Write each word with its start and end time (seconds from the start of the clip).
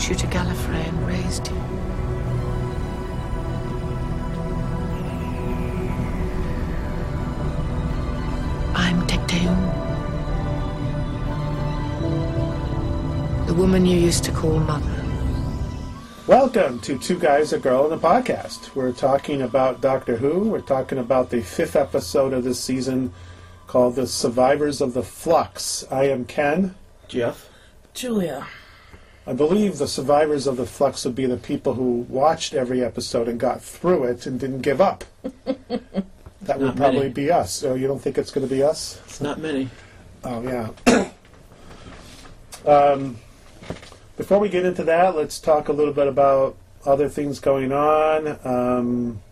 brought 0.00 0.08
you 0.08 0.16
to 0.16 0.26
Gallifrey 0.28 0.88
and 0.88 1.06
raised 1.06 1.48
you. 1.48 1.56
I'm 8.74 9.06
Tecteun. 9.06 9.56
The 13.46 13.52
woman 13.52 13.84
you 13.84 13.98
used 13.98 14.24
to 14.24 14.32
call 14.32 14.58
mother. 14.60 14.86
Welcome 16.26 16.80
to 16.80 16.96
Two 16.96 17.18
Guys, 17.18 17.52
a 17.52 17.58
Girl, 17.58 17.84
and 17.84 17.92
a 17.92 17.98
Podcast. 17.98 18.74
We're 18.74 18.92
talking 18.92 19.42
about 19.42 19.82
Doctor 19.82 20.16
Who. 20.16 20.48
We're 20.48 20.62
talking 20.62 20.96
about 20.96 21.28
the 21.28 21.42
fifth 21.42 21.76
episode 21.76 22.32
of 22.32 22.44
this 22.44 22.58
season 22.58 23.12
called 23.66 23.96
The 23.96 24.06
Survivors 24.06 24.80
of 24.80 24.94
the 24.94 25.02
Flux. 25.02 25.84
I 25.90 26.04
am 26.04 26.24
Ken. 26.24 26.74
Jeff. 27.06 27.50
Julia. 27.92 28.46
I 29.30 29.32
believe 29.32 29.78
the 29.78 29.86
survivors 29.86 30.48
of 30.48 30.56
the 30.56 30.66
Flux 30.66 31.04
would 31.04 31.14
be 31.14 31.24
the 31.24 31.36
people 31.36 31.74
who 31.74 32.04
watched 32.08 32.52
every 32.52 32.82
episode 32.82 33.28
and 33.28 33.38
got 33.38 33.62
through 33.62 34.02
it 34.02 34.26
and 34.26 34.40
didn't 34.40 34.62
give 34.62 34.80
up. 34.80 35.04
that 35.22 36.58
would 36.58 36.60
Not 36.60 36.76
probably 36.76 36.98
many. 36.98 37.10
be 37.10 37.30
us. 37.30 37.52
So 37.52 37.74
you 37.74 37.86
don't 37.86 38.00
think 38.00 38.18
it's 38.18 38.32
going 38.32 38.48
to 38.48 38.52
be 38.52 38.64
us? 38.64 39.00
It's 39.04 39.20
not 39.20 39.38
many. 39.38 39.70
Oh, 40.24 40.42
yeah. 40.42 41.10
um, 42.66 43.18
before 44.16 44.40
we 44.40 44.48
get 44.48 44.64
into 44.66 44.82
that, 44.82 45.14
let's 45.14 45.38
talk 45.38 45.68
a 45.68 45.72
little 45.72 45.94
bit 45.94 46.08
about 46.08 46.56
other 46.84 47.08
things 47.08 47.38
going 47.38 47.70
on. 47.70 48.26
Um, 48.42 49.22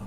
I 0.00 0.04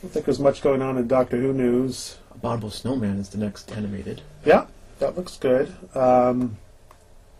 don't 0.00 0.12
think 0.12 0.24
there's 0.24 0.40
much 0.40 0.62
going 0.62 0.80
on 0.80 0.96
in 0.96 1.06
Doctor 1.08 1.36
Who 1.38 1.52
news. 1.52 2.16
Abominable 2.34 2.70
Snowman 2.70 3.18
is 3.18 3.28
the 3.28 3.38
next 3.38 3.70
animated. 3.72 4.22
Yeah, 4.46 4.64
that 4.98 5.14
looks 5.14 5.36
good. 5.36 5.74
Um, 5.94 6.56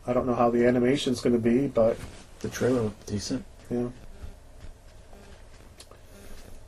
I 0.07 0.13
don't 0.13 0.27
know 0.27 0.35
how 0.35 0.51
the 0.51 0.67
animation's 0.67 1.21
going 1.21 1.35
to 1.35 1.41
be, 1.43 1.67
but 1.67 1.97
The 2.41 2.49
trailer 2.51 2.83
looked 2.83 3.07
decent. 3.07 3.45
yeah. 3.71 3.89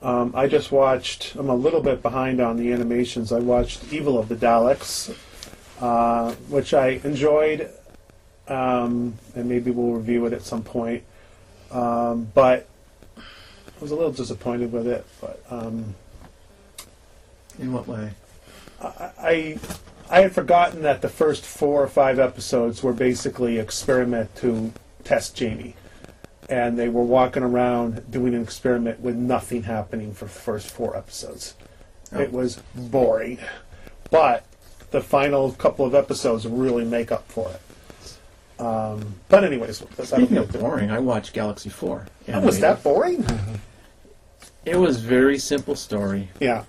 Um, 0.02 0.32
I 0.36 0.46
just 0.46 0.70
watched. 0.72 1.34
I'm 1.36 1.48
a 1.48 1.54
little 1.54 1.80
bit 1.82 2.02
behind 2.02 2.40
on 2.40 2.56
the 2.56 2.72
animations. 2.72 3.32
I 3.32 3.38
watched 3.40 3.92
Evil 3.92 4.18
of 4.18 4.28
the 4.28 4.36
Daleks, 4.36 5.16
uh, 5.80 6.32
which 6.48 6.74
I 6.74 7.00
enjoyed, 7.02 7.70
um, 8.46 9.14
and 9.34 9.48
maybe 9.48 9.70
we'll 9.70 9.96
review 9.96 10.26
it 10.26 10.32
at 10.32 10.42
some 10.42 10.62
point. 10.62 11.02
Um, 11.72 12.30
but 12.34 12.68
I 13.18 13.22
was 13.80 13.90
a 13.90 13.96
little 13.96 14.12
disappointed 14.12 14.70
with 14.70 14.86
it. 14.86 15.04
But 15.20 15.42
um, 15.50 15.94
In 17.58 17.72
what 17.72 17.88
way? 17.88 18.12
I 18.80 19.10
I 19.18 19.58
had 20.08 20.32
forgotten 20.32 20.82
that 20.82 21.02
the 21.02 21.08
first 21.08 21.44
four 21.44 21.82
or 21.82 21.88
five 21.88 22.18
episodes 22.18 22.82
were 22.82 22.92
basically 22.92 23.58
experiment 23.58 24.34
to 24.36 24.72
test 25.04 25.36
Jamie, 25.36 25.74
and 26.48 26.78
they 26.78 26.88
were 26.88 27.02
walking 27.02 27.42
around 27.42 28.10
doing 28.10 28.34
an 28.34 28.42
experiment 28.42 29.00
with 29.00 29.16
nothing 29.16 29.64
happening 29.64 30.12
for 30.12 30.26
the 30.26 30.30
first 30.30 30.70
four 30.70 30.96
episodes. 30.96 31.54
Oh. 32.12 32.20
It 32.20 32.32
was 32.32 32.62
boring, 32.74 33.38
but 34.10 34.44
the 34.90 35.00
final 35.00 35.52
couple 35.52 35.84
of 35.84 35.94
episodes 35.94 36.46
really 36.46 36.84
make 36.84 37.10
up 37.10 37.26
for 37.30 37.50
it. 37.50 38.62
Um, 38.62 39.16
but 39.28 39.44
anyways, 39.44 39.84
I 39.98 40.04
Speaking 40.04 40.38
of 40.38 40.52
boring, 40.52 40.90
I 40.90 40.98
watched 40.98 41.34
Galaxy 41.34 41.68
4. 41.68 42.06
Oh, 42.28 42.40
was 42.40 42.60
that 42.60 42.82
boring? 42.82 43.24
It 44.64 44.76
was 44.76 44.98
very 45.00 45.38
simple 45.38 45.76
story, 45.76 46.30
yeah, 46.40 46.64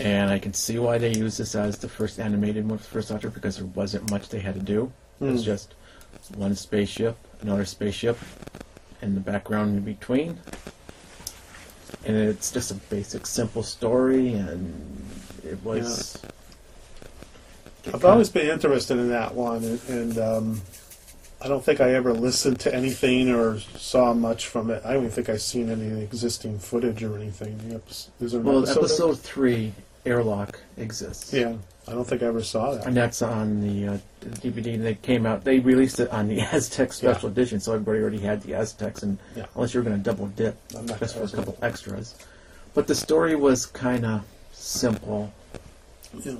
and 0.00 0.30
I 0.30 0.38
can 0.38 0.52
see 0.54 0.78
why 0.78 0.98
they 0.98 1.12
used 1.14 1.38
this 1.38 1.54
as 1.54 1.78
the 1.78 1.88
first 1.88 2.18
animated 2.18 2.68
one 2.68 2.78
for 2.78 2.84
first 2.84 3.08
Doctor 3.10 3.30
because 3.30 3.56
there 3.58 3.66
wasn't 3.66 4.10
much 4.10 4.28
they 4.28 4.40
had 4.40 4.54
to 4.54 4.60
do. 4.60 4.92
It 5.20 5.24
was 5.24 5.42
Mm. 5.42 5.46
just 5.46 5.74
one 6.36 6.54
spaceship, 6.56 7.16
another 7.42 7.64
spaceship, 7.64 8.18
and 9.02 9.16
the 9.16 9.20
background 9.20 9.76
in 9.78 9.84
between. 9.84 10.38
And 12.06 12.16
it's 12.16 12.50
just 12.50 12.70
a 12.70 12.74
basic, 12.74 13.26
simple 13.26 13.62
story, 13.62 14.34
and 14.34 15.02
it 15.44 15.62
was. 15.64 16.18
I've 17.92 18.04
always 18.04 18.28
been 18.30 18.48
interested 18.48 18.98
in 18.98 19.08
that 19.10 19.34
one, 19.34 19.62
and, 19.64 19.80
and 19.88 20.18
um, 20.18 20.60
I 21.42 21.48
don't 21.48 21.62
think 21.64 21.80
I 21.80 21.92
ever 21.94 22.12
listened 22.14 22.60
to 22.60 22.74
anything 22.74 23.30
or 23.30 23.58
saw 23.60 24.12
much 24.14 24.46
from 24.48 24.70
it. 24.70 24.82
I 24.84 24.94
don't 24.94 25.02
even 25.04 25.10
think 25.14 25.28
I've 25.28 25.42
seen 25.42 25.70
any 25.70 26.02
existing 26.02 26.58
footage 26.58 27.02
or 27.02 27.16
anything. 27.16 27.58
Is 28.20 28.32
there 28.32 28.40
Well, 28.40 28.62
episode? 28.62 28.78
episode 28.80 29.18
three, 29.20 29.72
Airlock, 30.06 30.58
exists. 30.76 31.32
Yeah, 31.32 31.56
I 31.88 31.92
don't 31.92 32.04
think 32.06 32.22
I 32.22 32.26
ever 32.26 32.42
saw 32.42 32.74
that. 32.74 32.86
And 32.86 32.96
that's 32.96 33.22
on 33.22 33.60
the 33.60 33.94
uh, 33.94 33.98
DVD. 34.20 34.80
They 34.80 34.94
came 34.96 35.24
out. 35.26 35.44
They 35.44 35.60
released 35.60 35.98
it 36.00 36.10
on 36.10 36.28
the 36.28 36.40
Aztec 36.52 36.92
Special 36.92 37.28
Edition, 37.28 37.60
so 37.60 37.72
everybody 37.72 38.00
already 38.00 38.18
had 38.18 38.42
the 38.42 38.54
Aztecs. 38.54 39.02
And 39.02 39.18
Yeah. 39.36 39.46
unless 39.54 39.72
you 39.74 39.80
were 39.80 39.84
going 39.88 39.96
to 39.96 40.02
double 40.02 40.26
dip, 40.28 40.56
I'm 40.76 40.86
not 40.86 40.98
just 41.00 41.14
for 41.16 41.22
a 41.24 41.26
gonna- 41.26 41.36
couple 41.46 41.58
extras. 41.62 42.14
But 42.74 42.86
the 42.86 42.94
story 42.94 43.34
was 43.36 43.66
kind 43.66 44.04
of 44.04 44.22
simple, 44.52 45.32
Yeah. 46.24 46.36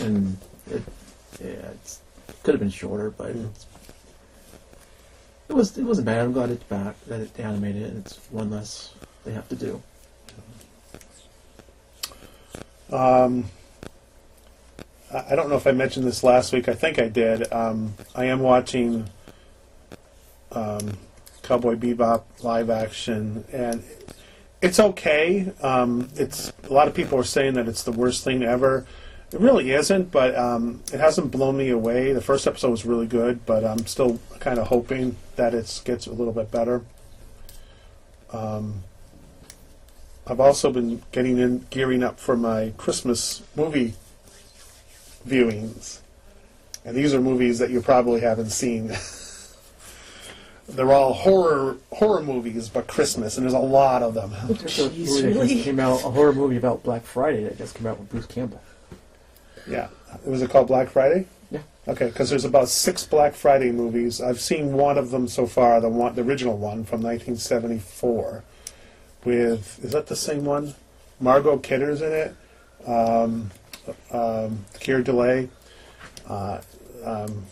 and 0.00 0.36
it, 0.70 0.82
yeah, 1.40 1.46
it's, 1.72 2.00
could 2.42 2.54
have 2.54 2.60
been 2.60 2.70
shorter, 2.70 3.10
but 3.10 3.34
Mm. 3.34 3.48
it's, 3.50 3.66
it 5.48 5.52
was 5.54 5.76
it 5.78 5.84
wasn't 5.84 6.06
bad. 6.06 6.20
I'm 6.24 6.32
glad 6.32 6.50
it's 6.50 6.62
back 6.64 6.96
that 7.06 7.20
it 7.20 7.30
animated 7.38 7.82
it. 7.82 7.90
and 7.90 8.06
It's 8.06 8.18
one 8.30 8.50
less 8.50 8.92
they 9.24 9.32
have 9.32 9.48
to 9.50 9.56
do. 9.56 9.82
Um, 12.94 13.46
I 15.12 15.34
don't 15.34 15.48
know 15.48 15.56
if 15.56 15.66
I 15.66 15.72
mentioned 15.72 16.06
this 16.06 16.22
last 16.22 16.52
week. 16.52 16.68
I 16.68 16.74
think 16.74 17.00
I 17.00 17.08
did. 17.08 17.52
Um, 17.52 17.94
I 18.14 18.26
am 18.26 18.38
watching 18.38 19.10
um, 20.52 20.96
Cowboy 21.42 21.74
Bebop 21.74 22.22
live 22.42 22.70
action, 22.70 23.44
and 23.52 23.82
it's 24.62 24.78
okay. 24.78 25.52
Um, 25.60 26.08
it's 26.14 26.52
a 26.62 26.72
lot 26.72 26.86
of 26.86 26.94
people 26.94 27.18
are 27.18 27.24
saying 27.24 27.54
that 27.54 27.66
it's 27.66 27.82
the 27.82 27.92
worst 27.92 28.22
thing 28.22 28.44
ever. 28.44 28.86
It 29.32 29.40
really 29.40 29.72
isn't, 29.72 30.12
but 30.12 30.36
um, 30.36 30.80
it 30.92 31.00
hasn't 31.00 31.32
blown 31.32 31.56
me 31.56 31.70
away. 31.70 32.12
The 32.12 32.20
first 32.20 32.46
episode 32.46 32.70
was 32.70 32.86
really 32.86 33.08
good, 33.08 33.44
but 33.44 33.64
I'm 33.64 33.86
still 33.86 34.20
kind 34.38 34.60
of 34.60 34.68
hoping 34.68 35.16
that 35.34 35.52
it 35.52 35.82
gets 35.84 36.06
a 36.06 36.12
little 36.12 36.32
bit 36.32 36.52
better. 36.52 36.82
Um, 38.32 38.84
I've 40.26 40.40
also 40.40 40.72
been 40.72 41.02
getting 41.12 41.38
in, 41.38 41.66
gearing 41.70 42.02
up 42.02 42.18
for 42.18 42.36
my 42.36 42.72
Christmas 42.78 43.42
movie 43.54 43.94
viewings, 45.26 46.00
and 46.84 46.96
these 46.96 47.12
are 47.14 47.20
movies 47.20 47.58
that 47.58 47.70
you 47.70 47.82
probably 47.82 48.20
haven't 48.20 48.50
seen. 48.50 48.92
They're 50.68 50.92
all 50.92 51.12
horror 51.12 51.76
horror 51.92 52.22
movies, 52.22 52.70
but 52.70 52.86
Christmas, 52.86 53.36
and 53.36 53.44
there's 53.44 53.52
a 53.52 53.58
lot 53.58 54.02
of 54.02 54.14
them. 54.14 54.32
There's 54.48 54.78
a 54.78 54.88
movie 54.88 55.04
that 55.04 55.22
really? 55.28 55.48
just 55.48 55.64
came 55.64 55.78
out, 55.78 56.00
a 56.04 56.10
horror 56.10 56.32
movie 56.32 56.56
about 56.56 56.82
Black 56.82 57.02
Friday 57.02 57.44
that 57.44 57.58
just 57.58 57.74
came 57.74 57.86
out 57.86 57.98
with 57.98 58.08
Bruce 58.08 58.26
Campbell. 58.26 58.62
Yeah, 59.68 59.88
was 60.24 60.40
it 60.40 60.48
called 60.48 60.68
Black 60.68 60.88
Friday? 60.88 61.26
Yeah. 61.50 61.60
Okay, 61.86 62.06
because 62.06 62.30
there's 62.30 62.46
about 62.46 62.70
six 62.70 63.04
Black 63.04 63.34
Friday 63.34 63.72
movies. 63.72 64.22
I've 64.22 64.40
seen 64.40 64.72
one 64.72 64.96
of 64.96 65.10
them 65.10 65.28
so 65.28 65.46
far, 65.46 65.82
the 65.82 65.90
one, 65.90 66.14
the 66.14 66.22
original 66.22 66.56
one 66.56 66.84
from 66.84 67.02
1974, 67.02 68.42
with 69.24 69.80
is 69.84 69.92
that 69.92 70.06
the 70.06 70.16
same 70.16 70.44
one? 70.44 70.74
Margot 71.20 71.58
Kidder's 71.58 72.02
in 72.02 72.12
it. 72.12 72.34
Um, 72.86 73.50
um, 74.10 74.64
Keir 74.80 75.02
Dullea, 75.02 75.48
uh, 76.28 76.60
um, 77.04 77.44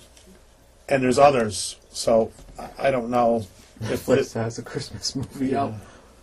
and 0.89 1.03
there's 1.03 1.19
others. 1.19 1.77
So 1.91 2.33
I, 2.59 2.89
I 2.89 2.91
don't 2.91 3.11
know 3.11 3.47
if 3.81 4.07
Netflix 4.07 4.35
it, 4.37 4.41
has 4.41 4.59
a 4.59 4.63
Christmas 4.63 5.15
movie 5.17 5.49
Yeah. 5.49 5.65
out 5.65 5.75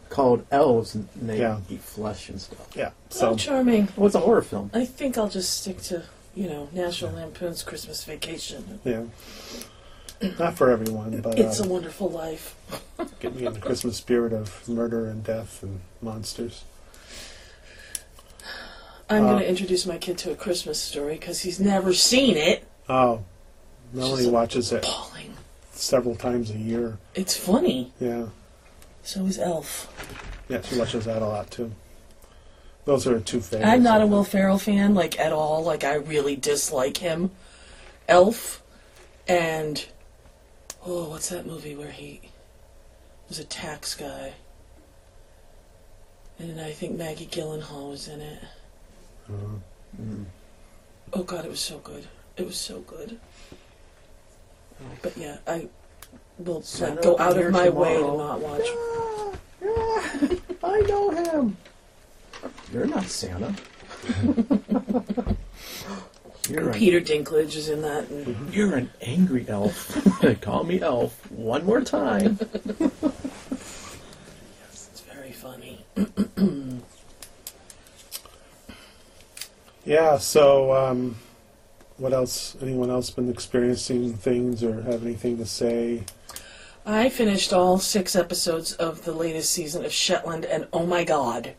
called 0.10 0.46
Elves, 0.52 0.96
and 0.96 1.08
they 1.22 1.40
Yeah. 1.40 1.60
eat 1.70 1.82
flesh 1.82 2.30
and 2.30 2.42
stuff. 2.42 2.68
yeah. 2.76 2.92
So 3.10 3.32
So 3.32 3.36
charming. 3.36 3.88
Well, 3.96 4.08
it's 4.08 4.16
a 4.16 4.20
horror 4.20 4.42
film. 4.42 4.72
I 4.74 4.86
think 4.86 5.18
I'll 5.18 5.30
just 5.30 5.62
stick 5.62 5.82
to, 5.84 6.04
you 6.36 6.48
know, 6.50 6.68
National 6.72 7.14
Lampoon's 7.14 7.62
Christmas 7.64 8.04
Vacation. 8.04 8.80
yeah, 8.84 9.04
not 10.40 10.58
for 10.58 10.70
everyone, 10.72 11.20
but 11.22 11.38
It's 11.40 11.60
uh, 11.62 11.64
a 11.64 11.68
Wonderful 11.68 12.10
Life. 12.10 12.56
get 13.20 13.36
me 13.36 13.46
in 13.46 13.54
the 13.54 13.60
Christmas 13.60 13.98
spirit 13.98 14.34
of 14.34 14.68
murder 14.68 15.06
and 15.06 15.24
death 15.24 15.64
and 15.64 15.80
monsters. 16.02 16.64
I'm 19.10 19.26
Uh, 19.26 19.30
going 19.30 19.40
to 19.40 19.50
introduce 19.50 19.86
my 19.86 19.98
kid 19.98 20.18
to 20.20 20.32
a 20.32 20.36
Christmas 20.36 20.80
story 20.80 21.16
because 21.16 21.42
he's 21.42 21.60
never 21.60 21.94
seen 21.94 22.38
it. 22.38 22.64
Oh, 22.88 23.24
Melanie 23.94 24.24
Just 24.24 24.32
watches 24.32 24.72
it 24.72 24.84
Appalling. 24.84 25.34
several 25.72 26.16
times 26.16 26.52
a 26.52 26.58
year. 26.58 26.98
It's 27.16 27.36
funny. 27.36 27.92
Yeah, 28.00 28.28
So 29.04 29.26
is 29.26 29.40
Elf. 29.40 29.92
yeah, 30.48 30.62
she 30.62 30.78
watches 30.78 31.06
that 31.06 31.22
a 31.22 31.28
lot 31.28 31.50
too. 31.50 31.72
Those 32.86 33.08
are 33.08 33.14
her 33.14 33.20
two 33.20 33.40
favorites. 33.42 33.70
I'm 33.72 33.84
not 33.84 34.02
a 34.02 34.08
Will 34.08 34.24
Ferrell 34.24 34.58
fan, 34.58 34.96
like, 34.96 35.20
at 35.20 35.32
all. 35.32 35.64
Like, 35.64 35.84
I 35.84 35.96
really 35.96 36.36
dislike 36.36 36.98
him. 36.98 37.32
Elf 38.08 38.62
and. 39.28 39.86
Oh, 40.86 41.10
what's 41.10 41.30
that 41.30 41.46
movie 41.46 41.76
where 41.76 41.92
he 41.92 42.22
was 43.28 43.40
a 43.40 43.44
tax 43.44 43.96
guy? 43.96 44.34
And 46.38 46.60
I 46.62 46.72
think 46.72 46.98
Maggie 46.98 47.28
Gyllenhaal 47.28 47.92
was 47.92 48.08
in 48.08 48.22
it. 48.22 48.44
Uh, 49.30 49.60
Mm. 50.00 50.26
Oh 51.14 51.24
god, 51.24 51.46
it 51.46 51.50
was 51.52 51.60
so 51.60 51.80
good. 51.80 52.08
It 52.38 52.46
was 52.46 52.58
so 52.58 52.82
good. 52.82 53.20
But 55.02 55.18
yeah, 55.18 55.38
I 55.48 55.68
will 56.38 56.62
Santa 56.62 56.96
like, 56.96 57.04
go 57.04 57.18
out 57.20 57.38
of 57.38 57.52
my 57.52 57.70
way 57.70 57.96
to 57.96 58.02
not 58.02 58.40
watch. 58.40 58.68
I 60.64 60.82
know 60.88 61.10
him. 61.10 61.58
You're 62.72 62.86
not 62.86 63.06
Santa. 63.06 63.54
you're, 66.50 66.70
an, 66.70 66.74
Peter 66.74 67.02
Dinklage 67.02 67.56
is 67.56 67.70
in 67.70 67.82
that, 67.82 68.10
and 68.10 68.50
you're 68.54 68.76
an 68.76 68.90
angry 69.02 69.46
elf. 69.48 69.98
Call 70.42 70.64
me 70.64 70.82
elf 70.82 71.30
one 71.32 71.66
more 71.66 71.82
time. 71.82 72.40
Yes, 72.80 73.40
it's 74.92 75.02
very 75.02 75.32
funny. 75.32 75.86
Yeah. 79.90 80.20
So, 80.20 80.76
um, 80.76 81.16
what 81.98 82.14
else? 82.14 82.56
Anyone 82.62 82.92
else 82.92 83.10
been 83.10 83.28
experiencing 83.28 84.14
things 84.14 84.64
or 84.64 84.84
have 84.84 85.04
anything 85.04 85.38
to 85.38 85.48
say? 85.48 86.04
I 86.86 87.10
finished 87.10 87.54
all 87.54 87.80
six 87.80 88.16
episodes 88.16 88.74
of 88.74 89.04
the 89.04 89.12
latest 89.12 89.52
season 89.52 89.84
of 89.84 89.92
Shetland, 89.92 90.46
and 90.46 90.68
oh 90.72 90.86
my 90.86 91.04
god, 91.04 91.56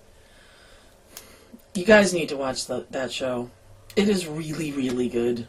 you 1.75 1.85
guys 1.85 2.15
need 2.15 2.29
to 2.29 2.37
watch 2.37 2.67
the, 2.67 2.87
that 2.91 3.13
show. 3.13 3.51
It 3.97 4.09
is 4.09 4.27
really, 4.27 4.73
really 4.73 5.09
good. 5.09 5.47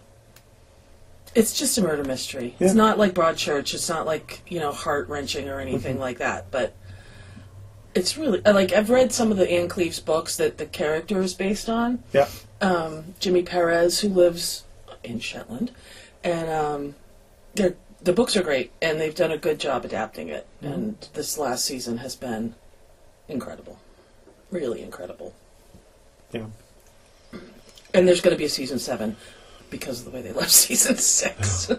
It's 1.34 1.58
just 1.58 1.78
a 1.78 1.82
murder 1.82 2.04
mystery. 2.04 2.56
It's 2.60 2.74
not 2.74 2.98
like 2.98 3.14
Broadchurch. 3.14 3.74
It's 3.74 3.88
not 3.88 4.06
like 4.06 4.42
you 4.48 4.60
know 4.60 4.72
heart 4.72 5.08
wrenching 5.08 5.48
or 5.48 5.60
anything 5.60 5.98
like 5.98 6.18
that. 6.18 6.52
But 6.52 6.76
it's 7.96 8.18
really 8.18 8.42
like 8.42 8.74
I've 8.74 8.90
read 8.90 9.14
some 9.14 9.32
of 9.32 9.38
the 9.38 9.50
Ann 9.50 9.70
Cleeves 9.70 10.00
books 10.00 10.36
that 10.38 10.58
the 10.58 10.66
character 10.66 11.22
is 11.22 11.34
based 11.34 11.70
on. 11.70 12.04
Yeah. 12.12 12.28
Um, 12.60 13.16
Jimmy 13.20 13.44
Perez, 13.44 14.02
who 14.02 14.10
lives 14.10 14.66
in 15.04 15.20
Shetland, 15.20 15.72
and 16.24 16.50
um, 16.50 16.96
they're 17.56 17.76
the 18.04 18.14
books 18.14 18.36
are 18.36 18.44
great, 18.44 18.72
and 18.82 19.00
they've 19.00 19.16
done 19.16 19.32
a 19.32 19.38
good 19.38 19.60
job 19.60 19.86
adapting 19.86 20.30
it. 20.30 20.48
And 20.62 20.96
this 21.14 21.38
last 21.38 21.66
season 21.66 21.98
has 21.98 22.16
been 22.16 22.56
incredible, 23.28 23.80
really 24.50 24.82
incredible. 24.82 25.36
Yeah. 26.32 26.46
And 27.94 28.08
there's 28.08 28.22
going 28.22 28.36
to 28.36 28.38
be 28.38 28.46
a 28.46 28.50
season 28.50 28.80
seven 28.80 29.16
because 29.70 30.00
of 30.00 30.06
the 30.06 30.12
way 30.12 30.22
they 30.22 30.32
left 30.42 30.52
season 30.52 30.98
six. 30.98 31.72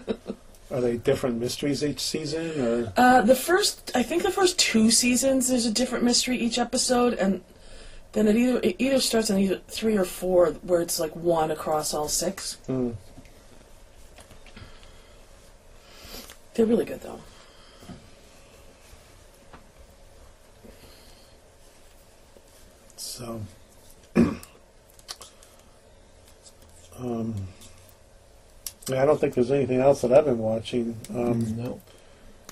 Are 0.71 0.81
they 0.81 0.97
different 0.97 1.39
mysteries 1.39 1.83
each 1.83 1.99
season, 1.99 2.59
or 2.59 2.93
uh, 2.97 3.21
the 3.21 3.35
first, 3.35 3.91
I 3.93 4.01
think, 4.01 4.23
the 4.23 4.31
first 4.31 4.57
two 4.57 4.89
seasons, 4.89 5.49
there's 5.49 5.67
a 5.67 5.71
different 5.71 6.03
mystery 6.03 6.37
each 6.37 6.57
episode, 6.57 7.13
and 7.13 7.43
then 8.13 8.27
it 8.27 8.35
either 8.35 8.59
it 8.63 8.75
either 8.79 8.99
starts 8.99 9.29
on 9.29 9.37
either 9.37 9.61
three 9.67 9.95
or 9.95 10.05
four, 10.05 10.47
where 10.63 10.81
it's 10.81 10.99
like 10.99 11.15
one 11.15 11.51
across 11.51 11.93
all 11.93 12.07
six. 12.07 12.55
Hmm. 12.65 12.91
They're 16.55 16.65
really 16.65 16.85
good 16.85 17.01
though. 17.01 17.19
so? 23.13 23.41
Um, 26.99 27.35
yeah, 28.87 29.01
I 29.01 29.05
don't 29.05 29.19
think 29.19 29.33
there's 29.33 29.51
anything 29.51 29.79
else 29.79 30.01
that 30.01 30.11
I've 30.11 30.25
been 30.25 30.39
watching. 30.39 30.97
Um, 31.09 31.57
no. 31.57 31.81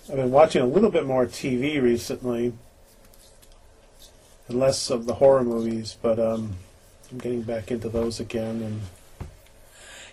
I've 0.09 0.15
been 0.15 0.31
watching 0.31 0.61
a 0.61 0.65
little 0.65 0.89
bit 0.89 1.05
more 1.05 1.25
TV 1.25 1.81
recently, 1.81 2.53
and 4.47 4.59
less 4.59 4.89
of 4.89 5.05
the 5.05 5.15
horror 5.15 5.43
movies, 5.43 5.97
but 6.01 6.19
um, 6.19 6.55
I'm 7.11 7.17
getting 7.19 7.41
back 7.41 7.71
into 7.71 7.89
those 7.89 8.19
again. 8.19 8.61
And 8.61 8.81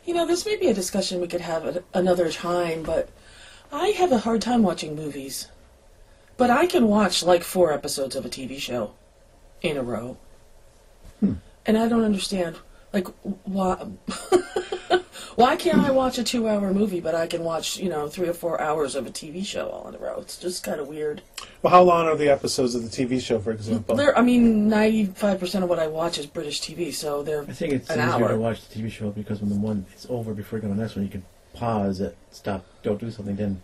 You 0.05 0.15
know, 0.15 0.27
this 0.27 0.45
may 0.45 0.57
be 0.57 0.69
a 0.69 0.75
discussion 0.75 1.21
we 1.21 1.29
could 1.29 1.41
have 1.41 1.65
at 1.67 1.85
another 1.95 2.31
time, 2.31 2.83
but 2.83 3.09
I 3.73 3.89
have 3.89 4.13
a 4.13 4.19
hard 4.19 4.43
time 4.43 4.63
watching 4.63 4.95
movies. 4.97 5.49
But 6.37 6.51
I 6.51 6.67
can 6.67 6.87
watch 6.87 7.23
like 7.23 7.43
four 7.43 7.73
episodes 7.73 8.15
of 8.15 8.25
a 8.25 8.29
TV 8.29 8.59
show 8.59 8.93
in 9.61 9.77
a 9.77 9.83
row. 9.83 10.17
And 11.67 11.77
I 11.77 11.89
don't 11.89 12.05
understand. 12.05 12.57
Like, 12.93 13.06
why? 13.44 13.75
why 15.37 15.56
can't 15.56 15.79
I 15.81 15.90
watch 15.90 16.19
a 16.19 16.25
two 16.25 16.49
hour 16.49 16.73
movie, 16.73 17.00
but 17.00 17.14
I 17.14 17.26
can 17.26 17.44
watch, 17.44 17.76
you 17.76 17.88
know, 17.88 18.08
three 18.08 18.29
or 18.29 18.32
four 18.32 18.61
hours 18.61 18.94
of 18.94 19.06
a 19.06 19.11
TV 19.11 19.44
show 19.44 19.69
all 19.69 19.88
in 19.88 19.94
a 19.94 19.99
row? 19.99 20.19
It's 20.20 20.38
just 20.38 20.64
kind 20.64 20.81
of 20.81 20.88
weird. 20.88 21.23
well, 21.62 21.70
how 21.70 21.82
long 21.82 22.06
are 22.06 22.17
the 22.17 22.29
episodes 22.31 22.75
of 22.75 22.82
the 22.82 22.88
TV 22.88 23.20
show, 23.20 23.38
for 23.40 23.50
example? 23.52 23.94
There, 23.94 24.17
I 24.17 24.23
mean, 24.23 24.69
95% 24.70 25.62
of 25.62 25.69
what 25.69 25.79
I 25.79 25.87
watch 25.87 26.19
is 26.19 26.26
British 26.26 26.61
TV, 26.61 26.93
so 26.93 27.23
they're. 27.23 27.43
I 27.43 27.52
think 27.52 27.75
it's 27.75 27.90
An 27.90 27.99
easier 28.00 28.25
hour. 28.25 28.29
to 28.29 28.37
watch 28.38 28.67
the 28.69 28.81
TV 28.81 28.91
show 28.91 29.11
because 29.11 29.41
when 29.41 29.50
the 29.50 29.56
one 29.56 29.84
is 29.96 30.06
over 30.08 30.32
before 30.34 30.58
you 30.58 30.62
go 30.62 30.69
to 30.69 30.75
the 30.75 30.81
next 30.81 30.96
one, 30.96 31.05
you 31.05 31.11
can 31.11 31.25
pause 31.55 32.00
it, 32.00 32.17
stop, 32.31 32.64
don't 32.82 32.99
do 33.00 33.11
something, 33.11 33.37
then 33.37 33.61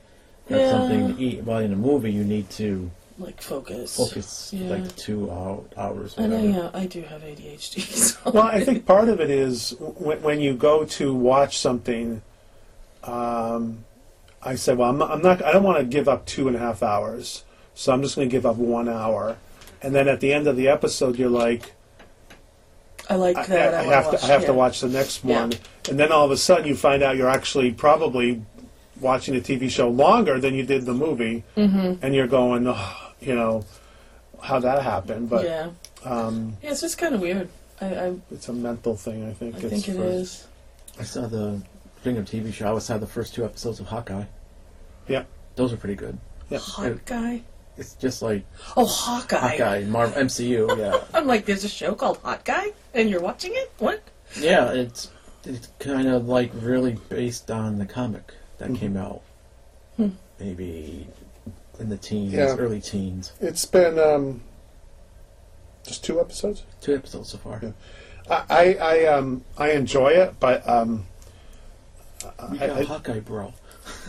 grab 0.48 0.60
Yeah. 0.60 0.70
something 0.70 1.16
to 1.16 1.22
eat. 1.22 1.42
While 1.44 1.60
in 1.60 1.72
a 1.72 1.76
movie, 1.76 2.12
you 2.12 2.24
need 2.24 2.50
to 2.50 2.90
Like, 3.18 3.40
focus. 3.40 3.96
focus 3.96 4.50
Yeah. 4.52 4.70
like 4.70 4.96
two 4.96 5.28
hou- 5.28 5.64
hours. 5.76 6.14
I 6.18 6.26
know, 6.26 6.36
Whatever. 6.36 6.58
yeah, 6.58 6.70
I 6.74 6.86
do 6.86 7.02
have 7.02 7.22
ADHD. 7.22 7.80
So. 8.24 8.30
well, 8.32 8.42
I 8.44 8.64
think 8.64 8.86
part 8.86 9.08
of 9.08 9.20
it 9.20 9.30
is 9.30 9.76
when, 9.78 10.20
when 10.22 10.40
you 10.40 10.54
go 10.54 10.84
to 10.84 11.14
watch 11.14 11.58
something. 11.58 12.22
Um, 13.04 13.84
I 14.42 14.56
said, 14.56 14.78
well, 14.78 14.90
I'm 14.90 14.98
not, 14.98 15.10
I'm 15.10 15.22
not. 15.22 15.44
I 15.44 15.52
don't 15.52 15.62
want 15.62 15.78
to 15.78 15.84
give 15.84 16.08
up 16.08 16.26
two 16.26 16.48
and 16.48 16.56
a 16.56 16.58
half 16.58 16.82
hours, 16.82 17.44
so 17.74 17.92
I'm 17.92 18.02
just 18.02 18.16
going 18.16 18.28
to 18.28 18.32
give 18.32 18.44
up 18.46 18.56
one 18.56 18.88
hour. 18.88 19.36
And 19.82 19.94
then 19.94 20.08
at 20.08 20.20
the 20.20 20.32
end 20.32 20.46
of 20.46 20.56
the 20.56 20.68
episode, 20.68 21.18
you're 21.18 21.30
like, 21.30 21.72
I 23.08 23.16
like 23.16 23.36
I, 23.36 23.46
that. 23.46 23.74
I, 23.74 23.78
I, 23.78 23.80
I 23.80 23.84
wanna 23.84 23.96
have 23.96 24.06
watch, 24.06 24.20
to. 24.20 24.24
I 24.26 24.28
have 24.28 24.40
yeah. 24.42 24.46
to 24.48 24.52
watch 24.54 24.80
the 24.80 24.88
next 24.88 25.24
Yeah. 25.24 25.40
one, 25.42 25.52
and 25.88 25.98
then 25.98 26.10
all 26.10 26.24
of 26.24 26.30
a 26.30 26.36
sudden 26.36 26.66
you 26.66 26.74
find 26.74 27.02
out 27.02 27.16
you're 27.16 27.28
actually 27.28 27.70
probably 27.72 28.42
watching 29.00 29.34
the 29.34 29.40
TV 29.40 29.68
show 29.70 29.88
longer 29.88 30.40
than 30.40 30.54
you 30.54 30.62
did 30.64 30.86
the 30.86 30.94
movie, 30.94 31.44
Mm-hmm. 31.56 32.04
and 32.04 32.14
you're 32.14 32.26
going, 32.26 32.66
oh, 32.66 33.03
you 33.26 33.34
know, 33.34 33.64
how 34.42 34.58
that 34.60 34.82
happened. 34.82 35.30
But 35.30 35.44
yeah, 35.44 35.70
um, 36.04 36.56
yeah, 36.62 36.70
it's 36.70 36.80
just 36.80 36.98
kind 36.98 37.14
of 37.14 37.20
weird. 37.20 37.48
I, 37.80 37.86
I, 37.86 38.14
it's 38.30 38.48
a 38.48 38.52
mental 38.52 38.96
thing. 38.96 39.28
I 39.28 39.32
think. 39.32 39.56
I 39.56 39.58
it's 39.58 39.68
think 39.68 39.88
it 39.88 39.96
for- 39.96 40.04
is. 40.04 40.46
I 40.98 41.02
saw 41.02 41.26
the 41.26 41.60
thing 42.02 42.16
of 42.18 42.24
TV 42.26 42.52
show. 42.52 42.68
I 42.68 42.72
was 42.72 42.84
saw 42.84 42.98
the 42.98 43.06
first 43.06 43.34
two 43.34 43.44
episodes 43.44 43.80
of 43.80 43.86
Hawkeye. 43.86 44.24
Yeah. 45.08 45.24
Those 45.56 45.72
are 45.72 45.76
pretty 45.76 45.96
good. 45.96 46.18
Yeah. 46.50 46.58
Hawkeye. 46.60 47.38
It's 47.76 47.94
just 47.94 48.22
like 48.22 48.44
Oh, 48.76 48.86
Hawkeye. 48.86 49.36
Hawkeye, 49.56 49.84
Marvel 49.84 50.22
MCU. 50.22 50.78
Yeah, 50.78 51.02
I'm 51.14 51.26
like, 51.26 51.44
there's 51.44 51.64
a 51.64 51.68
show 51.68 51.94
called 51.96 52.18
Hot 52.18 52.44
Guy, 52.44 52.66
and 52.94 53.10
you're 53.10 53.20
watching 53.20 53.50
it. 53.54 53.72
What? 53.78 54.00
yeah. 54.38 54.70
It's 54.72 55.10
it's 55.44 55.68
kind 55.80 56.06
of 56.08 56.28
like 56.28 56.52
really 56.54 56.96
based 57.08 57.50
on 57.50 57.78
the 57.78 57.86
comic 57.86 58.32
that 58.58 58.70
Mhm. 58.70 58.78
came 58.78 58.96
out, 58.96 59.22
Hmm. 59.96 60.10
maybe 60.38 61.08
in 61.78 61.88
the 61.88 61.96
teens, 61.96 62.32
Yeah. 62.32 62.54
early 62.56 62.80
teens. 62.80 63.32
It's 63.40 63.64
been 63.64 63.98
um, 63.98 64.42
just 65.86 66.04
two 66.04 66.20
episodes. 66.20 66.62
Two 66.80 66.94
episodes 66.94 67.30
so 67.30 67.38
far. 67.38 67.60
Yeah. 67.62 67.70
I, 68.30 68.44
I, 68.48 68.74
I 68.74 69.04
um 69.06 69.44
I 69.58 69.72
enjoy 69.72 70.08
it, 70.08 70.34
but 70.40 70.66
um, 70.68 71.04
You 72.22 72.28
I, 72.60 72.66
got 72.68 72.78
I, 72.78 72.82
Hawkeye, 72.84 73.20
bro. 73.20 73.52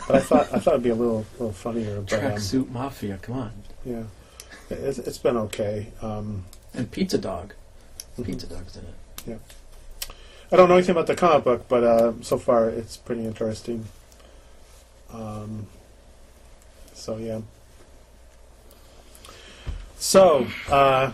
but 0.08 0.16
I 0.18 0.20
thought 0.20 0.48
I 0.54 0.60
thought 0.60 0.74
it'd 0.76 0.84
be 0.84 0.90
a 0.90 0.96
little 0.96 1.26
little 1.34 1.52
funnier. 1.52 2.02
But 2.02 2.14
um, 2.14 2.32
Tracksuit 2.32 2.70
Mafia. 2.70 3.18
Come 3.22 3.38
on. 3.38 3.52
yeah, 3.84 4.04
it's, 4.70 5.00
it's 5.00 5.18
been 5.18 5.36
okay. 5.38 5.88
Um, 6.02 6.46
And 6.74 6.90
Pizza 6.92 7.18
Dog. 7.18 7.54
Mm-hmm. 8.14 8.24
Pizza 8.24 8.48
Dog's 8.48 8.78
in 8.78 8.84
it. 8.84 8.94
Yeah. 9.28 10.08
I 10.52 10.56
don't 10.56 10.70
know 10.70 10.76
anything 10.76 10.92
about 10.96 11.08
the 11.08 11.16
comic 11.16 11.44
book, 11.44 11.66
but 11.68 11.84
uh, 11.84 12.14
so 12.22 12.38
far 12.38 12.70
it's 12.70 12.96
pretty 12.96 13.26
interesting. 13.26 13.86
Um, 15.12 15.68
so 16.96 17.18
yeah. 17.18 17.42
So 19.98 20.48
uh, 20.70 21.12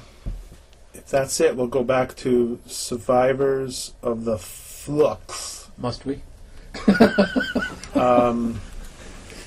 if 0.93 1.07
that's 1.07 1.39
it, 1.39 1.55
we'll 1.55 1.67
go 1.67 1.83
back 1.83 2.15
to 2.17 2.59
Survivors 2.65 3.93
of 4.01 4.25
the 4.25 4.37
Flux. 4.37 5.69
Must 5.77 6.05
we? 6.05 6.21
Um, 7.95 8.59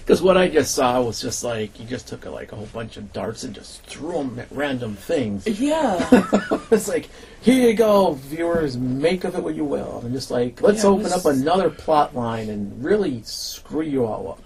Because 0.05 0.21
what 0.21 0.37
I 0.37 0.49
just 0.49 0.75
saw 0.75 1.01
was 1.01 1.19
just 1.19 1.43
like 1.43 1.81
you 1.81 1.87
just 1.87 2.07
took 2.07 2.27
a, 2.27 2.31
like 2.31 2.53
a 2.53 2.57
whole 2.57 2.67
bunch 2.75 2.99
of 2.99 3.11
darts 3.15 3.43
and 3.43 3.55
just 3.55 3.81
threw 3.85 4.13
them 4.19 4.39
at 4.39 4.49
random 4.53 4.97
things. 4.97 5.47
Yeah. 5.47 6.07
it's 6.71 6.89
like 6.89 7.09
here 7.41 7.71
you 7.71 7.73
go, 7.75 8.13
viewers, 8.13 8.77
make 8.77 9.25
of 9.25 9.35
it 9.35 9.43
what 9.43 9.55
you 9.55 9.65
will, 9.65 10.03
and 10.05 10.13
just 10.13 10.31
like 10.31 10.61
let's 10.61 10.85
Yeah, 10.85 10.91
open 10.91 11.05
was- 11.05 11.13
up 11.15 11.25
another 11.25 11.71
plot 11.71 12.15
line 12.15 12.51
and 12.51 12.85
really 12.85 13.23
screw 13.23 13.81
you 13.81 14.05
all 14.05 14.33
up. 14.33 14.43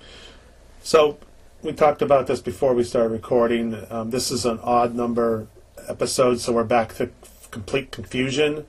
So 0.85 1.18
we 1.62 1.73
talked 1.73 2.03
about 2.03 2.27
this 2.27 2.41
before 2.41 2.73
we 2.73 2.85
started 2.85 3.11
recording. 3.11 3.85
Um, 3.91 4.11
this 4.11 4.31
is 4.31 4.47
an 4.47 4.61
odd 4.62 4.95
number 4.95 5.49
episode, 5.88 6.41
so 6.41 6.53
we're 6.53 6.65
back 6.65 6.95
to 6.97 7.11
complete 7.50 7.91
confusion. 7.91 8.65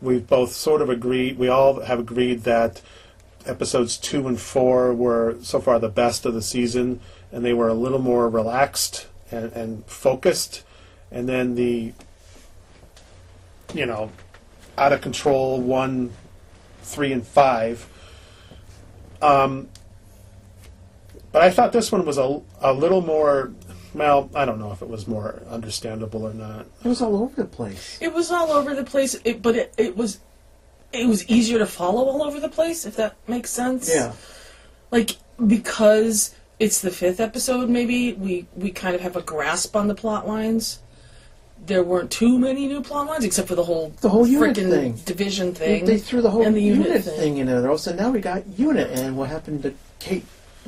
We've 0.00 0.26
both 0.26 0.52
sort 0.52 0.82
of 0.82 0.90
agreed. 0.90 1.38
We 1.38 1.48
all 1.48 1.80
have 1.80 2.00
agreed 2.00 2.42
that 2.42 2.82
episodes 3.46 3.96
two 3.96 4.26
and 4.26 4.40
four 4.40 4.92
were 4.92 5.36
so 5.42 5.60
far 5.60 5.78
the 5.78 5.88
best 5.88 6.26
of 6.26 6.34
the 6.34 6.42
season, 6.42 7.00
and 7.30 7.44
they 7.44 7.52
were 7.52 7.68
a 7.68 7.74
little 7.74 8.00
more 8.00 8.28
relaxed 8.28 9.06
and, 9.30 9.52
and 9.52 9.86
focused. 9.86 10.64
And 11.12 11.28
then 11.28 11.54
the, 11.54 11.92
you 13.72 13.86
know, 13.86 14.10
out 14.76 14.92
of 14.92 15.00
control 15.00 15.60
one, 15.60 16.12
three, 16.82 17.12
and 17.12 17.24
five 17.24 17.86
Um, 19.20 19.68
but 21.32 21.42
I 21.42 21.50
thought 21.50 21.72
this 21.72 21.90
one 21.90 22.04
was 22.04 22.18
a, 22.18 22.40
a 22.60 22.72
little 22.72 23.00
more. 23.00 23.52
Well, 23.94 24.30
I 24.34 24.44
don't 24.46 24.58
know 24.58 24.72
if 24.72 24.80
it 24.80 24.88
was 24.88 25.06
more 25.06 25.42
understandable 25.50 26.24
or 26.26 26.32
not. 26.32 26.66
It 26.82 26.88
was 26.88 27.02
all 27.02 27.16
over 27.22 27.34
the 27.36 27.44
place. 27.48 27.98
It 28.00 28.12
was 28.14 28.30
all 28.30 28.50
over 28.52 28.74
the 28.74 28.84
place, 28.84 29.14
it, 29.24 29.42
but 29.42 29.54
it, 29.56 29.74
it 29.76 29.96
was 29.96 30.20
it 30.92 31.06
was 31.06 31.28
easier 31.28 31.58
to 31.58 31.66
follow 31.66 32.04
all 32.06 32.22
over 32.22 32.40
the 32.40 32.48
place, 32.48 32.86
if 32.86 32.96
that 32.96 33.16
makes 33.28 33.50
sense. 33.50 33.90
Yeah. 33.92 34.12
Like 34.90 35.16
because 35.46 36.34
it's 36.58 36.80
the 36.80 36.90
fifth 36.90 37.20
episode, 37.20 37.68
maybe 37.68 38.14
we 38.14 38.46
we 38.56 38.70
kind 38.70 38.94
of 38.94 39.00
have 39.02 39.16
a 39.16 39.22
grasp 39.22 39.76
on 39.76 39.88
the 39.88 39.94
plot 39.94 40.26
lines. 40.26 40.78
There 41.64 41.84
weren't 41.84 42.10
too 42.10 42.38
many 42.38 42.66
new 42.66 42.80
plot 42.82 43.06
lines, 43.06 43.24
except 43.24 43.46
for 43.46 43.54
the 43.54 43.62
whole 43.64 43.92
The 44.00 44.08
whole 44.08 44.26
unit 44.26 44.56
thing. 44.56 44.94
division 45.04 45.52
They, 45.52 45.58
thing. 45.78 45.84
they 45.84 45.98
threw 45.98 46.20
the 46.20 46.30
whole 46.30 46.44
and 46.44 46.56
the 46.56 46.60
unit, 46.62 46.88
unit 46.88 47.04
thing. 47.04 47.16
thing. 47.18 47.36
in 47.38 47.46
there. 47.46 47.78
So 47.78 47.92
now 47.94 48.10
we 48.10 48.20
got 48.20 48.46
unit, 48.58 48.90
and 48.98 49.16
what 49.16 49.28
happened 49.28 49.62
to 49.62 49.74
Kate 50.00 50.24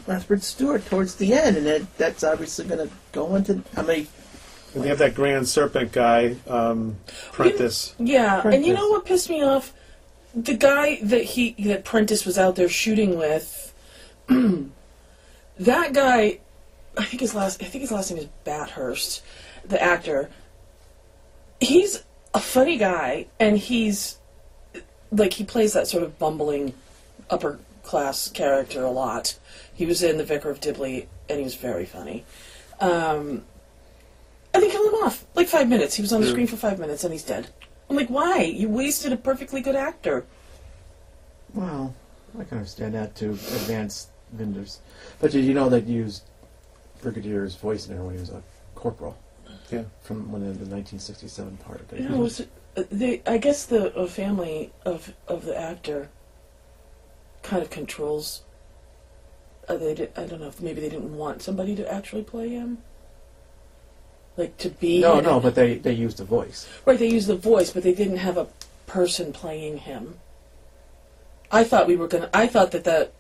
Lethbridge 0.07 0.43
Stewart 0.43 0.85
towards 0.87 1.17
the 1.17 1.33
end, 1.33 1.57
and 1.57 1.67
that, 1.67 1.97
that's 1.97 2.25
obviously 2.25 2.67
going 2.67 2.89
to 2.89 2.95
go 3.13 3.35
into. 3.37 3.63
I 3.77 3.83
mean, 3.83 4.07
And 4.75 4.85
they 4.85 4.89
have 4.89 4.99
that 4.99 5.15
Grand 5.15 5.49
Serpent 5.49 5.93
guy, 5.93 6.37
um, 6.47 6.97
Prentice. 7.33 7.95
Yeah, 7.99 8.47
and 8.47 8.65
you 8.65 8.75
know 8.75 8.89
what 8.89 9.05
pissed 9.05 9.31
me 9.31 9.43
off? 9.43 9.73
The 10.35 10.55
guy 10.55 10.99
that 11.03 11.23
he 11.23 11.53
that 11.61 11.85
Prentice 11.85 12.27
was 12.27 12.39
out 12.39 12.57
there 12.57 12.69
shooting 12.69 13.17
with. 13.17 13.73
that 14.29 15.93
guy, 15.93 16.41
I 16.97 17.05
think 17.05 17.21
his 17.21 17.35
last 17.35 17.63
I 17.63 17.67
think 17.67 17.83
his 17.83 17.93
last 17.93 18.11
name 18.11 18.19
is 18.19 18.29
Bathurst, 18.45 19.23
the 19.65 19.81
actor. 19.83 20.29
He's 21.61 22.03
a 22.35 22.41
funny 22.41 22.77
guy, 22.77 23.27
and 23.39 23.57
he's 23.57 24.19
like 25.13 25.35
he 25.35 25.45
plays 25.45 25.73
that 25.73 25.87
sort 25.87 26.03
of 26.03 26.19
bumbling 26.19 26.75
upper 27.31 27.59
class 27.85 28.29
character 28.29 28.83
a 28.83 28.91
lot. 28.91 29.39
He 29.75 29.87
was 29.87 30.03
in 30.03 30.19
The 30.19 30.25
Vicar 30.25 30.51
of 30.51 30.61
Dibley, 30.61 31.09
and 31.29 31.39
he 31.39 31.45
was 31.45 31.55
very 31.57 31.85
funny. 31.85 32.25
Um, 32.81 33.45
and 34.53 34.63
they 34.63 34.71
killed 34.71 34.93
him 34.93 35.01
off 35.03 35.27
like 35.35 35.49
five 35.49 35.69
minutes. 35.69 35.97
He 35.97 36.03
was 36.03 36.13
on 36.13 36.21
the 36.21 36.27
Yeah. 36.27 36.33
screen 36.33 36.47
for 36.47 36.57
five 36.57 36.79
minutes, 36.79 37.03
and 37.05 37.13
he's 37.13 37.25
dead. 37.25 37.49
I'm 37.91 37.97
like, 37.97 38.09
why? 38.09 38.43
You 38.43 38.69
wasted 38.69 39.13
a 39.13 39.17
perfectly 39.17 39.61
good 39.61 39.77
actor. 39.77 40.25
well, 41.55 41.95
I 42.37 42.43
can 42.43 42.59
understand 42.59 42.95
that 42.95 43.15
to 43.17 43.31
advance 43.31 44.09
vendors. 44.33 44.81
But 45.21 45.31
did 45.31 45.45
you 45.45 45.55
know 45.55 45.69
they 45.69 45.79
used 45.81 46.25
Brigadier's 47.01 47.55
voice 47.55 47.87
in 47.87 47.95
there 47.95 48.03
when 48.05 48.15
he 48.15 48.21
was 48.21 48.31
a 48.31 48.43
corporal 48.75 49.17
Yeah. 49.71 49.85
from 50.03 50.33
one 50.33 50.43
of 50.43 50.59
the 50.59 50.67
1967 50.67 51.57
part 51.59 51.81
of 51.81 51.93
it? 51.93 52.01
You 52.01 52.09
know, 52.09 52.17
was 52.19 52.41
it, 52.41 52.49
uh, 52.77 52.83
they, 52.91 53.23
I 53.25 53.39
guess 53.39 53.67
the 53.67 53.95
uh, 53.97 54.07
family 54.07 54.73
of 54.85 55.13
of 55.29 55.45
the 55.45 55.57
actor 55.57 56.09
kind 57.43 57.63
of 57.63 57.71
controls. 57.71 58.43
Uh, 59.69 59.77
they 59.77 59.95
did, 59.95 60.13
I 60.17 60.25
don't 60.27 60.41
know 60.41 60.49
if 60.49 60.61
maybe 60.61 60.81
they 60.81 60.89
didn't 60.89 61.17
want 61.17 61.43
somebody 61.43 61.75
to 61.77 61.93
actually 61.93 62.23
play 62.23 62.51
him. 62.51 62.79
Like 64.37 64.57
to 64.59 64.71
be 64.71 65.01
no, 65.01 65.21
no, 65.21 65.39
but 65.41 65.55
they, 65.55 65.75
they 65.77 65.93
used 65.93 66.19
the 66.19 66.25
voice. 66.25 66.69
right. 66.85 66.99
They 66.99 67.09
used 67.09 67.29
the 67.29 67.37
voice, 67.37 67.71
but 67.71 67.83
they 67.85 67.95
didn't 67.95 68.17
have 68.17 68.37
a 68.37 68.49
person 68.87 69.33
playing 69.33 69.79
him. 69.79 70.19
I 71.53 71.63
thought 71.63 71.87
we 71.87 71.95
were 71.95 72.09
gonna. 72.09 72.31
I 72.35 72.49
thought 72.49 72.73
that 72.73 72.83
the 72.83 73.11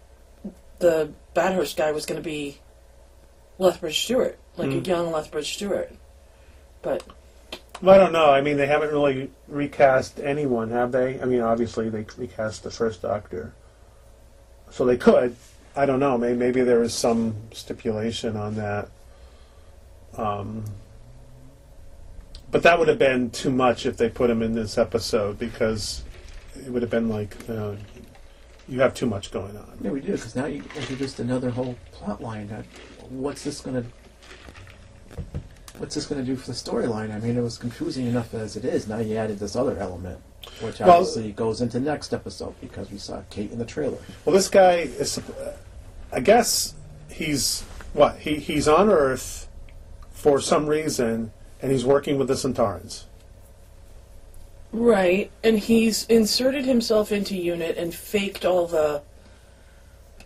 the 0.80 1.12
Bathurst 1.34 1.76
guy 1.76 1.92
was 1.92 2.04
gonna 2.04 2.20
be 2.20 2.58
Lethbridge 3.60 4.02
Stewart, 4.02 4.38
like 4.56 4.70
a 4.70 4.80
Mm. 4.80 4.86
young 4.86 5.12
Lethbridge 5.12 5.54
Stewart. 5.54 5.92
But 6.82 7.04
Well, 7.80 7.94
I 7.94 7.98
don't 7.98 8.12
know. 8.12 8.30
I 8.30 8.40
mean, 8.40 8.56
they 8.56 8.66
haven't 8.66 8.90
really 8.90 9.30
recast 9.46 10.18
anyone, 10.18 10.70
have 10.70 10.90
they? 10.90 11.20
I 11.20 11.26
mean, 11.26 11.42
obviously 11.42 11.88
they 11.90 12.04
recast 12.18 12.64
the 12.64 12.70
first 12.72 13.02
Doctor, 13.02 13.52
so 14.70 14.84
they 14.84 14.96
could. 14.96 15.36
I 15.76 15.86
don't 15.86 16.00
know. 16.00 16.16
Maybe 16.16 16.36
maybe 16.36 16.62
there 16.62 16.82
is 16.82 16.94
some 16.94 17.34
stipulation 17.52 18.36
on 18.36 18.54
that. 18.56 18.88
Um, 20.16 20.64
but 22.50 22.62
that 22.62 22.78
would 22.78 22.86
have 22.88 22.98
been 22.98 23.30
too 23.30 23.50
much 23.50 23.84
if 23.84 23.96
they 23.96 24.08
put 24.08 24.30
him 24.30 24.42
in 24.42 24.54
this 24.54 24.78
episode 24.78 25.38
because 25.38 26.04
it 26.56 26.70
would 26.70 26.82
have 26.82 26.90
been 26.90 27.08
like 27.08 27.36
uh, 27.48 27.74
you 28.68 28.80
have 28.80 28.94
too 28.94 29.06
much 29.06 29.30
going 29.30 29.56
on. 29.56 29.78
Yeah, 29.82 29.90
we 29.90 30.00
do, 30.00 30.12
because 30.12 30.34
now 30.34 30.46
you 30.46 30.62
introduced 30.76 31.18
another 31.20 31.50
whole 31.50 31.76
plot 31.92 32.22
line. 32.22 32.50
Uh, 32.50 32.62
What's 33.10 33.44
this 33.44 33.60
going 33.60 33.82
to... 33.82 33.88
What's 35.78 35.94
this 35.94 36.06
going 36.06 36.24
to 36.24 36.26
do 36.26 36.36
for 36.36 36.46
the 36.46 36.52
storyline? 36.52 37.14
I 37.14 37.18
mean, 37.18 37.36
it 37.36 37.42
was 37.42 37.58
confusing 37.58 38.06
enough 38.06 38.32
as 38.32 38.56
it 38.56 38.64
is. 38.64 38.88
Now 38.88 38.98
you 38.98 39.16
added 39.16 39.38
this 39.38 39.56
other 39.56 39.76
element, 39.78 40.20
which 40.60 40.80
Well- 40.80 40.90
obviously 40.98 41.32
goes 41.32 41.60
into 41.60 41.80
next 41.80 42.12
episode 42.12 42.54
because 42.60 42.90
we 42.90 42.98
saw 42.98 43.22
Kate 43.30 43.50
in 43.52 43.58
the 43.58 43.64
trailer. 43.64 43.98
Well, 44.24 44.34
this 44.34 44.48
guy 44.48 44.88
is. 44.98 45.20
I 46.12 46.20
guess 46.20 46.74
he's 47.08 47.62
what 47.92 48.18
he 48.18 48.36
he's 48.36 48.68
on 48.68 48.88
Earth 48.90 49.48
for 50.12 50.40
some 50.40 50.66
reason, 50.66 51.32
and 51.60 51.72
he's 51.72 51.84
working 51.84 52.18
with 52.18 52.28
the 52.28 52.34
Sontarans. 52.34 53.04
Right, 54.72 55.30
and 55.44 55.58
he's 55.58 56.04
inserted 56.06 56.64
himself 56.64 57.12
into 57.12 57.36
Unit 57.36 57.76
and 57.78 57.94
faked 57.94 58.44
all 58.44 58.66
the 58.66 59.02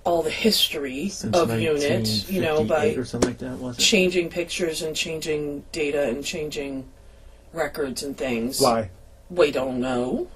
all 0.04 0.22
the 0.22 0.30
history 0.30 1.10
Since 1.10 1.36
of 1.36 1.60
Unit, 1.60 2.30
you 2.30 2.40
know, 2.40 2.64
by 2.64 2.86
or 2.94 3.04
something 3.04 3.28
like 3.30 3.38
that, 3.38 3.58
was 3.58 3.76
it? 3.76 3.82
changing 3.82 4.30
pictures 4.30 4.80
and 4.80 4.96
changing 4.96 5.64
data 5.70 6.04
and 6.08 6.24
changing 6.24 6.88
records 7.52 8.02
and 8.02 8.16
things. 8.16 8.58
Why? 8.58 8.88
We 9.30 9.50
don't 9.50 9.80
know. 9.80 10.28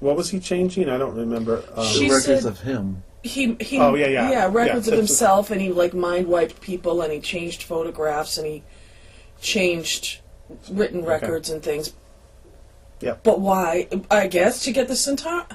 What 0.00 0.16
was 0.16 0.30
he 0.30 0.40
changing? 0.40 0.88
I 0.88 0.98
don't 0.98 1.14
remember. 1.14 1.62
Um, 1.74 1.86
She 1.86 2.08
the 2.08 2.14
records 2.14 2.24
said- 2.42 2.44
of 2.46 2.60
him. 2.60 3.02
He 3.22 3.56
he 3.60 3.78
Oh, 3.78 3.94
yeah, 3.94 4.08
yeah. 4.08 4.30
yeah 4.30 4.44
records 4.44 4.56
Yeah, 4.66 4.76
of 4.76 4.84
that's- 4.84 4.98
himself 4.98 5.50
and 5.50 5.58
he 5.60 5.72
like 5.72 5.94
mind 5.94 6.26
wiped 6.26 6.60
people 6.60 7.00
and 7.00 7.10
he 7.10 7.20
changed 7.20 7.62
photographs 7.62 8.36
and 8.36 8.46
he 8.46 8.62
changed 9.40 10.18
written 10.70 11.04
records 11.06 11.48
and 11.48 11.62
things. 11.62 11.94
Yeah. 13.00 13.16
But 13.22 13.40
why? 13.40 13.88
I 14.10 14.26
guess 14.26 14.62
to 14.64 14.72
get 14.72 14.88
the 14.88 14.96
centaur. 14.96 15.46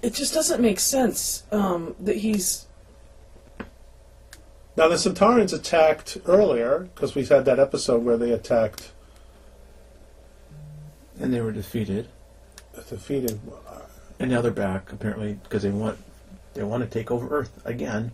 It 0.00 0.14
just 0.14 0.32
doesn't 0.32 0.60
make 0.60 0.78
sense 0.78 1.42
um, 1.50 1.96
that 2.00 2.16
he's 2.18 2.66
now 4.76 4.88
the 4.88 4.94
Sontarans 4.94 5.52
attacked 5.52 6.18
earlier 6.26 6.88
because 6.94 7.14
we 7.14 7.24
had 7.26 7.44
that 7.44 7.58
episode 7.58 8.04
where 8.04 8.16
they 8.16 8.30
attacked, 8.30 8.92
And 11.22 11.32
they 11.32 11.40
were 11.40 11.52
defeated. 11.52 12.08
defeated. 12.88 13.38
And 14.18 14.30
now 14.30 14.40
they're 14.40 14.50
back, 14.50 14.92
apparently, 14.92 15.34
because 15.44 15.62
they 15.62 15.70
want 15.70 15.98
they 16.54 16.62
want 16.62 16.82
to 16.82 16.88
take 16.90 17.10
over 17.10 17.28
Earth 17.28 17.60
again. 17.64 18.12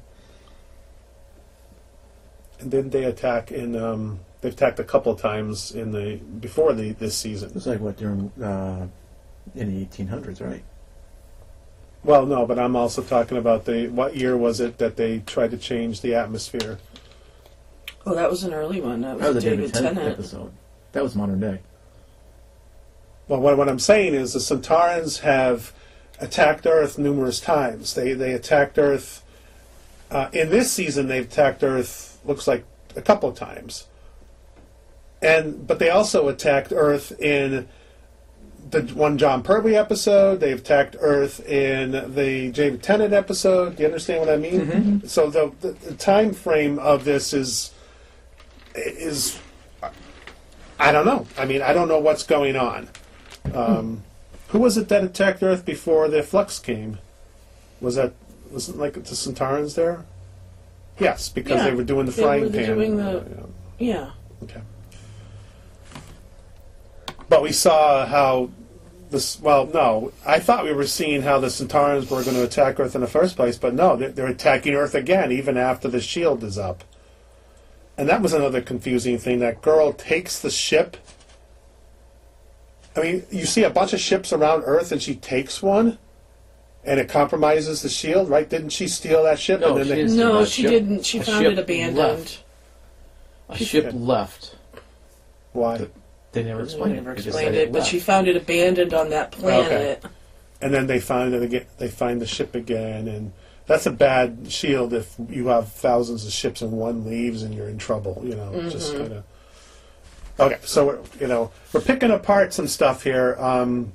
And 2.61 2.71
then 2.71 2.91
they 2.91 3.05
attack 3.05 3.51
in. 3.51 3.75
Um, 3.77 4.21
they 4.41 4.51
attacked 4.51 4.79
a 4.79 4.85
couple 4.85 5.11
of 5.13 5.21
times 5.21 5.73
in 5.73 5.93
the 5.93 6.17
before 6.17 6.73
the 6.75 6.93
this 6.93 7.17
season. 7.17 7.51
It's 7.55 7.67
like 7.67 7.81
what 7.81 7.97
during 7.97 8.31
uh, 8.43 8.87
in 9.55 9.75
the 9.75 9.87
1800s, 9.87 10.47
right? 10.47 10.63
Well, 12.05 12.27
no, 12.27 12.47
but 12.47 12.59
I'm 12.59 12.77
also 12.77 13.03
talking 13.03 13.39
about 13.39 13.65
the 13.65 13.89
what 13.89 14.17
year 14.17 14.37
was 14.37 14.61
it 14.61 14.79
that 14.79 14.97
they 14.97 15.21
tried 15.21 15.51
to 15.53 15.57
change 15.59 16.01
the 16.03 16.15
atmosphere? 16.15 16.79
oh 18.07 18.15
that 18.15 18.31
was 18.31 18.45
an 18.45 18.53
early 18.55 18.81
one. 18.81 19.01
That 19.01 19.15
was, 19.17 19.23
That 19.23 19.35
was 19.35 19.45
a 19.45 19.49
David, 19.49 19.57
David 19.59 19.75
Tennant 19.75 19.97
Tennant. 19.97 20.13
episode. 20.19 20.53
That 20.93 21.03
was 21.03 21.15
modern 21.15 21.41
day. 21.41 21.61
Well, 23.29 23.41
what, 23.41 23.57
what 23.59 23.69
I'm 23.69 23.79
saying 23.79 24.15
is 24.15 24.33
the 24.33 24.39
Sontarans 24.41 25.21
have 25.21 25.73
attacked 26.19 26.67
Earth 26.67 26.99
numerous 26.99 27.41
times. 27.41 27.95
They 27.95 28.13
they 28.15 28.33
attacked 28.33 28.79
Earth 28.79 29.23
uh, 30.11 30.29
in 30.33 30.51
this 30.51 30.73
season. 30.73 31.09
They've 31.09 31.25
attacked 31.25 31.63
Earth 31.63 32.19
looks 32.25 32.47
like 32.49 32.65
a 32.97 33.03
couple 33.03 33.29
of 33.29 33.37
times, 33.37 33.87
and 35.23 35.67
but 35.67 35.79
they 35.79 35.91
also 35.91 36.29
attacked 36.29 36.73
Earth 36.73 37.13
in 37.21 37.69
the 38.71 38.83
one 38.95 39.19
Jon 39.19 39.43
Pertwee 39.43 39.77
episode. 39.77 40.41
They've 40.41 40.59
attacked 40.59 40.97
Earth 40.99 41.47
in 41.47 41.93
the 42.15 42.51
David 42.51 42.83
Tennant 42.83 43.13
episode. 43.13 43.77
Do 43.77 43.83
you 43.83 43.87
understand 43.89 44.21
what 44.21 44.31
I 44.31 44.37
mean? 44.37 45.07
So 45.07 45.31
the, 45.31 45.53
the 45.61 45.73
the 45.73 45.95
time 45.95 46.33
frame 46.33 46.79
of 46.79 47.05
this 47.05 47.33
is 47.33 47.73
is 48.75 49.39
I 50.79 50.93
don't 50.93 51.05
know. 51.07 51.27
I 51.37 51.45
mean, 51.45 51.61
I 51.63 51.73
don't 51.73 51.89
know 51.89 51.99
what's 51.99 52.23
going 52.23 52.57
on. 52.57 52.89
Um, 53.55 54.03
who 54.49 54.59
was 54.61 54.77
it 54.77 54.89
that 54.89 55.05
attacked 55.05 55.43
Earth 55.43 55.65
before 55.65 56.09
the 56.09 56.23
flux 56.23 56.59
came? 56.59 56.99
Was 57.81 57.95
that 57.97 58.13
wasn't 58.51 58.79
like 58.79 58.95
the 58.95 59.01
Sontarans 59.01 59.75
there? 59.75 60.05
Yes, 60.99 61.29
because 61.29 61.59
Yeah, 61.59 61.65
they 61.71 61.77
were 61.77 61.85
doing 61.85 62.07
the 62.07 62.13
they 62.13 62.23
frying 62.23 62.43
were 62.45 62.51
pan. 62.51 62.67
doing 62.75 62.97
the- 62.97 63.25
Yeah, 63.79 63.95
Yeah. 63.95 64.11
okay. 64.43 64.61
But 67.29 67.43
we 67.43 67.53
saw 67.53 68.07
how 68.07 68.51
this. 69.11 69.39
Well, 69.41 69.67
no, 69.67 70.13
I 70.27 70.39
thought 70.39 70.65
we 70.65 70.73
were 70.73 70.87
seeing 70.87 71.23
how 71.23 71.39
the 71.39 71.49
Sontarans 71.49 72.11
were 72.11 72.23
going 72.23 72.37
to 72.37 72.43
attack 72.45 72.81
Earth 72.81 72.95
in 72.95 73.01
the 73.03 73.07
first 73.07 73.37
place, 73.37 73.59
but 73.59 73.75
no, 73.75 73.97
they're, 73.97 74.11
they're 74.11 74.27
attacking 74.27 74.75
Earth 74.75 74.95
again, 74.95 75.31
even 75.31 75.57
after 75.57 75.89
the 75.89 76.01
shield 76.01 76.43
is 76.43 76.59
up. 76.59 76.85
And 77.97 78.09
that 78.09 78.23
was 78.23 78.33
another 78.33 78.61
confusing 78.63 79.19
thing. 79.19 79.41
That 79.41 79.61
girl 79.61 79.93
takes 79.93 80.39
the 80.41 80.51
ship. 80.51 80.97
I 82.97 83.01
mean, 83.03 83.27
you 83.31 83.47
see 83.47 83.63
a 83.65 83.71
bunch 83.71 83.93
of 83.93 84.01
ships 84.01 84.33
around 84.33 84.63
Earth, 84.65 84.91
and 84.93 85.01
she 85.03 85.15
takes 85.15 85.63
one, 85.63 85.99
and 86.85 86.99
it 86.99 87.09
compromises 87.09 87.83
the 87.83 87.89
shield, 87.89 88.29
right? 88.29 88.49
Didn't 88.49 88.71
she 88.71 88.89
steal 88.89 89.23
that 89.25 89.39
ship? 89.39 89.61
No, 89.61 89.69
and 89.69 89.79
then 89.79 89.85
she 89.85 89.91
they, 89.91 89.97
didn't. 90.03 90.17
No, 90.17 90.45
she 90.45 90.63
ship- 90.63 90.71
didn't. 90.71 91.07
She 91.07 91.19
a 91.19 91.23
found 91.25 91.47
it 91.47 91.59
abandoned. 91.59 91.97
left. 91.99 92.43
A 93.51 93.57
ship 93.57 93.87
Okay. 93.87 93.97
left. 93.97 94.57
why? 95.53 95.87
They 96.33 96.43
never 96.45 96.59
They 96.59 96.65
explained 96.65 96.97
never 96.97 97.13
it. 97.13 97.15
They 97.15 97.23
just 97.23 97.27
explained 97.29 97.55
said 97.55 97.69
it, 97.69 97.73
but 97.73 97.87
she 97.87 97.99
found 98.01 98.29
it 98.29 98.37
abandoned 98.37 98.93
on 98.95 99.11
that 99.11 99.31
planet. 99.33 99.99
Okay. 100.05 100.15
And 100.61 100.75
then 100.75 100.87
they 100.87 101.01
find 101.01 101.33
it 101.35 101.43
again. 101.43 101.65
They 101.79 101.89
find 101.89 102.21
the 102.21 102.27
ship 102.27 102.55
again, 102.55 103.09
and 103.09 103.33
that's 103.67 103.87
a 103.87 103.91
bad 103.91 104.51
shield 104.51 104.93
if 104.93 105.15
you 105.31 105.47
have 105.49 105.73
thousands 105.73 106.27
of 106.27 106.33
ships 106.33 106.61
and 106.63 106.73
one 106.73 107.07
leaves 107.07 107.43
and 107.43 107.55
you're 107.55 107.69
in 107.69 107.79
trouble. 107.79 108.21
You 108.25 108.35
know, 108.35 108.69
just 108.69 108.93
Mm-hmm. 108.93 109.01
kind 109.03 109.13
of. 109.15 109.25
Okay, 110.41 110.59
so 110.63 110.87
we're, 110.87 110.99
you 111.21 111.27
know 111.27 111.51
we're 111.73 111.81
picking 111.81 112.11
apart 112.11 112.53
some 112.55 112.69
stuff 112.69 113.03
here. 113.03 113.37
Um, 113.39 113.93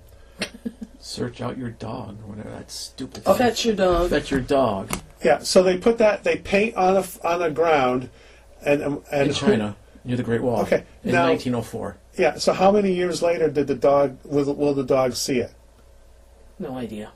Search 1.00 1.41
out 1.41 1.57
your 1.57 1.69
dog 1.69 2.17
or 2.23 2.29
whatever 2.29 2.50
that 2.51 2.71
stupid. 2.71 3.23
I'll 3.25 3.33
thing. 3.35 3.47
fetch 3.47 3.65
your 3.65 3.75
dog. 3.75 4.09
Fetch 4.09 4.31
your 4.31 4.39
dog 4.39 4.89
yeah, 5.23 5.39
so 5.39 5.63
they 5.63 5.77
put 5.77 5.97
that 5.97 6.23
they 6.23 6.38
paint 6.38 6.75
on 6.75 6.95
the 6.95 7.19
on 7.23 7.39
the 7.39 7.50
ground, 7.50 8.09
and 8.65 8.81
and 9.12 9.27
in 9.29 9.33
China 9.33 9.75
near 10.03 10.17
the 10.17 10.23
Great 10.23 10.41
Wall. 10.41 10.62
Okay, 10.62 10.83
In 11.03 11.13
now- 11.13 11.27
1904. 11.29 11.97
Yeah. 12.15 12.35
So 12.38 12.53
how 12.53 12.71
many 12.71 12.93
years 12.93 13.23
later 13.23 13.50
did 13.50 13.65
the 13.67 13.75
dog 13.75 14.17
will, 14.23 14.53
will 14.53 14.73
the 14.75 14.83
dog 14.83 15.13
see 15.13 15.39
it? 15.39 15.51
No 16.59 16.77
idea. 16.77 17.12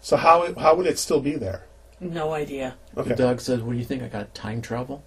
So 0.00 0.16
how 0.16 0.54
how 0.54 0.74
would 0.76 0.86
it 0.86 0.98
still 0.98 1.20
be 1.20 1.32
there? 1.36 1.64
No 2.00 2.32
idea. 2.32 2.76
Okay. 2.96 3.10
The 3.10 3.16
dog 3.16 3.40
says, 3.40 3.60
"What 3.60 3.72
do 3.72 3.78
you 3.78 3.84
think? 3.84 4.02
I 4.02 4.08
got 4.08 4.34
time 4.34 4.62
travel." 4.62 5.02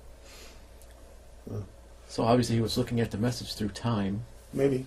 So 2.13 2.21
obviously 2.21 2.57
he 2.57 2.61
was 2.61 2.77
looking 2.77 2.99
at 3.01 3.09
the 3.09 3.17
message 3.17 3.55
through 3.55 3.69
time. 3.69 4.23
Maybe. 4.53 4.85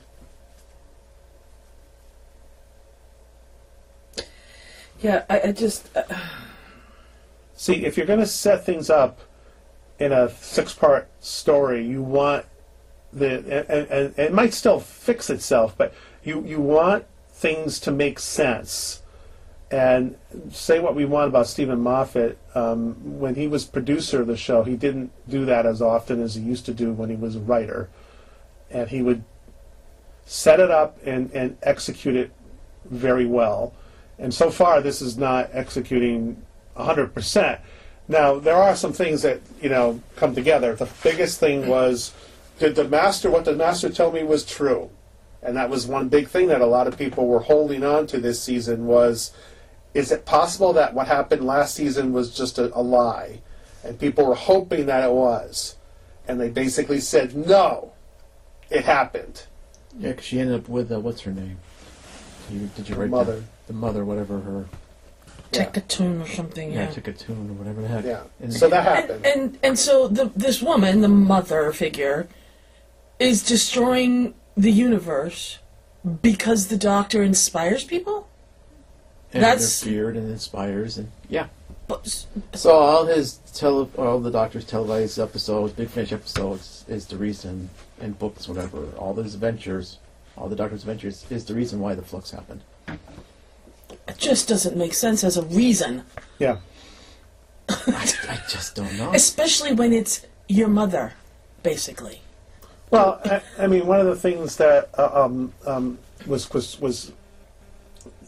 Yeah, 5.01 5.25
I, 5.29 5.41
I 5.49 5.51
just. 5.51 5.89
Uh, 5.97 6.05
See, 7.57 7.85
if 7.85 7.97
you're 7.97 8.07
going 8.07 8.21
to 8.21 8.27
set 8.27 8.65
things 8.65 8.91
up 8.91 9.19
in 9.99 10.13
a 10.13 10.31
six-part 10.31 11.09
story, 11.19 11.85
you 11.85 12.01
want 12.01 12.47
the 13.13 13.39
and, 13.39 13.71
and, 13.71 13.91
and 13.91 14.19
it 14.21 14.33
might 14.33 14.55
still 14.55 14.79
fix 14.79 15.29
itself, 15.29 15.77
but 15.77 15.93
you 16.23 16.45
you 16.45 16.61
want 16.61 17.07
things 17.29 17.81
to 17.81 17.91
make 17.91 18.21
sense. 18.21 19.03
And 19.77 20.17
say 20.53 20.81
what 20.81 20.95
we 20.95 21.05
want 21.05 21.29
about 21.29 21.47
Steven 21.47 21.79
Moffat, 21.83 22.39
um, 22.55 22.95
when 23.19 23.35
he 23.35 23.47
was 23.47 23.67
producer 23.67 24.23
of 24.23 24.27
the 24.27 24.35
show, 24.35 24.63
he 24.63 24.75
didn't 24.75 25.13
do 25.29 25.45
that 25.45 25.67
as 25.67 25.83
often 25.83 26.23
as 26.23 26.35
he 26.35 26.41
used 26.41 26.65
to 26.65 26.73
do 26.73 26.95
when 26.95 27.11
he 27.11 27.17
was 27.17 27.37
a 27.37 27.41
writer, 27.41 27.91
and 28.71 28.89
he 28.89 29.03
would 29.03 29.23
set 30.25 30.61
it 30.61 30.71
up 30.71 30.97
and, 31.05 31.31
and 31.33 31.59
execute 31.63 32.17
it 32.17 32.31
very 32.87 33.27
well. 33.27 33.75
And 34.19 34.33
so 34.33 34.51
far, 34.51 34.81
this 34.81 35.03
is 35.03 35.19
not 35.19 35.51
executing 35.53 36.43
100%. 36.79 37.61
Now, 38.09 38.39
there 38.39 38.57
are 38.57 38.75
some 38.75 38.95
things 38.95 39.21
that, 39.21 39.43
you 39.61 39.69
know, 39.69 40.01
come 40.17 40.35
together. 40.35 40.75
The 40.75 40.89
biggest 41.03 41.39
thing 41.39 41.69
was 41.69 42.15
did 42.59 42.77
the 42.77 42.89
master, 42.89 43.29
what 43.29 43.45
the 43.45 43.55
master 43.55 43.91
told 43.91 44.15
me 44.15 44.23
was 44.23 44.43
true? 44.43 44.89
And 45.43 45.55
that 45.59 45.69
was 45.69 45.87
one 45.87 46.09
big 46.09 46.29
thing 46.29 46.49
that 46.49 46.63
a 46.63 46.67
lot 46.67 46.87
of 46.87 46.97
people 46.97 47.27
were 47.27 47.41
holding 47.41 47.85
on 47.85 48.07
to 48.07 48.19
this 48.19 48.43
season 48.43 48.87
was 48.87 49.33
is 49.97 50.13
it 50.13 50.27
possible 50.27 50.73
that 50.75 50.93
what 50.93 51.07
happened 51.09 51.43
last 51.47 51.75
season 51.75 52.13
was 52.13 52.37
just 52.37 52.59
a, 52.59 52.67
a 52.79 52.83
lie? 52.83 53.41
And 53.83 53.99
people 53.99 54.27
were 54.27 54.35
hoping 54.35 54.87
that 54.87 55.03
it 55.05 55.11
was. 55.13 55.77
And 56.29 56.39
they 56.41 56.51
basically 56.51 57.01
said, 57.01 57.35
no, 57.35 57.93
it 58.69 58.85
happened. 58.85 59.45
Yeah, 59.99 60.13
'cause 60.13 60.25
she 60.25 60.39
ended 60.41 60.61
up 60.61 60.69
with 60.69 60.93
uh, 60.93 61.01
what's 61.01 61.23
her 61.23 61.33
name? 61.33 61.57
You, 62.51 62.69
did 62.77 62.89
you 62.89 62.95
write 62.97 63.09
Mother. 63.11 63.37
down? 63.37 63.49
The 63.69 63.73
mother, 63.73 64.05
whatever 64.05 64.41
her. 64.41 64.67
Take 65.53 65.77
a 65.79 65.81
tune 65.81 66.21
or 66.21 66.29
something. 66.29 66.73
Yeah, 66.73 66.81
Yeah. 66.81 66.91
took 66.91 67.09
a 67.09 67.13
tune 67.13 67.49
or 67.51 67.55
whatever 67.55 67.81
the 67.81 67.89
heck. 67.89 68.05
Yeah. 68.05 68.21
And 68.43 68.53
So 68.53 68.69
that 68.69 68.87
and, 68.87 68.97
happened. 68.97 69.27
and 69.27 69.59
and 69.63 69.79
so 69.79 70.07
the 70.09 70.31
this 70.37 70.61
woman, 70.61 71.01
the 71.01 71.09
mother 71.09 71.73
figure, 71.73 72.29
is 73.19 73.43
destroying 73.43 74.35
the 74.57 74.71
universe 74.71 75.59
because 76.23 76.67
the 76.69 76.77
Doctor 76.77 77.23
inspires 77.23 77.83
people. 77.85 78.26
And 79.33 79.43
That's- 79.43 79.81
they're 79.81 80.09
and 80.11 80.31
inspires 80.31 80.99
and 80.99 81.11
yeah. 81.29 81.49
But 81.89 82.27
So 82.55 82.73
all 82.73 83.07
his 83.07 83.35
tele, 83.55 83.89
all 83.97 84.19
the 84.19 84.31
Doctor's 84.31 84.65
televised 84.65 85.21
episodes, 85.21 85.73
Big 85.73 85.89
Finish 85.89 86.13
episodes, 86.13 86.85
is 86.89 87.07
the 87.07 87.17
reason, 87.17 87.71
and 88.01 88.19
books, 88.19 88.49
whatever, 88.49 88.87
all 88.99 89.15
those 89.15 89.35
adventures, 89.35 89.99
all 90.37 90.49
the 90.49 90.57
Doctor's 90.57 90.81
adventures, 90.83 91.25
is 91.31 91.45
the 91.45 91.55
reason 91.55 91.79
why 91.79 91.95
the 91.95 92.03
flux 92.03 92.33
happened. 92.33 92.63
it 92.89 94.19
just 94.19 94.49
doesn't 94.49 94.77
make 94.77 94.95
sense 94.95 95.23
as 95.23 95.37
a 95.37 95.43
reason, 95.43 96.03
yeah. 96.41 96.57
I, 97.69 98.13
I 98.31 98.39
just 98.49 98.75
don't 98.75 98.97
know. 98.99 99.13
especially 99.13 99.73
when 99.73 99.93
it's 99.93 100.27
your 100.49 100.69
mother, 100.69 101.13
basically. 101.63 102.21
Well, 102.91 103.21
I, 103.25 103.43
I 103.59 103.67
mean, 103.69 103.87
one 103.87 104.01
of 104.01 104.07
the 104.07 104.17
things 104.17 104.57
that 104.57 104.91
uh, 104.99 105.25
um, 105.25 105.53
um, 105.67 105.99
was 106.27 106.51
was 106.53 106.81
was 106.81 107.07
that 107.07 107.15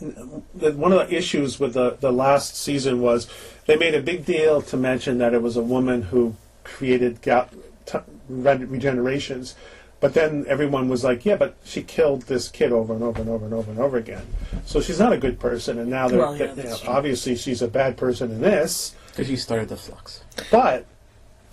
one 0.00 0.92
of 0.92 1.08
the 1.08 1.14
issues 1.16 1.58
with 1.58 1.74
the 1.74 1.96
the 2.00 2.12
last 2.12 2.56
season 2.56 3.00
was 3.00 3.26
they 3.66 3.76
made 3.76 3.94
a 3.94 4.00
big 4.02 4.24
deal 4.24 4.62
to 4.62 4.76
mention 4.76 5.18
that 5.18 5.34
it 5.34 5.42
was 5.42 5.56
a 5.56 5.62
woman 5.62 6.02
who 6.02 6.34
created 6.64 7.20
ga- 7.22 7.48
t- 7.87 7.98
regenerations, 8.30 9.54
but 10.00 10.14
then 10.14 10.44
everyone 10.48 10.88
was 10.88 11.02
like, 11.04 11.24
"Yeah, 11.24 11.37
but 11.37 11.54
she 11.64 11.82
killed 11.82 12.22
this 12.22 12.48
kid 12.48 12.72
over 12.72 12.92
and 12.94 13.02
over 13.02 13.20
and 13.20 13.30
over 13.30 13.44
and 13.44 13.54
over 13.54 13.70
and 13.70 13.80
over 13.80 13.96
again, 13.96 14.26
so 14.64 14.80
she's 14.80 14.98
not 15.00 15.12
a 15.12 15.18
good 15.18 15.40
person." 15.40 15.78
And 15.78 15.90
now 15.90 16.08
they're, 16.08 16.18
Well, 16.18 16.37
yeah, 16.37 16.52
they- 16.54 16.62
you 16.64 16.68
know, 16.68 16.78
obviously 16.87 17.34
she's 17.37 17.62
a 17.62 17.68
bad 17.68 17.96
person 17.96 18.30
in 18.30 18.40
this. 18.40 18.94
Because 19.11 19.30
you 19.30 19.37
started 19.37 19.68
the 19.68 19.76
flux. 19.76 20.22
But 20.52 20.84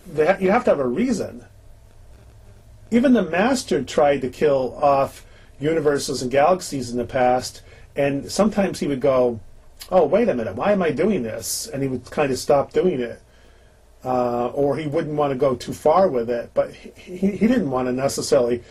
they 0.06 0.28
ha- 0.28 0.38
you 0.40 0.52
have 0.52 0.64
to 0.66 0.70
have 0.70 0.80
a 0.80 0.86
reason. 0.88 1.46
Even 2.92 3.14
the 3.14 3.24
Master 3.24 3.82
tried 3.84 4.22
to 4.22 4.30
kill 4.30 4.78
off 4.80 5.26
universes 5.60 6.22
and 6.22 6.30
galaxies 6.30 6.92
in 6.92 6.98
the 6.98 7.06
past, 7.06 7.62
and 7.96 8.30
sometimes 8.32 8.80
he 8.80 8.88
would 8.88 9.02
go, 9.02 9.40
"Oh, 9.92 10.06
wait 10.06 10.30
a 10.30 10.34
minute, 10.34 10.56
why 10.56 10.72
am 10.72 10.82
I 10.82 10.92
doing 10.92 11.24
this?" 11.24 11.68
And 11.68 11.82
he 11.84 11.88
would 11.90 12.10
kind 12.12 12.32
of 12.32 12.38
stop 12.38 12.74
doing 12.74 13.00
it, 13.02 13.22
uh, 14.04 14.48
or 14.48 14.78
he 14.78 14.88
wouldn't 14.88 15.16
want 15.16 15.32
to 15.32 15.38
go 15.38 15.56
too 15.56 15.74
far 15.74 16.08
with 16.08 16.30
it. 16.30 16.52
But 16.54 16.74
he, 16.74 17.32
he, 17.32 17.48
didn't 17.48 17.72
want 17.72 17.88
to 17.88 17.92
necessarily, 17.94 18.64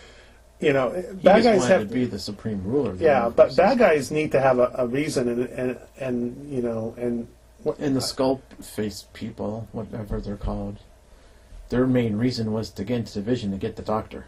you 0.61 0.73
know, 0.73 0.91
He 0.93 1.17
bad 1.23 1.43
guys 1.43 1.67
have 1.67 1.89
to 1.89 1.95
be 1.95 2.05
the 2.05 2.19
supreme 2.19 2.63
ruler. 2.65 2.95
yeah, 2.95 3.29
but 3.29 3.57
bad 3.57 3.79
guys 3.79 4.11
need 4.11 4.33
to 4.33 4.41
have 4.41 4.59
a, 4.59 4.71
a 4.77 4.87
reason 4.87 5.29
and 5.29 5.43
and 5.49 5.79
and 5.99 6.53
you 6.53 6.63
know 6.63 6.95
and. 6.97 7.27
what- 7.63 7.79
And 7.79 7.97
the 7.97 8.01
skull 8.03 8.43
face 8.61 9.07
people, 9.15 9.69
whatever 9.73 10.21
they're 10.21 10.37
called, 10.37 10.79
their 11.71 11.87
main 11.87 12.17
reason 12.17 12.53
was 12.53 12.69
to 12.71 12.85
get 12.85 12.99
into 12.99 13.15
the 13.15 13.23
vision 13.23 13.51
to 13.53 13.57
get 13.57 13.77
the 13.77 13.83
doctor. 13.83 14.27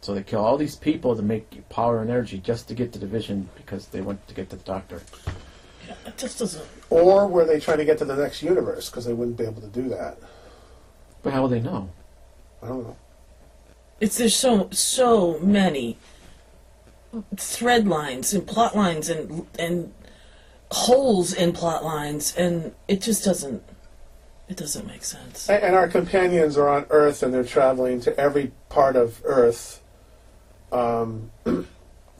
So 0.00 0.14
they 0.14 0.22
kill 0.22 0.44
all 0.44 0.56
these 0.56 0.76
people 0.76 1.14
to 1.14 1.22
make 1.22 1.68
power 1.68 2.00
and 2.00 2.10
energy 2.10 2.38
just 2.38 2.68
to 2.68 2.74
get 2.74 2.92
to 2.94 2.98
the 2.98 3.06
vision 3.06 3.48
because 3.56 3.86
they 3.88 4.00
want 4.00 4.26
to 4.28 4.34
get 4.34 4.48
to 4.50 4.56
the 4.56 4.64
doctor. 4.64 5.02
It 6.06 6.16
just 6.16 6.38
doesn't. 6.38 6.66
Or 6.88 7.26
were 7.26 7.44
they 7.44 7.60
trying 7.60 7.78
to 7.78 7.84
get 7.84 7.98
to 7.98 8.04
the 8.04 8.16
next 8.16 8.42
universe 8.42 8.88
because 8.88 9.04
they 9.04 9.12
wouldn't 9.12 9.36
be 9.36 9.44
able 9.44 9.60
to 9.60 9.68
do 9.68 9.88
that? 9.90 10.16
But 11.22 11.32
how 11.32 11.42
will 11.42 11.48
they 11.48 11.60
know? 11.60 11.90
I 12.62 12.68
don't 12.68 12.84
know. 12.84 12.96
It's 14.00 14.16
there's 14.16 14.34
so 14.34 14.68
so 14.70 15.38
many 15.40 15.98
thread 17.36 17.86
lines 17.86 18.32
and 18.32 18.46
plot 18.46 18.74
lines 18.74 19.10
and 19.10 19.46
and 19.58 19.92
holes 20.70 21.34
in 21.34 21.52
plot 21.52 21.84
lines, 21.84 22.34
and 22.36 22.74
it 22.88 23.02
just 23.02 23.24
doesn't. 23.24 23.62
It 24.48 24.56
doesn't 24.56 24.86
make 24.86 25.04
sense. 25.04 25.48
And, 25.48 25.62
and 25.62 25.76
our 25.76 25.86
companions 25.86 26.56
are 26.56 26.68
on 26.68 26.86
Earth, 26.90 27.22
and 27.22 27.32
they're 27.32 27.44
traveling 27.44 28.00
to 28.00 28.18
every 28.18 28.52
part 28.68 28.96
of 28.96 29.20
Earth. 29.24 29.79
Um, 30.72 31.30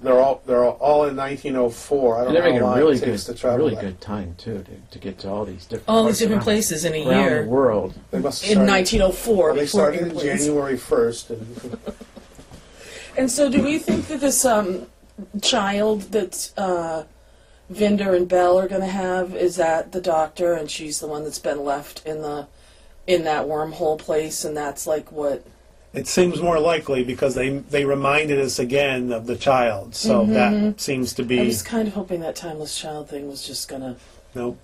they're 0.02 0.18
all 0.18 0.42
they're 0.46 0.64
all 0.64 1.04
in 1.06 1.16
1904. 1.16 2.14
I 2.14 2.18
don't 2.18 2.26
And 2.28 2.36
they're 2.36 2.42
know 2.42 2.48
making 2.48 2.60
how 2.60 2.66
a 2.66 2.70
long 2.70 2.78
really 2.78 2.96
it 2.96 3.00
takes 3.04 3.24
good, 3.26 3.36
to 3.36 3.40
travel. 3.40 3.58
really 3.58 3.74
that. 3.74 3.84
good 3.84 4.00
time 4.00 4.34
too 4.38 4.64
to, 4.64 4.92
to 4.92 4.98
get 4.98 5.18
to 5.20 5.30
all 5.30 5.44
these 5.44 5.66
different 5.66 5.88
All 5.88 6.04
these 6.04 6.18
different 6.18 6.38
around- 6.38 6.44
places 6.44 6.84
in 6.84 6.94
a 6.94 7.06
around 7.08 7.22
year 7.24 7.42
the 7.44 7.48
world. 7.48 7.94
They 8.10 8.18
must 8.18 8.44
have 8.44 8.58
in 8.58 8.66
1904 8.66 9.36
well, 9.46 9.54
they 9.54 9.66
started 9.66 10.12
in. 10.12 10.18
January 10.18 10.76
1st, 10.76 11.30
and 11.30 11.78
And 13.16 13.30
so, 13.30 13.50
do 13.50 13.62
we 13.62 13.78
think 13.78 14.06
that 14.06 14.20
this 14.20 14.44
um, 14.44 14.86
child 15.42 16.02
that 16.12 16.52
uh, 16.56 17.02
Vinder 17.70 18.14
and 18.16 18.28
Bell 18.28 18.58
are 18.58 18.68
going 18.68 18.80
to 18.80 18.86
have 18.86 19.34
is 19.34 19.56
that 19.56 19.92
the 19.92 20.00
doctor, 20.00 20.54
and 20.54 20.70
she's 20.70 21.00
the 21.00 21.08
one 21.08 21.24
that's 21.24 21.38
been 21.40 21.62
left 21.64 22.06
in 22.06 22.22
the 22.22 22.46
in 23.08 23.24
that 23.24 23.46
wormhole 23.46 23.98
place, 23.98 24.44
and 24.44 24.56
that's 24.56 24.86
like 24.86 25.10
what? 25.12 25.44
It 25.92 26.07
seems 26.07 26.40
more 26.40 26.59
likely 26.59 27.05
because 27.05 27.35
they 27.35 27.59
they 27.59 27.85
reminded 27.85 28.38
us 28.38 28.59
again 28.59 29.12
of 29.12 29.26
the 29.26 29.37
child. 29.37 29.94
So 29.94 30.24
that 30.26 30.81
seems 30.81 31.12
to 31.14 31.22
Mm-hmm. 31.22 31.33
I 31.33 31.42
be 31.42 31.46
was 31.46 31.62
kind 31.62 31.88
of 31.88 31.94
hoping 31.94 32.20
that 32.20 32.37
timeless 32.37 32.79
child 32.79 33.09
thing 33.09 33.29
was 33.29 33.46
just 33.46 33.68
going 33.68 33.83
to 33.83 33.96
no. 34.35 34.57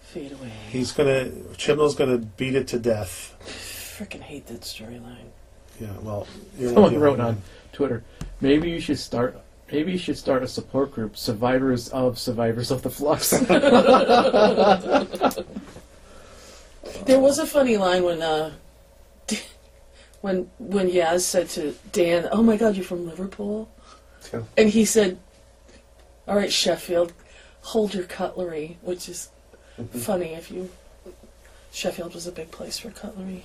fade 0.00 0.32
away. 0.32 0.50
He's 0.70 0.92
gonna 0.92 1.30
Chibnall's 1.56 1.94
gonna 1.94 2.18
beat 2.18 2.54
it 2.54 2.68
to 2.68 2.78
death. 2.78 3.36
Freaking 3.98 4.22
hate 4.22 4.46
that 4.46 4.62
storyline. 4.62 5.30
Yeah. 5.80 5.88
Well, 6.00 6.26
you're 6.58 6.72
Someone 6.72 6.98
wrote 6.98 7.20
only 7.20 7.32
on 7.32 7.42
Twitter, 7.72 8.02
maybe 8.40 8.70
you 8.70 8.80
should 8.80 8.98
start 8.98 9.38
Maybe 9.70 9.90
you 9.90 9.98
should 9.98 10.16
start 10.16 10.44
a 10.44 10.48
support 10.48 10.92
group, 10.92 11.16
survivors 11.16 11.88
of 11.88 12.20
survivors 12.20 12.70
of 12.70 12.82
the 12.82 12.90
flux. 12.90 13.32
There 17.04 17.20
was 17.20 17.38
a 17.38 17.46
funny 17.46 17.76
line 17.76 18.04
when 18.04 18.22
uh, 18.22 18.52
when 20.26 20.50
when 20.58 20.90
Yaz 20.90 21.20
said 21.20 21.48
to 21.50 21.72
Dan, 21.92 22.28
"Oh 22.32 22.42
my 22.42 22.56
God, 22.56 22.74
you're 22.74 22.84
from 22.84 23.06
Liverpool," 23.06 23.68
Yeah. 24.32 24.42
and 24.56 24.68
he 24.68 24.84
said, 24.84 25.18
"All 26.26 26.34
right, 26.34 26.52
Sheffield, 26.52 27.12
hold 27.60 27.94
your 27.94 28.02
cutlery," 28.02 28.76
which 28.82 29.08
is 29.08 29.28
funny 29.92 30.34
if 30.34 30.50
you. 30.50 30.70
Sheffield 31.70 32.12
was 32.14 32.26
a 32.26 32.32
big 32.32 32.50
place 32.50 32.76
for 32.76 32.90
cutlery. 32.90 33.44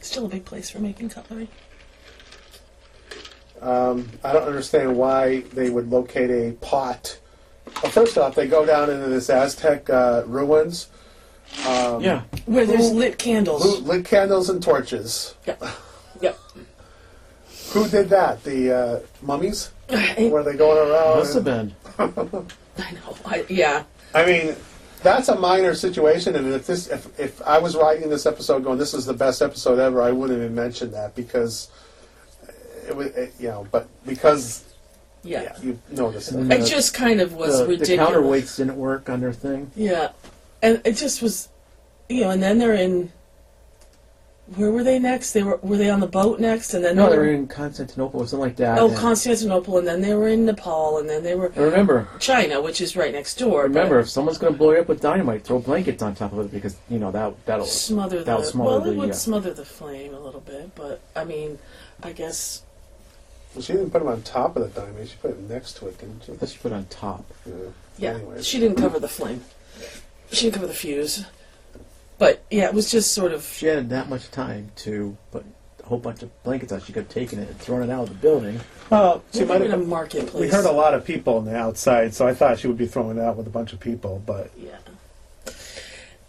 Still 0.00 0.26
a 0.26 0.28
big 0.28 0.44
place 0.44 0.70
for 0.70 0.78
making 0.78 1.08
cutlery. 1.08 1.48
Um, 3.60 4.10
I 4.22 4.32
don't 4.32 4.46
understand 4.46 4.96
why 4.96 5.40
they 5.54 5.70
would 5.70 5.90
locate 5.90 6.30
a 6.30 6.52
pot. 6.60 7.18
Well, 7.82 7.90
first 7.90 8.16
off, 8.16 8.36
they 8.36 8.46
go 8.46 8.64
down 8.64 8.90
into 8.90 9.08
this 9.08 9.28
Aztec 9.28 9.90
uh, 9.90 10.22
ruins. 10.26 10.86
Um, 11.66 12.02
yeah. 12.02 12.22
Where 12.46 12.64
there's 12.66 12.90
Who- 12.90 12.98
lit 12.98 13.18
candles. 13.18 13.62
Who 13.62 13.84
lit 13.84 14.04
candles 14.04 14.48
and 14.50 14.62
torches? 14.62 15.34
Yep. 15.46 15.62
Yep. 16.20 16.38
Who 17.70 17.88
did 17.88 18.08
that? 18.10 18.42
The 18.44 18.72
uh, 18.76 19.00
mummies? 19.22 19.70
I 19.90 20.28
Were 20.32 20.42
they 20.42 20.56
going 20.56 20.78
around? 20.90 21.18
Must 21.18 21.34
have 21.34 21.44
been. 21.44 21.74
I 21.98 22.92
know. 22.92 23.16
I, 23.26 23.44
yeah. 23.48 23.84
I 24.14 24.24
mean, 24.24 24.56
that's 25.02 25.28
a 25.28 25.36
minor 25.36 25.74
situation, 25.74 26.34
and 26.36 26.46
if 26.52 26.66
this, 26.66 26.88
if, 26.88 27.18
if 27.18 27.42
I 27.42 27.58
was 27.58 27.76
writing 27.76 28.08
this 28.08 28.26
episode, 28.26 28.64
going, 28.64 28.78
"This 28.78 28.92
is 28.94 29.06
the 29.06 29.12
best 29.14 29.40
episode 29.42 29.78
ever," 29.78 30.02
I 30.02 30.10
wouldn't 30.12 30.40
have 30.42 30.52
mentioned 30.52 30.92
that 30.94 31.14
because 31.14 31.68
it 32.88 32.94
was, 32.96 33.06
it, 33.08 33.32
you 33.38 33.48
know, 33.48 33.66
but 33.70 33.88
because 34.04 34.64
Yeah. 35.22 35.42
yeah, 35.42 35.56
you 35.62 35.78
know 35.92 36.10
this. 36.10 36.28
And 36.30 36.38
stuff. 36.46 36.48
then 36.48 36.62
It 36.62 36.66
just 36.66 36.92
kind 36.94 37.20
of 37.20 37.34
was 37.34 37.58
the, 37.58 37.64
the 37.64 37.70
ridiculous. 37.70 38.10
counterweights 38.10 38.56
didn't 38.56 38.76
work 38.76 39.08
on 39.08 39.20
their 39.20 39.32
thing. 39.32 39.70
Yeah, 39.76 40.08
and 40.62 40.80
it 40.84 40.92
just 40.96 41.22
was, 41.22 41.48
you 42.08 42.22
know. 42.22 42.30
And 42.30 42.42
then 42.42 42.58
they're 42.58 42.74
in. 42.74 43.12
Where 44.56 44.72
were 44.72 44.82
they 44.82 44.98
next? 44.98 45.32
They 45.32 45.44
were 45.44 45.58
were 45.62 45.76
they 45.76 45.90
on 45.90 46.00
the 46.00 46.08
boat 46.08 46.40
next, 46.40 46.74
and 46.74 46.84
then 46.84 46.96
No, 46.96 47.04
they 47.04 47.12
they 47.12 47.18
were 47.18 47.24
were 47.26 47.30
in 47.32 47.46
Constantinople 47.46 48.20
or 48.20 48.26
something 48.26 48.48
like 48.48 48.56
that. 48.56 48.80
oh 48.80 48.88
and- 48.88 48.96
Constantinople, 48.96 49.78
and 49.78 49.86
then 49.86 50.00
they 50.00 50.12
were 50.14 50.26
in 50.26 50.44
Nepal, 50.44 50.98
and 50.98 51.08
then 51.08 51.22
they 51.22 51.36
were 51.36 51.46
And 51.46 51.56
remember, 51.58 52.08
China, 52.18 52.60
which 52.60 52.80
is 52.80 52.96
right 52.96 53.12
next 53.12 53.36
door. 53.38 53.62
but 53.62 53.68
remember, 53.68 54.00
if 54.00 54.10
someone's 54.10 54.38
going 54.38 54.52
to 54.52 54.58
blow 54.58 54.72
you 54.72 54.80
up 54.80 54.88
with 54.88 55.00
dynamite, 55.00 55.44
throw 55.44 55.60
blankets 55.60 56.02
on 56.02 56.16
top 56.16 56.32
of 56.32 56.40
it 56.46 56.50
because 56.52 56.76
you 56.88 56.98
know 56.98 57.12
that 57.12 57.32
that'll. 57.46 57.64
smother 57.64 58.18
the 58.18 58.24
that'll 58.24 58.42
smother 58.42 58.68
well, 58.70 58.80
the, 58.80 58.90
it 58.92 58.96
would 58.96 59.10
uh, 59.10 59.14
smother 59.14 59.54
the 59.54 59.64
flame 59.64 60.14
a 60.14 60.20
little 60.20 60.40
bit, 60.40 60.74
but 60.74 61.00
I 61.14 61.22
mean, 61.24 61.60
I 62.02 62.10
guess 62.10 62.62
well, 63.54 63.62
she 63.62 63.74
didn't 63.74 63.90
put 63.90 64.00
them 64.00 64.08
on 64.08 64.22
top 64.22 64.56
of 64.56 64.62
the 64.74 64.80
dynamite; 64.80 65.10
she 65.10 65.16
put 65.22 65.30
it 65.30 65.38
next 65.48 65.74
to 65.76 65.86
it, 65.86 65.96
didn't 65.98 66.24
she? 66.24 66.32
Let's 66.32 66.56
put 66.56 66.72
it 66.72 66.74
on 66.74 66.86
top. 66.86 67.24
Yeah. 67.46 67.54
yeah, 67.98 68.10
Anyways. 68.14 68.44
she 68.48 68.58
didn't 68.58 68.78
cover 68.78 68.98
the 68.98 69.08
flame. 69.08 69.44
She 70.32 70.42
didn't 70.46 70.54
cover 70.54 70.66
the 70.66 70.74
fuse, 70.74 71.24
but 72.18 72.42
yeah, 72.50 72.66
it 72.66 72.74
was 72.74 72.90
just 72.90 73.12
sort 73.12 73.32
of 73.32 73.44
she 73.44 73.66
had 73.66 73.88
that 73.90 74.08
much 74.08 74.30
time 74.30 74.70
to 74.76 75.16
put 75.32 75.44
a 75.82 75.86
whole 75.86 75.98
bunch 75.98 76.22
of 76.22 76.42
blankets 76.44 76.72
on, 76.72 76.80
she 76.80 76.92
could 76.92 77.04
have 77.04 77.12
taken 77.12 77.38
it 77.40 77.48
and 77.48 77.58
thrown 77.58 77.82
it 77.82 77.90
out 77.92 78.04
of 78.04 78.08
the 78.10 78.14
building. 78.14 78.60
Well, 78.90 79.24
she 79.32 79.40
we 79.40 79.44
might 79.46 79.58
were 79.60 79.64
in 79.66 79.72
a 79.72 79.76
have. 79.78 79.86
marketplace. 79.86 80.40
We 80.40 80.48
heard 80.48 80.64
a 80.66 80.70
lot 80.72 80.94
of 80.94 81.04
people 81.04 81.36
on 81.38 81.44
the 81.44 81.56
outside, 81.56 82.14
so 82.14 82.26
I 82.26 82.34
thought 82.34 82.58
she 82.60 82.66
would 82.68 82.78
be 82.78 82.86
throwing 82.86 83.18
it 83.18 83.22
out 83.22 83.36
with 83.36 83.46
a 83.46 83.50
bunch 83.50 83.72
of 83.72 83.80
people. 83.80 84.22
But 84.24 84.50
Yeah. 84.56 84.76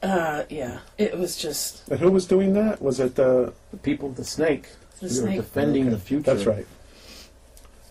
Uh, 0.04 0.46
yeah, 0.50 0.80
it 0.98 1.16
was 1.16 1.38
just 1.38 1.88
but 1.88 2.00
who 2.00 2.10
was 2.10 2.26
doing 2.26 2.54
that? 2.54 2.82
Was 2.82 3.00
it 3.00 3.14
the? 3.16 3.54
The 3.70 3.78
people 3.78 4.08
with 4.08 4.18
the 4.18 4.24
snake. 4.24 4.68
the 5.00 5.06
we 5.06 5.10
snake. 5.10 5.36
were 5.38 5.44
defending 5.44 5.84
Okay, 5.84 5.92
the 5.92 6.00
future. 6.00 6.24
That's 6.34 6.46
right. 6.48 6.66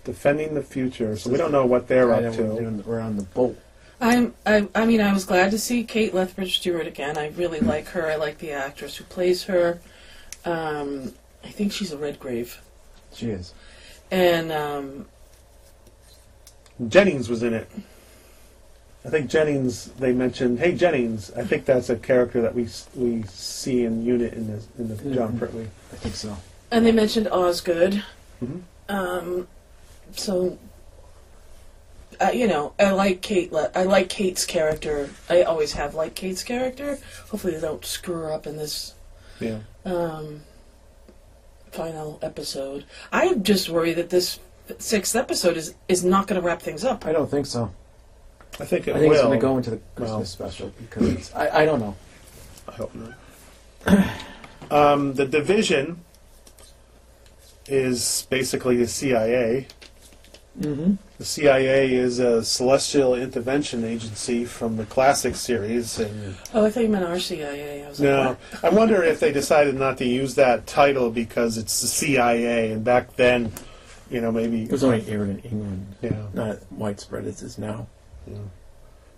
Defending 0.03 0.55
the 0.55 0.63
future. 0.63 1.17
So 1.17 1.31
we 1.31 1.37
don't 1.37 1.53
know 1.53 1.67
what 1.67 1.87
they're 1.87 2.09
Right, 2.09 2.25
up 2.25 2.35
and 2.35 2.57
to. 2.57 2.61
doing- 2.63 2.83
we're 2.85 2.99
on 2.99 3.17
the 3.17 3.23
boat. 3.23 3.57
I'm, 4.01 4.35
I, 4.47 4.67
I 4.75 4.87
mean, 4.87 5.01
I 5.01 5.13
was 5.13 5.25
glad 5.25 5.51
to 5.51 5.59
see 5.59 5.85
Kate 5.85 6.15
Lethbridge 6.15 6.59
Stewart 6.59 6.87
again. 6.87 7.19
I 7.19 7.29
really 7.31 7.61
like 7.61 7.89
her. 7.89 8.07
I 8.11 8.17
like 8.17 8.39
the 8.39 8.53
actress 8.53 8.97
who 8.97 9.05
plays 9.05 9.45
her. 9.45 9.81
Um, 10.45 11.13
I 11.45 11.49
think 11.49 11.73
she's 11.73 11.93
a 11.93 11.99
Redgrave, 11.99 12.61
She 13.13 13.31
is. 13.31 13.53
and 14.11 14.51
um, 14.53 15.07
Jennings 16.89 17.29
was 17.29 17.43
in 17.43 17.53
it. 17.53 17.71
I 19.05 19.09
think 19.09 19.31
Jennings. 19.31 19.87
They 19.99 20.13
mentioned, 20.13 20.59
"Hey 20.59 20.75
Jennings." 20.77 21.31
I 21.35 21.43
think 21.43 21.65
that's 21.65 21.89
a 21.89 21.97
character 21.97 22.43
that 22.43 22.55
we 22.55 22.69
we 22.95 23.23
see 23.25 23.85
in 23.85 24.05
unit 24.05 24.35
in 24.35 24.47
the 24.49 24.63
in 24.79 24.89
the 24.89 25.15
Jon 25.15 25.33
Mhm. 25.33 25.39
Pertwee. 25.39 25.67
I 25.93 25.97
think 25.97 26.15
so. 26.15 26.37
and 26.71 26.85
they 26.85 26.93
mentioned 26.93 27.27
Osgood. 27.29 28.03
Mm-hmm. 28.45 28.59
Um, 28.95 29.49
so, 30.15 30.59
uh, 32.21 32.31
you 32.33 32.47
know, 32.47 32.73
I 32.79 32.91
like 32.91 33.23
Kate. 33.23 33.53
Le- 33.53 33.71
I 33.75 33.85
like 33.85 34.09
Kate's 34.09 34.45
character. 34.45 35.09
I 35.29 35.43
always 35.43 35.73
have 35.73 35.95
liked 35.95 36.15
Kate's 36.17 36.43
character. 36.45 36.99
Hopefully, 37.31 37.55
they 37.55 37.61
don't 37.61 37.85
screw 37.85 38.17
her 38.17 38.33
up 38.33 38.47
in 38.47 38.57
this 38.57 38.95
Yeah. 39.41 39.59
um, 39.85 40.43
final 41.73 42.19
episode. 42.23 42.85
I'm 43.13 43.43
just 43.43 43.69
worried 43.69 43.95
that 43.95 44.11
this 44.11 44.39
sixth 44.79 45.17
episode 45.17 45.57
is 45.57 45.75
is 45.89 46.05
not 46.05 46.27
going 46.27 46.41
to 46.41 46.47
wrap 46.47 46.61
things 46.63 46.85
up. 46.85 47.07
I 47.07 47.13
don't 47.13 47.31
think 47.31 47.47
so. 47.47 47.73
I 48.59 48.65
think 48.65 48.89
it 48.89 48.95
I 48.97 48.99
think 48.99 49.11
will. 49.13 49.19
it's 49.19 49.23
going 49.27 49.39
to 49.39 49.47
go 49.47 49.57
into 49.57 49.71
the 49.71 49.81
Christmas 49.97 50.39
Well. 50.39 50.51
special 50.51 50.73
because 50.81 51.09
it's, 51.09 51.35
I, 51.35 51.63
I 51.63 51.65
don't 51.65 51.81
know. 51.81 51.97
I 52.69 52.73
hope 52.73 52.93
not. 52.95 54.11
um, 54.71 55.15
the 55.15 55.25
division 55.27 56.01
is 57.67 58.27
basically 58.31 58.77
the 58.77 58.87
CIA. 58.87 59.67
Mm-hmm. 60.59 60.95
The 61.19 61.25
CIA 61.25 61.95
is 61.95 62.19
a 62.19 62.43
celestial 62.45 63.15
intervention 63.15 63.85
agency 63.85 64.45
from 64.45 64.77
the 64.77 64.85
classic 64.85 65.37
series, 65.37 65.99
and 65.99 66.37
Oh, 66.53 66.65
I 66.67 66.71
thought 66.71 66.83
you 66.83 66.89
meant 66.89 67.05
our 67.05 67.21
CIA. 67.21 67.85
I 67.85 67.89
was 67.89 68.01
like, 68.01 68.09
no, 68.09 68.29
what? 68.29 68.65
I 68.65 68.69
wonder 68.75 69.03
if 69.03 69.21
they 69.21 69.33
decided 69.33 69.75
not 69.77 69.97
to 69.99 70.05
use 70.05 70.35
that 70.35 70.67
title 70.67 71.11
because 71.11 71.57
it's 71.57 71.81
the 71.81 71.87
CIA, 71.87 72.73
and 72.73 72.85
back 72.85 73.15
then, 73.17 73.53
you 74.11 74.21
know, 74.21 74.33
maybe 74.33 74.65
It 74.65 74.73
was 74.73 74.83
only 74.83 75.07
aired 75.09 75.29
in 75.29 75.39
England, 75.41 75.95
yeah. 76.03 76.27
not 76.35 76.59
widespread 76.73 77.27
as 77.27 77.43
it 77.43 77.47
is 77.47 77.59
now. 77.59 77.87
Yeah. 78.27 78.39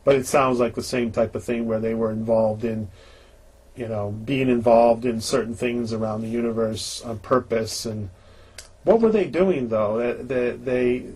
But 0.05 0.17
it 0.17 0.27
sounds 0.27 0.59
like 0.59 0.75
the 0.75 0.83
same 0.83 1.13
type 1.13 1.35
of 1.35 1.45
thing 1.45 1.67
where 1.67 1.81
they 1.81 1.95
were 1.95 2.11
involved 2.11 2.65
in, 2.65 2.89
you 3.75 3.89
know, 3.89 4.11
being 4.11 4.49
involved 4.49 5.07
in 5.07 5.21
certain 5.21 5.55
things 5.55 5.93
around 5.93 6.23
the 6.23 6.29
universe 6.29 7.01
on 7.03 7.21
purpose. 7.21 7.87
And 7.87 8.11
what 8.85 9.01
were 9.01 9.11
they 9.11 9.27
doing 9.27 9.69
though? 9.69 9.99
They, 9.99 10.23
they, 10.23 10.51
they 10.57 11.07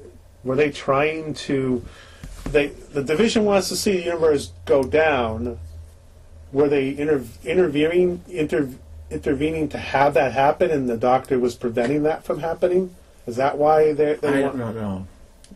were 0.45 0.57
they 0.57 0.71
trying 0.71 1.35
to? 1.35 1.85
They 2.45 2.69
the 2.69 3.03
division 3.03 3.45
wants 3.45 3.69
to 3.69 3.77
see 3.77 3.97
the 3.97 4.05
universe 4.05 4.53
go 4.65 4.83
down. 4.85 5.59
Were 6.53 6.69
they 6.69 6.97
inter, 6.97 7.25
intervening 7.45 8.23
inter, 8.29 8.71
intervening 9.11 9.69
to 9.71 9.79
have 9.79 10.15
that 10.15 10.33
happen, 10.33 10.71
and 10.71 10.89
the 10.89 10.97
doctor 10.97 11.39
was 11.39 11.57
preventing 11.57 12.05
that 12.05 12.25
from 12.25 12.39
happening? 12.41 12.95
Is 13.27 13.37
that 13.37 13.59
why 13.59 13.93
they? 13.93 14.15
they 14.15 14.45
I 14.45 14.47
want- 14.47 14.59
don't 14.59 14.77
know. 14.77 15.07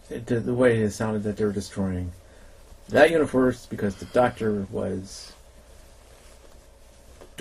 It, 0.08 0.26
the, 0.26 0.40
the 0.40 0.54
way 0.54 0.80
it 0.80 0.90
sounded 0.90 1.22
that 1.24 1.36
they 1.36 1.44
were 1.44 1.52
destroying 1.52 2.12
that 2.90 3.10
universe 3.10 3.66
because 3.66 3.94
the 3.96 4.04
Doctor 4.06 4.66
was 4.70 5.32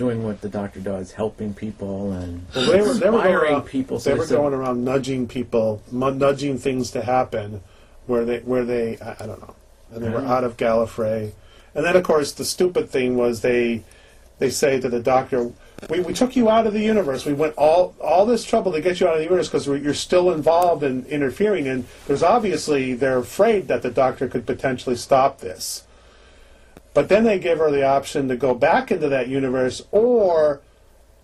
doing 0.00 0.24
what 0.24 0.40
the 0.40 0.48
Doctor 0.48 0.80
does, 0.80 1.12
helping 1.12 1.52
people 1.52 2.10
and 2.12 2.46
Well, 2.54 2.64
they 2.64 2.80
were, 2.80 2.94
they 2.94 3.10
were 3.10 3.18
going 3.18 3.26
inspiring 3.26 3.52
around, 3.52 3.62
people. 3.66 3.98
They 3.98 4.12
So 4.12 4.16
were 4.16 4.26
going 4.26 4.54
around 4.54 4.82
nudging 4.82 5.28
people, 5.28 5.82
nudging 5.92 6.56
things 6.56 6.90
to 6.92 7.02
happen, 7.02 7.60
where 8.06 8.24
they, 8.24 8.38
where 8.38 8.64
they, 8.64 8.96
I, 8.98 9.16
I 9.20 9.26
don't 9.26 9.42
know, 9.42 9.54
and 9.92 10.02
they 10.02 10.08
were 10.08 10.20
Mhm. 10.22 10.28
out 10.30 10.42
of 10.42 10.56
Gallifrey, 10.56 11.32
and 11.74 11.84
then 11.84 11.96
of 11.96 12.02
course 12.02 12.32
the 12.32 12.46
stupid 12.46 12.88
thing 12.88 13.18
was 13.18 13.42
they, 13.42 13.82
they 14.38 14.48
say 14.48 14.80
to 14.80 14.88
the 14.88 15.00
Doctor, 15.00 15.52
we, 15.90 16.00
we 16.00 16.14
took 16.14 16.34
you 16.34 16.48
out 16.48 16.66
of 16.66 16.72
the 16.72 16.80
universe. 16.80 17.26
We 17.26 17.34
went 17.34 17.54
all 17.58 17.94
all 18.00 18.24
this 18.24 18.42
trouble 18.44 18.72
to 18.72 18.80
get 18.80 19.00
you 19.00 19.06
out 19.06 19.14
of 19.14 19.18
the 19.18 19.24
universe 19.24 19.48
because 19.48 19.66
you're 19.66 19.92
still 19.92 20.30
involved 20.32 20.82
in 20.82 21.04
interfering, 21.06 21.68
and 21.68 21.86
there's 22.06 22.22
obviously 22.22 22.94
they're 22.94 23.18
afraid 23.18 23.68
that 23.68 23.82
the 23.82 23.90
Doctor 23.90 24.28
could 24.28 24.46
potentially 24.46 24.96
stop 24.96 25.40
this. 25.40 25.84
But 26.92 27.08
then 27.08 27.24
they 27.24 27.38
give 27.38 27.58
her 27.58 27.70
the 27.70 27.84
option 27.84 28.28
to 28.28 28.36
go 28.36 28.54
back 28.54 28.90
into 28.90 29.08
that 29.08 29.28
universe 29.28 29.82
or 29.92 30.60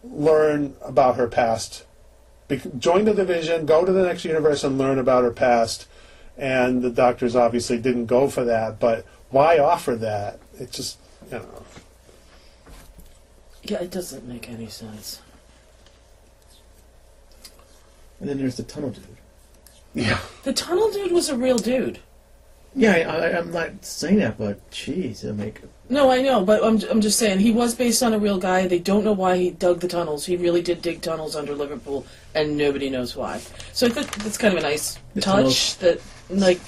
learn 0.05 0.77
about 0.81 1.17
her 1.17 1.27
past. 1.27 1.85
Bec- 2.49 2.79
join 2.79 3.05
the 3.05 3.15
division, 3.15 3.67
go 3.67 3.85
to 3.85 3.93
the 3.93 4.05
next 4.05 4.25
universe, 4.25 4.63
and 4.63 4.79
learn 4.79 4.99
about 4.99 5.25
her 5.25 5.33
past. 5.33 5.87
And 6.37 6.83
the 6.83 6.91
doctors 6.91 7.35
obviously 7.35 7.79
didn't 7.79 8.07
go 8.07 8.29
for 8.29 8.45
that, 8.45 8.79
but 8.79 9.05
why 9.31 9.59
offer 9.59 9.97
that? 9.97 10.39
It 10.61 10.71
just, 10.71 10.99
you 11.31 11.39
know. 11.39 11.65
Yeah, 13.65 13.83
it 13.83 13.91
doesn't 13.91 14.27
make 14.29 14.49
any 14.49 14.69
sense. 14.69 15.21
And 18.21 18.29
then 18.29 18.39
there's 18.39 18.57
the 18.57 18.63
tunnel 18.63 18.91
dude. 18.91 19.05
Yeah. 19.95 20.21
The 20.45 20.53
tunnel 20.53 20.91
dude 20.93 21.13
was 21.13 21.29
a 21.29 21.37
real 21.37 21.59
dude. 21.59 21.99
Yeah, 22.79 22.93
I, 22.93 23.17
I, 23.31 23.39
I'm 23.39 23.51
not 23.53 23.83
saying 23.85 24.19
that, 24.19 24.37
but 24.39 24.71
jeez, 24.71 25.25
it'll 25.25 25.35
make 25.35 25.63
No, 25.89 26.11
I 26.11 26.21
know, 26.21 26.45
but 26.45 26.63
I'm, 26.63 26.79
I'm 26.91 27.01
just 27.01 27.19
saying 27.19 27.39
he 27.39 27.51
was 27.51 27.75
based 27.75 28.03
on 28.03 28.13
a 28.13 28.19
real 28.19 28.39
guy. 28.39 28.67
They 28.67 28.79
don't 28.79 29.03
know 29.03 29.15
why 29.15 29.39
he 29.39 29.51
dug 29.51 29.81
the 29.81 29.89
tunnels. 29.89 30.27
He 30.27 30.37
really 30.37 30.61
did 30.61 30.83
dig 30.83 31.01
tunnels 31.01 31.35
under 31.37 31.55
Liverpool, 31.55 32.05
and 32.35 32.57
nobody 32.59 32.91
knows 32.91 33.17
why. 33.17 33.41
So 33.73 33.87
I 33.87 33.91
think 33.91 34.15
that's 34.23 34.37
kind 34.37 34.53
of 34.53 34.61
a 34.61 34.63
nice 34.63 34.99
The 35.15 35.23
touch 35.23 35.35
tunnels- 35.35 35.77
that 35.77 36.01
like 36.29 36.61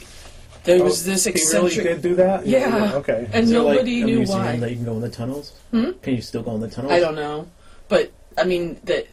there 0.65 0.83
was 0.83 1.05
this 1.05 1.27
Oh, 1.27 1.31
He 1.31 1.37
eccentric. 1.37 1.77
really 1.77 1.93
did 1.95 2.03
do 2.03 2.15
that. 2.17 2.47
Yeah. 2.47 2.93
Okay. 2.95 3.29
And 3.33 3.45
Is 3.45 3.51
there, 3.51 3.61
like, 3.61 3.75
nobody 3.77 4.03
a 4.03 4.07
knew 4.07 4.17
museum 4.19 4.39
why. 4.39 4.57
That 4.57 4.71
you 4.71 4.77
can 4.77 4.85
go 4.87 4.93
in 4.95 5.01
the 5.03 5.11
tunnels. 5.11 5.53
Hmm? 5.73 5.91
Can 6.03 6.15
you 6.15 6.23
still 6.23 6.43
go 6.43 6.55
in 6.55 6.61
the 6.63 6.69
tunnels? 6.69 6.93
I 6.93 7.01
don't 7.01 7.17
know, 7.17 7.49
but 7.89 8.13
I 8.39 8.45
mean 8.45 8.81
that 8.85 9.07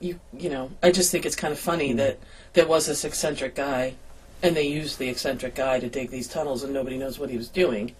you 0.00 0.20
you 0.38 0.50
know 0.50 0.70
I 0.82 0.90
just 0.90 1.10
think 1.10 1.24
it's 1.24 1.36
kind 1.36 1.52
of 1.52 1.58
funny 1.58 1.92
Hmm. 1.92 1.96
that 1.96 2.18
there 2.52 2.66
was 2.66 2.86
this 2.86 3.04
eccentric 3.06 3.54
guy, 3.54 3.94
and 4.44 4.54
they 4.54 4.62
used 4.68 4.98
the 4.98 5.08
eccentric 5.08 5.54
guy 5.54 5.80
to 5.80 5.88
dig 5.88 6.10
these 6.10 6.28
tunnels, 6.28 6.62
and 6.62 6.72
nobody 6.74 6.98
knows 6.98 7.18
what 7.18 7.30
he 7.30 7.36
was 7.38 7.48
doing. 7.48 7.94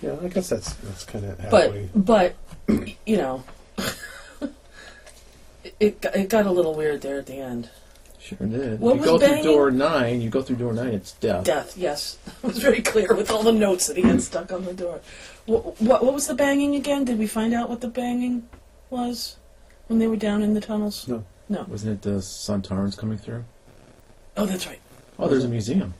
Yeah, 0.00 0.16
I 0.22 0.28
guess 0.28 0.48
that's 0.48 0.72
that's 0.74 1.04
kind 1.04 1.24
of 1.26 1.36
But 1.50 1.62
halfway. 1.74 1.88
but 1.94 2.34
you 3.06 3.16
know, 3.18 3.44
it 5.78 6.00
got- 6.00 6.16
it 6.16 6.28
got 6.28 6.46
a 6.46 6.50
little 6.50 6.74
weird 6.74 7.02
there 7.02 7.18
at 7.18 7.26
the 7.26 7.34
end. 7.38 7.68
Sure 8.18 8.38
did. 8.46 8.80
What 8.80 8.96
you 8.96 9.04
go 9.04 9.18
banging? 9.18 9.42
through 9.42 9.52
door 9.52 9.70
nine. 9.70 10.20
You 10.20 10.30
go 10.30 10.42
through 10.42 10.56
door 10.56 10.72
nine. 10.72 10.94
It's 10.94 11.12
death. 11.12 11.44
Death, 11.44 11.76
yes, 11.76 12.18
it 12.42 12.46
was 12.46 12.58
very 12.58 12.80
clear 12.80 13.14
with 13.14 13.30
all 13.30 13.42
the 13.42 13.52
notes 13.52 13.86
that 13.88 13.96
he 13.96 14.02
had 14.02 14.22
stuck 14.22 14.52
on 14.52 14.64
the 14.64 14.72
door. 14.74 15.00
What 15.46 15.80
what, 15.80 16.04
what 16.04 16.14
was 16.14 16.26
the 16.28 16.34
banging 16.34 16.74
again? 16.76 17.04
Did 17.04 17.18
we 17.18 17.26
find 17.26 17.52
out 17.52 17.68
what 17.68 17.80
the 17.80 17.88
banging 17.88 18.48
was 18.90 19.36
when 19.88 19.98
they 19.98 20.06
were 20.06 20.16
down 20.16 20.42
in 20.42 20.54
the 20.54 20.60
tunnels? 20.60 21.06
No. 21.06 21.24
No. 21.48 21.66
Wasn't 21.68 21.92
it 21.92 22.02
the 22.02 22.18
Sontarans 22.20 22.96
coming 22.96 23.18
through? 23.18 23.44
Oh, 24.36 24.46
that's 24.46 24.66
right. 24.66 24.80
Oh, 25.22 25.28
there's 25.28 25.44
a 25.44 25.48
museum. 25.48 25.94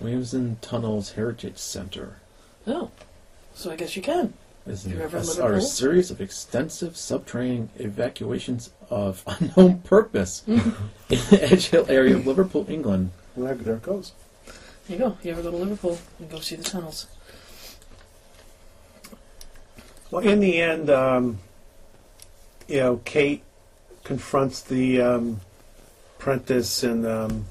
Williamson 0.00 0.56
Tunnels 0.60 1.12
Heritage 1.12 1.56
Center 1.58 2.16
Oh, 2.66 2.90
so 3.54 3.70
I 3.70 3.76
guess 3.76 3.94
you 3.94 4.02
can. 4.02 4.32
is 4.66 4.86
You 4.86 4.96
an, 4.96 5.02
ever 5.02 5.18
a, 5.18 5.42
are 5.42 5.52
a 5.54 5.62
series 5.62 6.10
of 6.10 6.20
extensive 6.20 6.96
subterranean 6.96 7.70
evacuations 7.78 8.70
of 8.90 9.22
unknown 9.28 9.78
purpose 9.82 10.42
Mm-hmm. 10.48 10.84
in 11.10 11.18
the 11.30 11.52
Edge 11.52 11.66
Hill 11.68 11.86
area 11.88 12.16
of 12.16 12.26
Liverpool, 12.26 12.66
England. 12.68 13.12
Well, 13.36 13.54
there 13.54 13.76
it 13.76 13.82
goes. 13.82 14.10
There 14.88 14.98
you 14.98 14.98
go. 14.98 15.16
You 15.22 15.30
ever 15.30 15.42
go 15.42 15.52
to 15.52 15.56
Liverpool 15.56 15.98
and 16.18 16.28
go 16.28 16.40
see 16.40 16.56
the 16.56 16.64
tunnels? 16.64 17.06
Well, 20.10 20.26
in 20.26 20.40
the 20.40 20.60
end, 20.60 20.90
um, 20.90 21.38
you 22.66 22.78
know, 22.78 22.96
Kate 23.04 23.44
confronts 24.02 24.60
the 24.60 25.00
um, 25.00 25.40
apprentice, 26.20 26.82
and 26.82 27.06
um, 27.06 27.46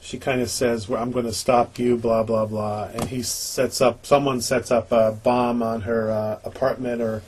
she 0.00 0.16
kind 0.16 0.40
of 0.40 0.48
says, 0.48 0.88
well, 0.88 1.02
"I'm 1.02 1.10
going 1.10 1.24
to 1.24 1.32
stop 1.32 1.78
you," 1.78 1.96
blah 1.96 2.22
blah 2.22 2.46
blah, 2.46 2.84
and 2.94 3.08
he 3.08 3.22
sets 3.22 3.80
up. 3.80 4.06
Someone 4.06 4.40
sets 4.40 4.70
up 4.70 4.92
a 4.92 5.12
bomb 5.12 5.62
on 5.62 5.82
her 5.82 6.10
uh, 6.10 6.38
apartment 6.44 7.02
or 7.02 7.22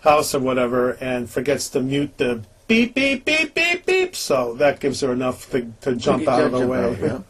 house 0.00 0.34
or 0.34 0.40
whatever, 0.40 0.92
and 1.00 1.30
forgets 1.30 1.68
to 1.70 1.80
mute 1.80 2.18
the 2.18 2.42
beep 2.66 2.94
beep 2.94 3.24
beep 3.24 3.54
beep 3.54 3.86
beep. 3.86 4.16
So 4.16 4.54
that 4.56 4.80
gives 4.80 5.00
her 5.02 5.12
enough 5.12 5.50
to, 5.52 5.72
to 5.82 5.94
jump 5.94 6.26
out 6.26 6.42
of 6.42 6.52
the 6.52 6.66
way. 6.66 6.84
out, 6.84 7.00
yeah. 7.00 7.20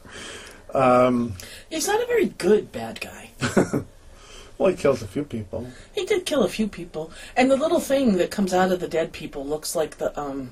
Um, 0.74 1.34
He's 1.70 1.86
not 1.86 2.02
a 2.02 2.06
very 2.06 2.26
good 2.26 2.72
bad 2.72 3.00
guy. 3.00 3.30
well, 4.58 4.70
he 4.72 4.76
kills 4.76 5.02
a 5.02 5.06
few 5.06 5.22
people. 5.22 5.68
He 5.94 6.04
did 6.04 6.26
kill 6.26 6.42
a 6.42 6.48
few 6.48 6.66
people, 6.66 7.12
and 7.36 7.48
the 7.48 7.56
little 7.56 7.78
thing 7.78 8.16
that 8.16 8.32
comes 8.32 8.52
out 8.52 8.72
of 8.72 8.80
the 8.80 8.88
dead 8.88 9.12
people 9.12 9.46
looks 9.46 9.76
like 9.76 9.98
the 9.98 10.18
um. 10.20 10.50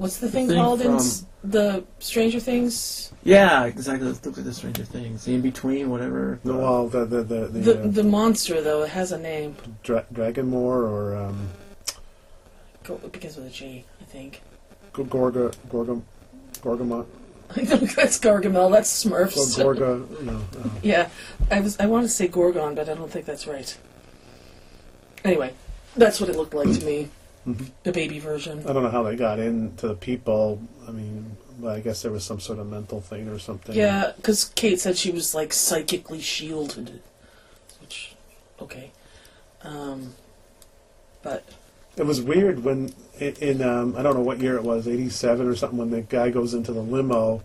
What's 0.00 0.16
the 0.16 0.30
thing, 0.30 0.48
thing 0.48 0.56
called 0.56 0.80
in 0.80 0.94
s- 0.94 1.26
the 1.44 1.84
Stranger 1.98 2.40
Things? 2.40 3.12
Yeah, 3.22 3.66
exactly. 3.66 4.06
Let's 4.08 4.24
look 4.24 4.38
at 4.38 4.44
the 4.44 4.54
Stranger 4.54 4.82
Things. 4.82 5.26
The 5.26 5.34
in 5.34 5.42
between, 5.42 5.90
whatever. 5.90 6.40
The 6.42 6.54
well, 6.54 6.88
the 6.88 7.04
the 7.04 7.22
the, 7.22 7.40
the, 7.48 7.60
The 7.60 7.82
uh, 7.82 7.86
the 7.88 8.02
monster 8.02 8.62
though 8.62 8.82
it 8.84 8.88
has 8.88 9.12
a 9.12 9.18
name. 9.18 9.56
Dra- 9.82 10.06
Dragonmore 10.10 10.88
or 10.88 11.16
um, 11.16 11.50
Go, 12.84 12.98
it 13.04 13.12
begins 13.12 13.36
with 13.36 13.48
a 13.48 13.50
G, 13.50 13.84
I 14.00 14.04
think. 14.04 14.40
G- 14.96 15.02
Gorga, 15.02 15.54
Gorga, 15.68 16.00
Gorgamont, 16.62 17.04
that's 17.94 18.18
Gargamel. 18.18 18.70
That's 18.72 19.04
Smurfs. 19.04 19.62
Gor- 19.62 19.74
Gorga, 19.74 20.20
no, 20.22 20.36
uh, 20.58 20.68
Yeah, 20.82 21.10
I 21.50 21.60
was. 21.60 21.78
I 21.78 21.84
want 21.84 22.04
to 22.06 22.08
say 22.08 22.26
Gorgon, 22.26 22.74
but 22.74 22.88
I 22.88 22.94
don't 22.94 23.10
think 23.12 23.26
that's 23.26 23.46
right. 23.46 23.76
Anyway, 25.26 25.52
that's 25.94 26.20
what 26.22 26.30
it 26.30 26.36
looked 26.36 26.54
like 26.54 26.72
to 26.80 26.86
me. 26.86 27.10
Mhm. 27.46 27.70
The 27.84 27.92
baby 27.92 28.18
version. 28.18 28.64
I 28.68 28.72
don't 28.72 28.82
know 28.82 28.90
how 28.90 29.02
they 29.02 29.16
got 29.16 29.38
into 29.38 29.88
the 29.88 29.94
people. 29.94 30.60
I 30.86 30.90
mean, 30.90 31.36
but 31.58 31.76
I 31.76 31.80
guess 31.80 32.02
there 32.02 32.12
was 32.12 32.24
some 32.24 32.40
sort 32.40 32.58
of 32.58 32.66
mental 32.68 33.00
thing 33.00 33.28
or 33.28 33.38
something. 33.38 33.74
Yeah, 33.74 34.12
because 34.16 34.46
Kate 34.54 34.78
said 34.80 34.96
she 34.98 35.10
was 35.10 35.34
like 35.34 35.52
psychically 35.52 36.20
shielded, 36.20 37.00
which, 37.80 38.14
okay, 38.60 38.90
um, 39.62 40.14
but 41.22 41.44
It 41.96 42.06
was 42.06 42.20
weird 42.20 42.62
when 42.64 42.94
in, 43.18 43.34
in 43.36 43.62
um, 43.62 43.94
I 43.96 44.02
don't 44.02 44.14
know 44.14 44.22
what 44.22 44.40
year 44.40 44.56
it 44.56 44.62
was, 44.62 44.86
'87 44.86 45.46
or 45.46 45.56
something, 45.56 45.78
when 45.78 45.90
the 45.90 46.02
guy 46.02 46.30
goes 46.30 46.54
into 46.54 46.72
the 46.72 46.82
limo, 46.82 47.42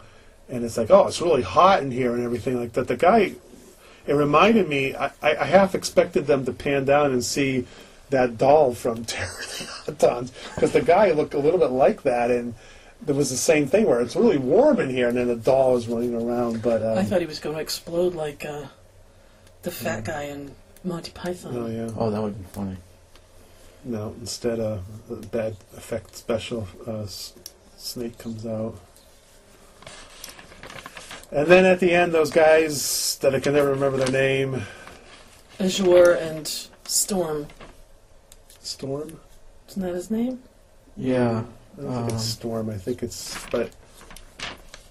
and 0.50 0.64
it's 0.64 0.78
like, 0.78 0.92
oh, 0.92 1.08
it's 1.08 1.22
really 1.22 1.42
hot 1.42 1.82
in 1.82 1.92
here 1.92 2.14
and 2.14 2.24
everything 2.24 2.58
like 2.60 2.74
that. 2.74 2.88
The 2.88 2.96
guy, 2.98 3.34
it 4.08 4.14
reminded 4.14 4.68
me. 4.70 4.94
I 4.96 5.12
I 5.22 5.46
half 5.46 5.74
expected 5.74 6.28
them 6.28 6.46
to 6.46 6.54
pan 6.54 6.86
down 6.86 7.12
and 7.12 7.24
see 7.24 7.66
that 8.10 8.38
doll 8.38 8.74
from 8.74 9.04
Terror 9.06 9.30
of 9.30 9.86
the 9.86 9.92
Autons 9.94 10.32
because 10.56 10.72
the 10.72 10.82
guy 10.82 11.12
looked 11.12 11.34
a 11.34 11.40
little 11.40 11.60
bit 11.60 11.72
like 11.72 12.04
that, 12.04 12.32
and 12.32 12.54
there 13.02 13.16
was 13.16 13.30
the 13.30 13.38
same 13.38 13.68
thing 13.68 13.86
where 13.86 14.02
it's 14.02 14.16
really 14.16 14.38
warm 14.38 14.80
in 14.80 14.90
here, 14.90 15.08
and 15.10 15.18
then 15.18 15.28
the 15.28 15.36
doll 15.36 15.76
is 15.78 15.88
running 15.88 16.16
around. 16.16 16.62
But 16.62 16.82
um, 16.84 16.98
I 16.98 17.04
thought 17.04 17.20
he 17.22 17.28
was 17.28 17.40
going 17.40 17.56
to 17.56 17.62
explode 17.62 18.14
like 18.16 18.46
uh, 18.46 18.66
the 19.64 19.72
fat 19.72 20.06
guy 20.06 20.24
in 20.24 20.52
Monty 20.84 21.12
Python. 21.12 21.54
oh 21.58 21.68
yeah, 21.68 21.90
Oh, 21.98 22.10
that 22.10 22.22
would 22.22 22.38
be 22.38 22.46
funny. 22.54 22.78
no. 23.84 24.16
Instead, 24.22 24.60
uh, 24.60 24.78
a 25.10 25.16
bad 25.16 25.56
effect 25.76 26.16
special 26.16 26.68
uh, 26.88 27.02
s- 27.04 27.34
snake 27.78 28.18
comes 28.18 28.46
out. 28.46 28.76
And 31.32 31.48
then 31.48 31.66
at 31.66 31.80
the 31.80 31.92
end, 31.92 32.14
those 32.14 32.30
guys 32.32 33.18
that 33.22 33.34
I 33.36 33.40
can 33.40 33.54
never 33.54 33.70
remember 33.72 33.98
their 33.98 34.12
name, 34.12 34.62
Azure 35.60 36.12
and 36.14 36.48
Storm, 36.86 37.48
Storm. 38.66 39.20
isn't 39.70 39.82
that 39.82 39.94
his 39.94 40.10
name? 40.12 40.42
Yeah. 40.98 41.44
I 41.78 41.82
don't 41.82 41.94
think 41.94 42.06
it's 42.06 42.14
Um, 42.14 42.20
Storm. 42.20 42.70
I 42.70 42.78
think 42.78 43.04
it's, 43.04 43.38
but 43.52 43.70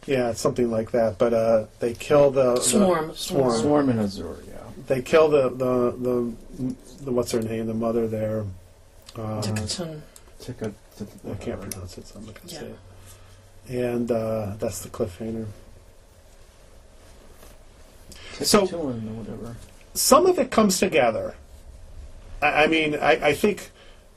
yeah, 0.07 0.31
it's 0.31 0.41
something 0.41 0.71
like 0.71 0.91
that. 0.93 1.19
But 1.19 1.33
uh, 1.35 1.65
they 1.81 1.95
kill 1.95 2.31
the 2.31 2.55
the- 2.55 2.61
Swarm. 2.61 3.15
Swarm. 3.15 3.61
Swarm 3.61 3.89
and 3.89 4.01
Azure, 4.01 4.37
yeah. 4.47 4.59
they 4.87 5.01
kill 5.03 5.29
the 5.29 5.49
the 5.49 5.93
the, 5.97 6.75
the 7.05 7.11
what's 7.13 7.33
her 7.33 7.41
name, 7.41 7.67
the 7.67 7.75
mother 7.75 8.07
there. 8.07 8.45
Uh, 9.17 9.41
Tickerton. 9.41 10.01
Take 10.41 10.61
a, 10.63 10.73
I 11.31 11.35
can't 11.37 11.61
pronounce 11.61 11.97
it, 11.99 12.07
so 12.07 12.19
I'm 12.19 12.27
not 12.27 12.35
gonna 12.35 12.49
say 12.51 12.67
it. 12.67 12.79
And 13.69 14.11
uh, 14.11 14.55
that's 14.59 14.81
the 14.83 14.91
cliffhanger. 14.91 15.47
Take 18.37 18.47
So- 18.47 18.67
two 18.67 18.89
and 18.89 19.19
whatever. 19.19 19.57
some 19.95 20.27
of 20.27 20.39
it 20.39 20.51
comes 20.51 20.79
together. 20.79 21.35
I, 22.45 22.65
I 22.65 22.67
mean, 22.67 22.95
I, 22.97 23.13
I 23.29 23.33
think 23.33 23.71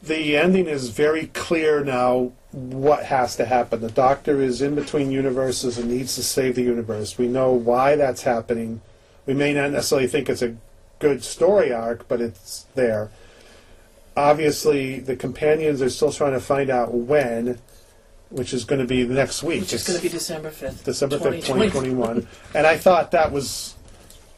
the 0.04 0.38
ending 0.38 0.68
is 0.68 0.90
very 0.90 1.28
clear 1.28 1.84
now 1.84 2.34
what 2.52 3.04
has 3.06 3.36
to 3.38 3.46
happen. 3.46 3.82
The 3.82 3.92
Doctor 3.92 4.42
is 4.42 4.62
in 4.62 4.76
between 4.76 5.12
universes 5.12 5.78
and 5.78 5.90
needs 5.90 6.16
to 6.16 6.24
save 6.24 6.56
the 6.56 6.64
universe. 6.64 7.18
We 7.18 7.28
know 7.28 7.52
why 7.52 7.96
that's 7.96 8.24
happening. 8.24 8.82
We 9.26 9.34
may 9.34 9.54
not 9.54 9.72
necessarily 9.72 10.08
think 10.08 10.30
it's 10.30 10.42
a 10.42 10.56
good 11.00 11.24
story 11.24 11.72
arc, 11.74 12.08
but 12.08 12.22
it's 12.22 12.66
there. 12.76 13.10
Obviously, 14.16 15.00
the 15.00 15.16
companions 15.16 15.82
are 15.82 15.90
still 15.90 16.12
trying 16.12 16.34
to 16.34 16.40
find 16.40 16.70
out 16.70 16.94
when, 16.94 17.60
which 18.30 18.54
is 18.54 18.66
going 18.66 18.82
to 18.82 18.88
be 18.88 19.06
next 19.06 19.44
week. 19.44 19.62
Which 19.62 19.74
is 19.74 19.82
It's- 19.82 19.88
going 19.88 19.98
to 20.00 20.04
be 20.04 20.10
December 20.10 20.50
5th. 20.50 20.84
December 20.84 21.18
5th, 21.18 21.46
2021. 21.46 22.28
and 22.56 22.66
I 22.68 22.78
thought 22.78 23.12
that 23.12 23.32
was 23.32 23.76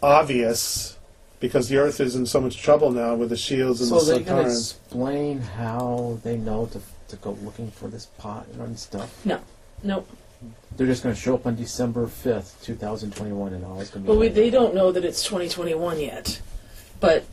obvious 0.03 0.97
because 1.39 1.69
the 1.69 1.77
Earth 1.77 1.99
is 1.99 2.15
in 2.15 2.25
so 2.25 2.41
much 2.41 2.61
trouble 2.61 2.91
now 2.91 3.15
with 3.15 3.29
the 3.29 3.37
shields 3.37 3.79
and 3.81 3.89
So 3.89 4.01
the 4.01 4.19
they 4.19 4.23
can 4.23 4.35
Sontarans. 4.37 4.49
explain 4.71 5.39
how 5.41 6.19
they 6.23 6.37
know 6.37 6.65
to, 6.67 6.79
to 7.09 7.15
go 7.17 7.31
looking 7.43 7.71
for 7.71 7.87
this 7.87 8.05
pot 8.17 8.45
and 8.59 8.77
stuff. 8.77 9.25
No, 9.25 9.39
nope. 9.83 10.07
They're 10.77 10.87
just 10.87 11.03
going 11.03 11.13
to 11.13 11.19
show 11.19 11.35
up 11.35 11.45
on 11.45 11.55
December 11.55 12.05
5th, 12.07 12.61
2021, 12.63 13.53
and 13.53 13.65
all 13.65 13.81
it's 13.81 13.89
going 13.89 14.05
to 14.05 14.07
be. 14.11 14.13
But 14.15 14.19
we, 14.19 14.27
they 14.29 14.49
don't 14.49 14.73
know 14.73 14.91
that 14.91 15.03
it's 15.03 15.23
2021 15.23 15.99
yet. 15.99 16.41
But 17.01 17.25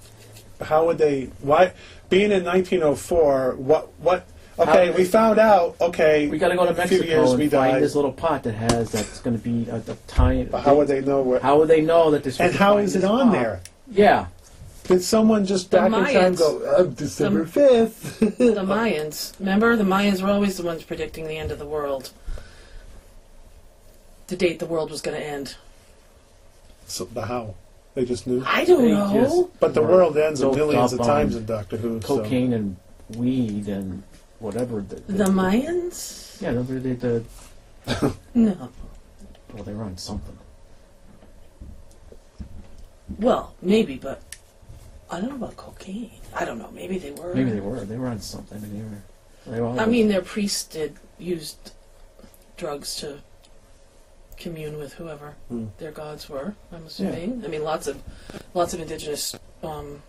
How 0.60 0.86
would 0.86 0.98
they? 0.98 1.24
Why? 1.40 1.72
Being 2.08 2.32
in 2.32 2.44
1904, 2.44 3.54
what? 3.56 3.92
What? 4.00 4.26
Okay, 4.58 4.90
How- 4.90 4.96
we 4.96 5.04
found 5.04 5.38
out. 5.38 5.76
Okay, 5.80 6.28
we 6.28 6.38
got 6.38 6.48
to 6.48 6.56
go 6.56 6.64
to 6.64 6.70
in 6.70 6.78
a 6.80 6.86
few 6.88 6.98
Mexico 6.98 7.04
years 7.04 7.30
and 7.30 7.38
we 7.38 7.48
find 7.48 7.72
died. 7.74 7.82
this 7.82 7.94
little 7.94 8.12
pot 8.12 8.42
that 8.44 8.54
has 8.54 8.90
that's 8.90 9.20
going 9.20 9.36
to 9.38 9.42
be 9.42 9.68
a, 9.70 9.76
a 9.76 9.94
time. 10.08 10.48
But 10.50 10.62
how 10.62 10.74
would 10.76 10.88
they 10.88 11.00
know 11.02 11.20
where? 11.22 11.38
How 11.40 11.58
would 11.58 11.68
they 11.68 11.82
know 11.82 12.10
that 12.12 12.24
this? 12.24 12.40
and 12.40 12.54
how 12.54 12.78
is 12.78 12.96
it 12.96 13.04
on 13.04 13.30
there? 13.32 13.60
Yeah, 13.90 14.27
Did 14.85 15.03
someone 15.03 15.46
just 15.46 15.70
The 15.70 15.79
back 15.79 15.87
in 15.87 15.92
time 15.92 16.05
Mayans. 16.35 16.38
go 16.38 16.64
uh, 16.64 16.83
December 16.85 17.44
The- 17.44 17.61
5th? 17.61 18.37
the 18.38 18.62
Mayans, 18.62 19.38
remember? 19.38 19.77
The 19.77 19.85
Mayans 19.85 20.22
were 20.22 20.29
always 20.31 20.57
the 20.57 20.62
ones 20.64 20.83
predicting 20.83 21.27
the 21.27 21.37
end 21.37 21.51
of 21.53 21.59
the 21.59 21.66
world. 21.66 22.11
The 24.29 24.37
date 24.37 24.59
the 24.59 24.66
world 24.66 24.90
was 24.90 25.01
going 25.01 25.16
to 25.16 25.25
end. 25.25 25.57
so 26.87 27.05
the 27.05 27.22
how? 27.27 27.55
They 27.94 28.05
just 28.05 28.27
knew. 28.27 28.42
I 28.44 28.64
don't 28.64 28.83
They 28.83 28.90
know. 28.92 29.12
just- 29.12 29.61
But 29.61 29.75
the 29.75 29.83
world 29.83 30.16
ends 30.18 30.40
a 30.40 30.44
Doped 30.44 30.57
millions 30.57 30.92
up 30.92 31.01
of 31.01 31.07
times 31.07 31.35
on 31.35 31.40
in 31.42 31.46
Doctor 31.46 31.77
Who. 31.77 32.01
so- 32.03 32.18
cocaine 32.18 32.53
and 32.53 32.77
weed 33.16 33.68
and 33.68 34.03
whatever. 34.40 34.81
The, 34.83 34.96
The 35.11 35.25
Mayans? 35.25 36.40
Yeah, 36.42 36.49
remember 36.49 36.81
the, 36.81 37.22
the 37.87 38.14
No. 38.35 38.68
Well, 39.55 39.62
they 39.64 39.72
were 39.72 39.85
on 39.85 39.96
something. 39.96 40.37
Well, 43.18 43.54
maybe, 43.62 43.96
but 43.96 44.22
I 45.10 45.20
don't 45.20 45.30
know 45.30 45.36
about 45.36 45.56
cocaine. 45.56 46.10
I 46.34 46.44
don't 46.44 46.58
know. 46.58 46.70
Maybe 46.72 46.98
they 46.98 47.12
were. 47.12 47.34
Maybe 47.34 47.50
they 47.50 47.60
were. 47.60 47.84
They 47.84 47.96
were 47.96 48.08
on 48.08 48.20
something. 48.20 48.60
They 48.60 48.82
were. 48.82 49.02
They 49.58 49.60
all 49.62 49.78
I 49.78 49.86
mean, 49.86 50.08
their 50.08 50.22
priests 50.22 50.64
did 50.64 50.96
used 51.18 51.70
drugs 52.56 52.96
to 52.96 53.18
commune 54.36 54.76
with 54.78 54.94
whoever 54.94 55.34
Hmm. 55.48 55.66
their 55.78 55.92
gods 55.92 56.28
were. 56.28 56.54
I'm 56.72 56.86
assuming. 56.86 57.42
I 57.44 57.48
mean, 57.48 57.62
lots 57.62 57.86
of 57.86 58.02
lots 58.54 58.74
of 58.74 58.80
indigenous 58.80 59.36
um, 59.62 60.02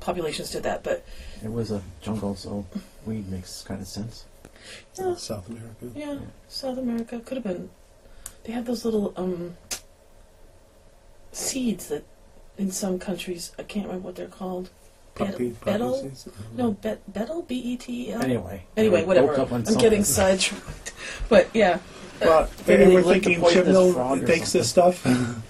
populations 0.00 0.50
did 0.52 0.62
that, 0.62 0.82
but 0.84 1.04
it 1.42 1.50
was 1.52 1.72
a 1.72 1.82
jungle, 2.00 2.36
so 2.36 2.64
weed 3.04 3.28
makes 3.28 3.62
kind 3.62 3.80
of 3.80 3.88
sense. 3.88 4.24
yeah, 4.96 5.14
South 5.16 5.48
America. 5.48 5.90
yeah, 5.94 6.18
South 6.48 6.78
America 6.78 7.18
could 7.20 7.38
have 7.38 7.44
been. 7.44 7.68
They 8.44 8.52
have 8.52 8.64
those 8.66 8.84
little 8.84 9.12
um, 9.16 9.56
seeds 11.32 11.88
that, 11.88 12.04
in 12.58 12.70
some 12.70 12.98
countries, 12.98 13.52
I 13.58 13.62
can't 13.64 13.86
remember 13.86 14.06
what 14.06 14.16
they're 14.16 14.26
called. 14.28 14.70
Puppy, 15.14 15.54
betel? 15.64 16.10
No, 16.56 16.72
bet, 16.72 17.12
betel, 17.12 17.42
B 17.42 17.54
E 17.56 17.76
T 17.76 18.08
E 18.08 18.12
L. 18.12 18.22
Anyway. 18.22 18.64
Anyway, 18.76 19.04
whatever. 19.04 19.26
woke 19.26 19.38
up 19.38 19.52
on 19.52 19.60
I'm 19.60 19.64
something. 19.66 19.82
getting 19.82 20.04
sidetracked, 20.04 20.92
but 21.28 21.48
yeah. 21.52 21.78
Well, 22.20 22.48
Maybe 22.66 22.84
and 22.84 22.94
we're 22.94 23.02
thinking 23.02 23.40
poisonous 23.40 23.76
Chibnall 23.76 23.92
frog 23.94 24.26
takes 24.26 24.52
this 24.52 24.70
stuff 24.70 25.02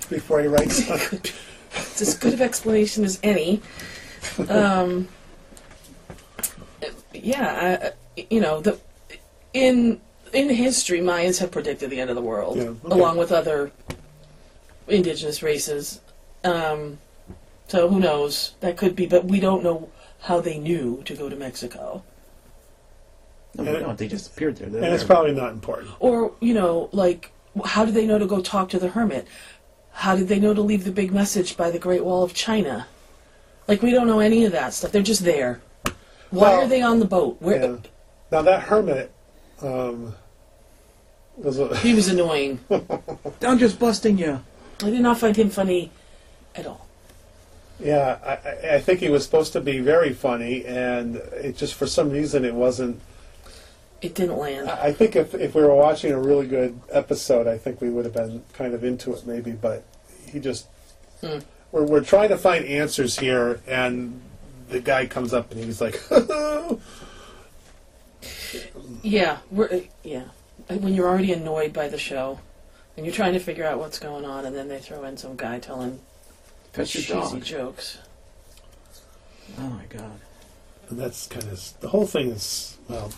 before 0.08 0.40
he 0.40 0.48
writes 0.48 0.84
something. 0.86 1.20
It's 1.74 2.00
as 2.02 2.16
good 2.16 2.32
of 2.34 2.40
explanation 2.40 3.04
as 3.04 3.20
any. 3.22 3.60
Um, 4.48 5.06
yeah, 7.12 7.92
I, 8.16 8.22
you 8.30 8.40
know 8.40 8.60
the 8.60 8.78
in 9.52 10.00
in 10.32 10.48
history, 10.48 11.00
Mayans 11.00 11.38
have 11.40 11.50
predicted 11.50 11.90
the 11.90 12.00
end 12.00 12.10
of 12.10 12.16
the 12.16 12.22
world, 12.22 12.56
Yeah, 12.56 12.62
okay. 12.64 12.78
along 12.84 13.18
with 13.18 13.30
other 13.32 13.70
indigenous 14.92 15.42
races. 15.42 16.00
Um, 16.44 16.98
so 17.68 17.88
who 17.88 17.98
knows? 18.00 18.54
That 18.60 18.76
could 18.76 18.94
be, 18.94 19.06
but 19.06 19.24
we 19.24 19.40
don't 19.40 19.62
know 19.62 19.88
how 20.20 20.40
they 20.40 20.58
knew 20.58 21.02
to 21.04 21.14
go 21.14 21.28
to 21.28 21.34
Mexico, 21.36 22.02
No, 23.56 23.64
we 23.72 23.78
don't. 23.80 23.98
They 23.98 24.08
just 24.08 24.30
appeared 24.32 24.56
there. 24.56 24.68
They're 24.68 24.82
And 24.84 24.92
it's 24.94 25.02
there. 25.02 25.14
probably 25.14 25.32
not 25.34 25.52
important. 25.52 25.90
or 26.00 26.32
you 26.40 26.54
know, 26.54 26.88
like 26.92 27.32
how 27.64 27.84
did 27.84 27.94
they 27.94 28.06
know 28.06 28.18
to 28.18 28.26
go 28.26 28.40
talk 28.40 28.68
to 28.70 28.78
the 28.78 28.88
hermit? 28.88 29.26
How 29.92 30.16
did 30.16 30.28
they 30.28 30.38
know 30.40 30.54
to 30.54 30.60
leave 30.62 30.84
the 30.84 30.92
big 30.92 31.12
message 31.12 31.56
by 31.56 31.70
the 31.70 31.78
Great 31.78 32.04
Wall 32.04 32.22
of 32.22 32.34
China? 32.34 32.86
Like 33.68 33.82
we 33.82 33.90
don't 33.90 34.06
know 34.06 34.20
any 34.20 34.44
of 34.44 34.52
that 34.52 34.74
stuff. 34.74 34.92
They're 34.92 35.02
just 35.02 35.24
there. 35.24 35.60
Why 36.30 36.50
Well, 36.50 36.60
are 36.62 36.68
they 36.68 36.82
on 36.82 36.98
the 36.98 37.04
boat? 37.04 37.36
Where 37.40 37.60
Yeah. 37.62 37.76
Now 38.30 38.42
that 38.42 38.62
hermit 38.62 39.12
um, 39.60 40.14
was 41.36 41.58
a, 41.58 41.76
he 41.78 41.94
was 41.94 42.08
annoying. 42.08 42.60
I'm 43.42 43.58
just 43.58 43.78
busting 43.78 44.18
you. 44.18 44.40
I 44.82 44.90
did 44.90 45.00
not 45.00 45.18
find 45.18 45.36
him 45.36 45.50
funny 45.50 45.90
at 46.54 46.66
all. 46.66 46.86
yeah. 47.80 48.18
I, 48.24 48.74
I- 48.76 48.80
think 48.80 49.00
he 49.00 49.08
was 49.10 49.24
supposed 49.24 49.52
to 49.54 49.60
be 49.60 49.78
very 49.80 50.12
funny, 50.12 50.64
and 50.66 51.16
it 51.16 51.56
just 51.56 51.74
for 51.74 51.86
some 51.86 52.10
reason 52.10 52.44
it 52.44 52.54
wasn't. 52.54 53.00
It 54.00 54.14
didn't 54.14 54.36
land. 54.38 54.68
I 54.68 54.86
I 54.88 54.92
think 54.92 55.14
if 55.16 55.34
if 55.34 55.54
we 55.54 55.62
were 55.62 55.74
watching 55.74 56.10
a 56.12 56.20
really 56.20 56.46
good 56.46 56.78
episode, 56.90 57.46
I 57.46 57.56
think 57.58 57.80
we 57.80 57.88
would 57.90 58.04
have 58.04 58.14
been 58.14 58.42
kind 58.52 58.74
of 58.74 58.82
into 58.84 59.12
it 59.14 59.24
maybe. 59.26 59.52
But 59.52 59.84
he 60.26 60.40
just 60.40 60.66
Hmm. 61.20 61.38
we're 61.70 61.84
we're 61.84 62.00
trying 62.04 62.28
to 62.30 62.36
find 62.38 62.64
answers 62.64 63.18
here, 63.18 63.60
and 63.66 64.20
the 64.68 64.80
guy 64.80 65.06
comes 65.06 65.32
up 65.32 65.52
and 65.52 65.62
he's 65.62 65.80
like, 65.80 66.00
Yeah, 69.02 69.38
we're 69.50 69.82
yeah. 70.02 70.24
When 70.68 70.94
you're 70.94 71.08
already 71.08 71.32
annoyed 71.32 71.72
by 71.72 71.88
the 71.88 71.98
show, 71.98 72.38
and 72.96 73.06
you're 73.06 73.14
trying 73.14 73.32
to 73.32 73.38
figure 73.38 73.64
out 73.64 73.78
what's 73.78 73.98
going 73.98 74.24
on, 74.24 74.44
and 74.44 74.54
then 74.54 74.68
they 74.68 74.78
throw 74.78 75.04
in 75.04 75.16
some 75.16 75.36
guy 75.36 75.58
telling 75.58 76.00
Pet 76.72 76.94
your 76.94 77.02
cheesy 77.02 77.36
dog. 77.36 77.44
jokes. 77.44 77.98
Oh 79.58 79.68
my 79.68 79.84
god. 79.88 80.20
and 80.88 80.98
that's 80.98 81.26
kind 81.26 81.44
of 81.44 81.80
the 81.80 81.88
whole 81.88 82.06
thing 82.06 82.30
is 82.30 82.78
well. 82.88 83.10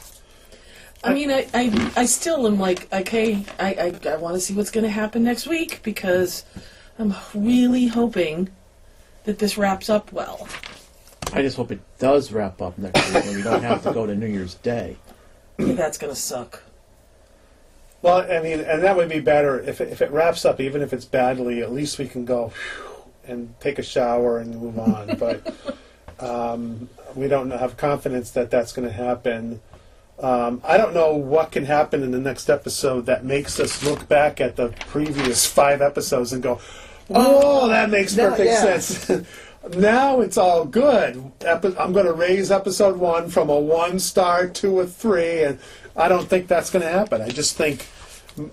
I 1.03 1.13
mean, 1.13 1.31
I, 1.31 1.47
I, 1.53 1.93
I 1.97 2.07
still 2.07 2.47
am 2.47 2.59
like, 2.59 2.91
okay, 2.93 3.45
I, 3.61 3.75
I, 4.05 4.09
I 4.11 4.17
want 4.17 4.37
to 4.37 4.41
see 4.41 4.55
what's 4.55 4.71
going 4.71 4.85
to 4.85 4.91
happen 4.91 5.23
next 5.23 5.47
week 5.47 5.81
because 5.83 6.45
I'm 6.99 7.15
really 7.35 7.89
hoping 7.89 8.49
that 9.25 9.39
this 9.39 9.59
wraps 9.59 9.91
up 9.91 10.13
well. 10.13 10.49
I 11.35 11.43
just 11.43 11.57
hope 11.59 11.71
it 11.73 11.81
does 11.99 12.33
wrap 12.33 12.63
up 12.63 12.79
next 12.79 13.13
week 13.13 13.25
and 13.27 13.37
we 13.37 13.43
don't 13.43 13.63
have 13.63 13.83
to 13.83 13.93
go 13.93 14.07
to 14.07 14.15
New 14.15 14.27
Year's 14.27 14.55
Day. 14.55 14.97
Yeah, 15.59 15.75
that's 15.75 15.99
going 15.99 16.13
to 16.13 16.19
suck. 16.19 16.63
Well, 18.05 18.31
I 18.31 18.43
mean, 18.43 18.61
and 18.61 18.83
that 18.83 18.97
would 18.99 19.09
be 19.09 19.21
better 19.21 19.59
if 19.59 19.81
it, 19.81 19.89
if 19.89 20.03
it 20.03 20.11
wraps 20.11 20.45
up, 20.45 20.61
even 20.61 20.83
if 20.83 20.93
it's 20.93 21.07
badly. 21.07 21.63
At 21.63 21.73
least 21.73 21.99
we 21.99 22.07
can 22.07 22.27
go 22.27 22.53
and 23.27 23.59
take 23.61 23.79
a 23.79 23.83
shower 23.83 24.41
and 24.41 24.55
move 24.61 24.79
on. 24.79 25.17
but 25.19 25.57
um, 26.21 26.91
we 27.15 27.29
don't 27.29 27.51
have 27.51 27.79
confidence 27.79 28.33
that 28.33 28.51
that's 28.51 28.75
going 28.75 28.87
to 28.87 28.93
happen. 28.93 29.63
Um, 30.19 30.61
I 30.65 30.77
don't 30.77 30.93
know 30.93 31.15
what 31.15 31.51
can 31.51 31.65
happen 31.65 32.03
in 32.03 32.11
the 32.11 32.21
next 32.21 32.51
episode 32.51 33.07
that 33.07 33.25
makes 33.25 33.59
us 33.59 33.83
look 33.83 34.07
back 34.07 34.39
at 34.39 34.57
the 34.57 34.69
previous 34.91 35.47
five 35.47 35.81
episodes 35.81 36.35
and 36.35 36.43
go, 36.43 36.61
"Oh, 37.09 37.69
that 37.69 37.89
makes 37.89 38.15
now- 38.15 38.29
perfect 38.29 38.51
yeah. 38.51 38.79
sense." 38.79 39.27
now 39.79 40.21
it's 40.21 40.37
all 40.37 40.67
good. 40.67 41.33
Epi- 41.41 41.79
I'm 41.79 41.95
going 41.95 42.05
to 42.05 42.13
raise 42.13 42.51
episode 42.51 42.99
one 42.99 43.31
from 43.31 43.49
a 43.49 43.59
one 43.59 43.99
star 43.99 44.47
to 44.47 44.81
a 44.81 44.87
three, 44.87 45.45
and 45.45 45.59
I 45.97 46.09
don't 46.09 46.29
think 46.29 46.49
that's 46.49 46.71
going 46.71 46.85
to 46.85 46.91
happen. 46.91 47.23
I 47.23 47.29
just 47.29 47.57
think 47.57 47.87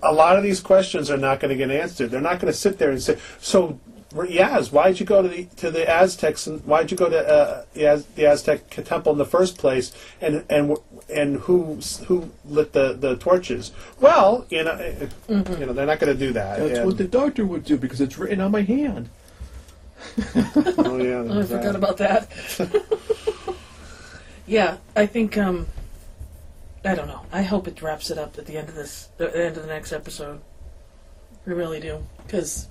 a 0.02 0.12
lot 0.12 0.36
of 0.36 0.42
these 0.42 0.60
questions 0.60 1.10
are 1.10 1.16
not 1.16 1.40
going 1.40 1.50
to 1.50 1.56
get 1.56 1.70
answered. 1.70 2.10
They're 2.10 2.20
not 2.20 2.38
going 2.40 2.52
to 2.52 2.58
sit 2.58 2.78
there 2.78 2.90
and 2.90 3.02
say, 3.02 3.18
"So, 3.40 3.80
Yaz, 4.14 4.70
why'd 4.70 5.00
you 5.00 5.06
go 5.06 5.22
to 5.22 5.28
the 5.28 5.44
to 5.56 5.70
the 5.70 5.88
Aztecs 5.88 6.46
and 6.46 6.60
why'd 6.64 6.90
you 6.92 6.96
go 6.96 7.08
to 7.08 7.18
uh, 7.18 7.64
the, 7.74 7.86
Az- 7.86 8.06
the 8.14 8.26
Aztec 8.26 8.70
temple 8.70 9.12
in 9.12 9.18
the 9.18 9.24
first 9.24 9.58
place? 9.58 9.92
And 10.20 10.44
and 10.48 10.76
and 11.12 11.36
who 11.40 11.80
who 12.06 12.30
lit 12.44 12.72
the, 12.74 12.92
the 12.92 13.16
torches? 13.16 13.72
Well, 14.00 14.46
you 14.50 14.62
know, 14.62 14.72
eh, 14.72 15.06
you 15.28 15.66
know, 15.66 15.72
they're 15.72 15.86
not 15.86 15.98
going 15.98 16.12
to 16.16 16.18
do 16.26 16.32
that. 16.34 16.58
That's 16.60 16.78
And- 16.78 16.86
what 16.86 16.96
the 16.98 17.08
doctor 17.08 17.44
would 17.44 17.64
do 17.64 17.76
because 17.76 18.00
it's 18.00 18.16
written 18.18 18.40
on 18.40 18.52
my 18.52 18.62
hand. 18.62 19.08
oh 20.78 20.98
yeah, 20.98 21.24
Oh, 21.28 21.40
I 21.40 21.44
forgot 21.44 21.74
about 21.76 21.96
that. 21.98 22.28
yeah, 24.46 24.76
I 24.96 25.06
think, 25.06 25.38
um, 25.38 25.66
I 26.84 26.94
don't 26.94 27.06
know. 27.08 27.20
I 27.32 27.42
hope 27.42 27.68
it 27.68 27.80
wraps 27.80 28.10
it 28.10 28.18
up 28.18 28.38
at 28.38 28.46
the 28.46 28.56
end 28.56 28.68
of 28.68 28.74
this, 28.74 29.08
the 29.16 29.28
end 29.36 29.56
of 29.56 29.62
the 29.62 29.68
next 29.68 29.92
episode. 29.92 30.40
I 31.46 31.50
really 31.50 31.80
do. 31.80 32.04
Because, 32.26 32.68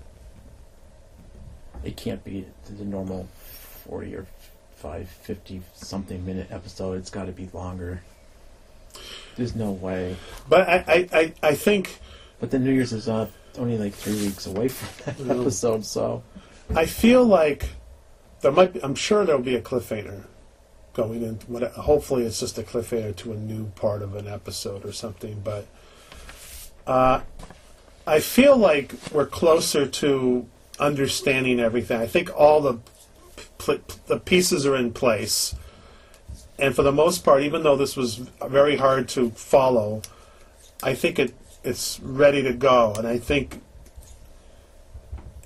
It 1.84 1.96
can't 1.98 2.24
be 2.24 2.46
the 2.70 2.84
normal 2.86 3.28
40 3.86 4.16
or 4.16 4.26
5, 4.76 5.08
50 5.10 5.62
something 5.76 6.26
minute 6.26 6.48
episode. 6.52 6.98
It's 6.98 7.10
got 7.10 7.26
to 7.26 7.32
be 7.32 7.50
longer. 7.54 8.02
There's 9.38 9.56
no 9.56 9.72
way. 9.72 10.18
But 10.50 10.68
I, 10.68 10.84
I, 10.88 11.10
I, 11.20 11.34
I 11.44 11.56
think 11.56 12.00
But 12.42 12.52
the 12.52 12.60
New 12.60 12.72
Year's 12.72 12.92
is 12.92 13.08
uh, 13.08 13.28
only 13.58 13.78
like 13.78 13.94
three 13.94 14.16
weeks 14.22 14.46
away 14.46 14.68
from 14.68 15.06
that 15.06 15.20
Yeah. 15.26 15.42
episode, 15.42 15.86
so. 15.86 16.24
I 16.76 16.86
feel 16.86 17.24
like 17.26 17.70
there 18.42 18.52
might. 18.52 18.74
Be, 18.74 18.84
I'm 18.84 18.96
sure 18.96 19.26
there'll 19.26 19.42
be 19.42 19.56
a 19.56 19.62
cliffhanger 19.62 20.24
going 20.94 21.24
in. 21.24 21.36
What, 21.48 21.64
hopefully, 21.74 22.24
it's 22.24 22.40
just 22.40 22.58
a 22.58 22.64
cliffhanger 22.64 23.16
to 23.18 23.34
a 23.34 23.38
new 23.38 23.68
part 23.72 24.02
of 24.02 24.16
an 24.16 24.28
episode 24.28 24.86
or 24.86 24.92
something. 24.92 25.42
But 25.44 25.68
uh, 26.86 27.22
I 28.06 28.20
feel 28.20 28.58
like 28.58 28.94
we're 29.12 29.26
closer 29.26 29.86
to 29.86 30.46
understanding 30.80 31.60
everything. 31.60 32.00
I 32.00 32.08
think 32.08 32.32
all 32.36 32.62
the 32.62 32.80
pl- 33.58 33.82
the 34.08 34.20
pieces 34.20 34.66
are 34.66 34.76
in 34.76 34.92
place, 34.92 35.56
and 36.60 36.76
for 36.76 36.84
the 36.84 36.92
most 36.92 37.24
part, 37.24 37.44
even 37.44 37.64
though 37.64 37.78
this 37.78 37.96
was 37.96 38.16
very 38.16 38.78
hard 38.78 39.08
to 39.10 39.30
follow, 39.32 40.02
I 40.84 40.96
think 40.96 41.20
it 41.20 41.34
it's 41.64 42.00
ready 42.00 42.42
to 42.44 42.54
go. 42.54 42.94
And 42.98 43.08
I 43.08 43.18
think 43.18 43.62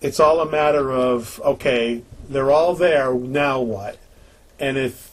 it's 0.01 0.19
all 0.19 0.39
a 0.39 0.49
matter 0.49 0.91
of 0.91 1.41
okay, 1.43 2.01
they're 2.29 2.51
all 2.51 2.75
there. 2.75 3.13
Now 3.13 3.61
what? 3.61 3.97
And 4.59 4.77
if 4.77 5.11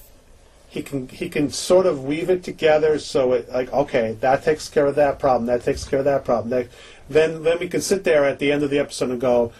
he 0.73 0.83
can 0.83 1.07
he 1.09 1.29
can 1.29 1.51
sort 1.51 1.85
of 1.85 2.03
weave 2.03 2.31
it 2.31 2.43
together 2.43 2.99
so 2.99 3.35
it 3.35 3.53
like 3.53 3.70
okay, 3.75 4.16
that 4.20 4.43
takes 4.43 4.70
care 4.70 4.87
of 4.87 4.95
that 4.95 5.18
problem. 5.18 5.45
That 5.45 5.62
takes 5.62 5.85
care 5.85 5.99
of 5.99 6.07
that 6.07 6.25
problem. 6.25 6.49
That, 6.49 6.68
then 7.11 7.43
then 7.43 7.59
we 7.59 7.68
can 7.68 7.83
sit 7.83 8.05
there 8.05 8.25
at 8.25 8.39
the 8.39 8.51
end 8.51 8.62
of 8.62 8.70
the 8.70 8.79
episode 8.79 9.11
and 9.11 9.20
go, 9.20 9.53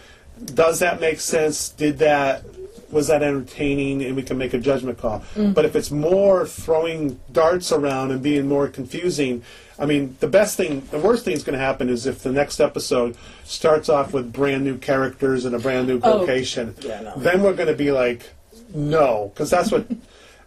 does 0.43 0.79
that 0.79 0.99
make 0.99 1.19
sense? 1.19 1.69
Did 1.69 1.99
that 1.99 2.43
was 2.89 3.07
that 3.07 3.21
entertaining? 3.21 4.01
And 4.03 4.15
we 4.15 4.23
can 4.23 4.39
make 4.39 4.55
a 4.55 4.57
judgment 4.57 4.97
call. 4.97 5.19
Mm. 5.35 5.53
But 5.53 5.65
if 5.65 5.75
it's 5.75 5.91
more 5.91 6.47
throwing 6.47 7.19
darts 7.31 7.71
around 7.71 8.09
and 8.09 8.23
being 8.23 8.47
more 8.47 8.67
confusing, 8.67 9.43
I 9.77 9.85
mean, 9.85 10.17
the 10.19 10.27
best 10.27 10.57
thing, 10.57 10.81
the 10.89 10.97
worst 10.99 11.25
thing 11.25 11.35
that's 11.35 11.43
going 11.43 11.57
to 11.59 11.63
happen 11.63 11.89
is 11.89 12.07
if 12.07 12.23
the 12.23 12.31
next 12.31 12.59
episode 12.59 13.15
starts 13.43 13.87
off 13.87 14.13
with 14.13 14.33
brand 14.33 14.63
new 14.63 14.79
characters 14.79 15.45
and 15.45 15.53
a 15.53 15.59
brand 15.59 15.87
new 15.87 15.99
Oh, 16.03 16.17
location. 16.17 16.73
yeah, 16.81 17.01
no. 17.01 17.13
Then 17.17 17.43
we're 17.43 17.53
going 17.53 17.69
to 17.69 17.75
be 17.75 17.91
like, 17.91 18.31
no, 18.73 19.31
because 19.33 19.51
that's 19.51 19.71
what 19.71 19.85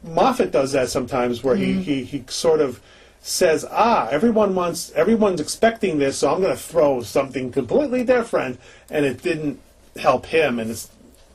Moffat 0.07 0.51
does 0.53 0.73
that 0.73 0.89
sometimes, 0.89 1.43
where 1.43 1.57
he, 1.57 1.75
he 1.83 2.05
he 2.05 2.25
sort 2.29 2.61
of 2.61 2.81
says, 3.21 3.65
"Ah, 3.71 4.09
everyone 4.11 4.55
wants, 4.55 4.93
everyone's 4.93 5.41
expecting 5.41 5.99
this, 5.99 6.19
so 6.19 6.33
I'm 6.33 6.41
going 6.41 6.57
to 6.57 6.63
throw 6.63 7.03
something 7.03 7.51
completely 7.53 8.05
different," 8.05 8.61
and 8.91 9.05
it 9.05 9.23
didn't 9.23 9.61
help 9.97 10.27
him, 10.27 10.59
and 10.59 10.71
it's 10.71 10.89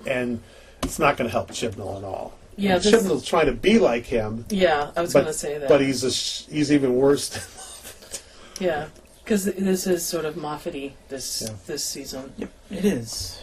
and 0.08 0.40
it's 0.84 0.98
not 1.00 1.18
going 1.18 1.28
to 1.30 1.32
help 1.32 1.50
Chibnall 1.52 1.98
at 1.98 2.04
all. 2.04 2.34
Yeah, 2.58 2.78
this- 2.78 2.92
Chibnall's 2.92 3.26
trying 3.26 3.48
to 3.48 3.54
be 3.54 3.80
like 3.80 4.06
him, 4.06 4.46
Yeah, 4.50 4.92
I 4.96 5.02
was 5.02 5.14
going 5.14 5.26
to 5.26 5.34
say 5.34 5.58
that. 5.58 5.70
but 5.70 5.82
he's 5.82 6.04
a 6.04 6.12
sh- 6.12 6.44
he's 6.50 6.72
even 6.72 6.96
worse. 6.96 7.30
Than 7.30 7.42
Moffat. 7.42 8.22
yeah, 8.60 8.86
because 9.24 9.46
this 9.46 9.88
is 9.88 10.06
sort 10.06 10.26
of 10.26 10.38
Moffat-y 10.38 10.94
this 11.10 11.44
Yeah. 11.46 11.54
this 11.68 11.84
season. 11.84 12.32
Yep, 12.38 12.50
it 12.72 12.86
is. 12.86 13.40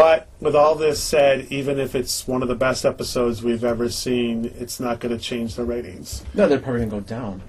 But 0.00 0.28
with 0.40 0.56
all 0.56 0.76
this 0.76 0.98
said, 1.02 1.46
even 1.50 1.78
if 1.78 1.94
it's 1.94 2.26
one 2.26 2.40
of 2.40 2.48
the 2.48 2.54
best 2.54 2.86
episodes 2.86 3.42
we've 3.42 3.62
ever 3.64 3.90
seen, 3.90 4.46
it's 4.58 4.80
not 4.80 4.98
going 4.98 5.14
to 5.14 5.22
change 5.22 5.56
the 5.56 5.64
ratings. 5.64 6.24
No, 6.32 6.48
they're 6.48 6.58
probably 6.58 6.86
gonna 6.86 6.90
go 6.92 7.00
down. 7.00 7.42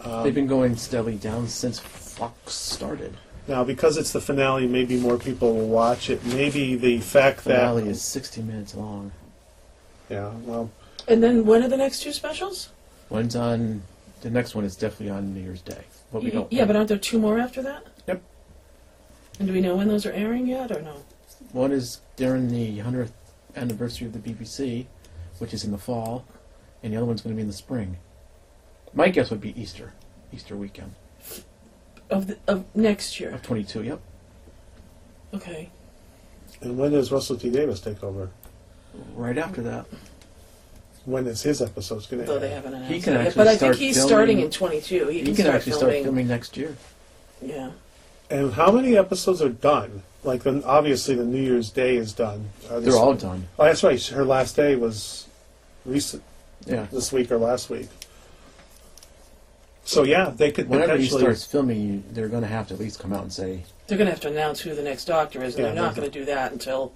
Um, 0.00 0.22
They've 0.22 0.34
been 0.34 0.46
going 0.46 0.74
steadily 0.76 1.16
down 1.16 1.48
since 1.48 1.78
Flux 1.78 2.54
started. 2.54 3.14
Now, 3.46 3.62
because 3.62 3.98
it's 3.98 4.10
the 4.10 4.22
finale, 4.22 4.66
maybe 4.66 4.96
more 4.98 5.18
people 5.18 5.54
will 5.54 5.68
watch 5.68 6.08
it. 6.08 6.24
Maybe 6.24 6.76
the 6.76 6.98
fact 7.00 7.44
that 7.44 7.50
the 7.50 7.54
Finale 7.56 7.88
is 7.90 8.00
60 8.00 8.40
minutes 8.40 8.74
long. 8.74 9.12
yeah, 10.08 10.30
well, 10.46 10.70
And 11.08 11.22
then 11.22 11.44
when 11.44 11.62
are 11.62 11.68
the 11.68 11.76
next 11.76 12.00
two 12.00 12.14
specials? 12.14 12.70
One's 13.10 13.36
on. 13.36 13.82
The 14.22 14.30
next 14.30 14.54
one 14.54 14.64
is 14.64 14.76
definitely 14.76 15.10
on 15.10 15.34
New 15.34 15.40
Year's 15.42 15.60
Day. 15.60 15.84
But 16.10 16.22
we 16.22 16.30
Y- 16.30 16.34
don't. 16.36 16.50
yeah, 16.52 16.64
but 16.64 16.74
aren't 16.74 16.88
there 16.88 16.96
two 16.96 17.18
more 17.18 17.38
after 17.38 17.60
that? 17.62 17.84
Yep. 18.06 18.22
And 19.40 19.48
do 19.48 19.52
we 19.52 19.60
know 19.60 19.76
when 19.76 19.88
those 19.88 20.06
are 20.06 20.12
airing 20.12 20.46
yet, 20.46 20.70
or 20.72 20.80
no? 20.80 20.94
One 21.52 21.72
is 21.72 22.00
during 22.16 22.48
the 22.48 22.78
100th 22.78 23.12
anniversary 23.56 24.06
of 24.06 24.12
the 24.12 24.18
BBC, 24.18 24.86
which 25.38 25.54
is 25.54 25.64
in 25.64 25.70
the 25.72 25.78
fall, 25.78 26.24
and 26.82 26.92
the 26.92 26.96
other 26.96 27.06
one's 27.06 27.22
going 27.22 27.34
to 27.34 27.36
be 27.36 27.42
in 27.42 27.48
the 27.48 27.54
spring. 27.54 27.96
My 28.94 29.08
guess 29.08 29.30
would 29.30 29.40
be 29.40 29.58
Easter, 29.60 29.92
Easter 30.32 30.56
weekend 30.56 30.94
Of 32.10 32.26
the 32.28 32.38
of 32.46 32.64
next 32.74 33.18
year. 33.20 33.30
of 33.30 33.42
22. 33.42 33.82
Yep. 33.84 34.00
Okay. 35.34 35.70
and 36.62 36.78
when 36.78 36.92
does 36.92 37.12
Russell 37.12 37.36
T 37.36 37.50
Davies 37.50 37.80
take 37.80 38.02
over? 38.02 38.30
Right 39.14 39.36
after 39.36 39.60
that. 39.62 39.86
When 41.04 41.26
is 41.26 41.42
his 41.42 41.60
episodes 41.62 42.06
going 42.06 42.20
to 42.22 42.26
Though 42.26 42.34
air? 42.34 42.40
they 42.40 42.50
haven't 42.50 42.74
announced 42.74 42.92
He 42.92 43.00
can 43.00 43.12
it 43.14 43.16
yet. 43.18 43.26
actually 43.28 43.38
But 43.44 43.46
I 43.48 43.50
think 43.50 43.58
start 43.58 43.76
he's 43.76 43.96
filming- 43.96 44.08
starting 44.08 44.40
in 44.40 44.50
22. 44.50 45.08
He, 45.08 45.18
He 45.20 45.24
can, 45.26 45.26
can 45.26 45.34
start 45.44 45.54
actually 45.56 45.72
filming. 45.72 45.90
start 45.94 46.04
filming 46.04 46.28
next 46.28 46.56
year. 46.56 46.76
Yeah. 47.42 47.70
And 48.30 48.52
how 48.52 48.70
many 48.70 48.96
episodes 48.96 49.40
are 49.40 49.48
done? 49.48 50.02
Like, 50.24 50.42
then 50.42 50.62
obviously 50.64 51.14
the 51.14 51.24
New 51.24 51.40
Year's 51.40 51.70
Day 51.70 51.96
is 51.96 52.12
done. 52.12 52.50
Uh, 52.70 52.76
are 52.76 52.80
They're 52.80 52.96
all 52.96 53.14
done. 53.14 53.48
Oh, 53.58 53.64
that's 53.64 53.82
right. 53.82 54.02
Her 54.08 54.24
last 54.24 54.56
day 54.56 54.76
was 54.76 55.26
recent 55.86 56.22
Yeah. 56.66 56.86
this 56.92 57.12
week 57.12 57.30
or 57.30 57.38
last 57.38 57.70
week. 57.70 57.88
So 59.84 60.02
yeah, 60.02 60.30
they 60.36 60.50
could 60.50 60.68
Whenever 60.68 60.92
he 60.98 61.04
potentially. 61.04 61.20
starts 61.22 61.44
filming, 61.46 61.80
you- 61.80 62.02
they're 62.10 62.28
going 62.28 62.42
to 62.42 62.48
have 62.48 62.68
to 62.68 62.74
at 62.74 62.80
least 62.80 62.98
come 62.98 63.12
out 63.14 63.22
and 63.22 63.32
say, 63.32 63.64
They're 63.86 63.96
going 63.96 64.06
to 64.06 64.12
have 64.12 64.20
to 64.20 64.28
announce 64.28 64.60
who 64.60 64.74
the 64.74 64.82
next 64.82 65.06
doctor 65.06 65.42
is, 65.42 65.54
and 65.54 65.64
Yeah, 65.64 65.72
they're 65.72 65.82
not 65.82 65.96
going 65.96 66.10
to 66.10 66.18
do 66.18 66.26
that 66.26 66.52
until 66.52 66.92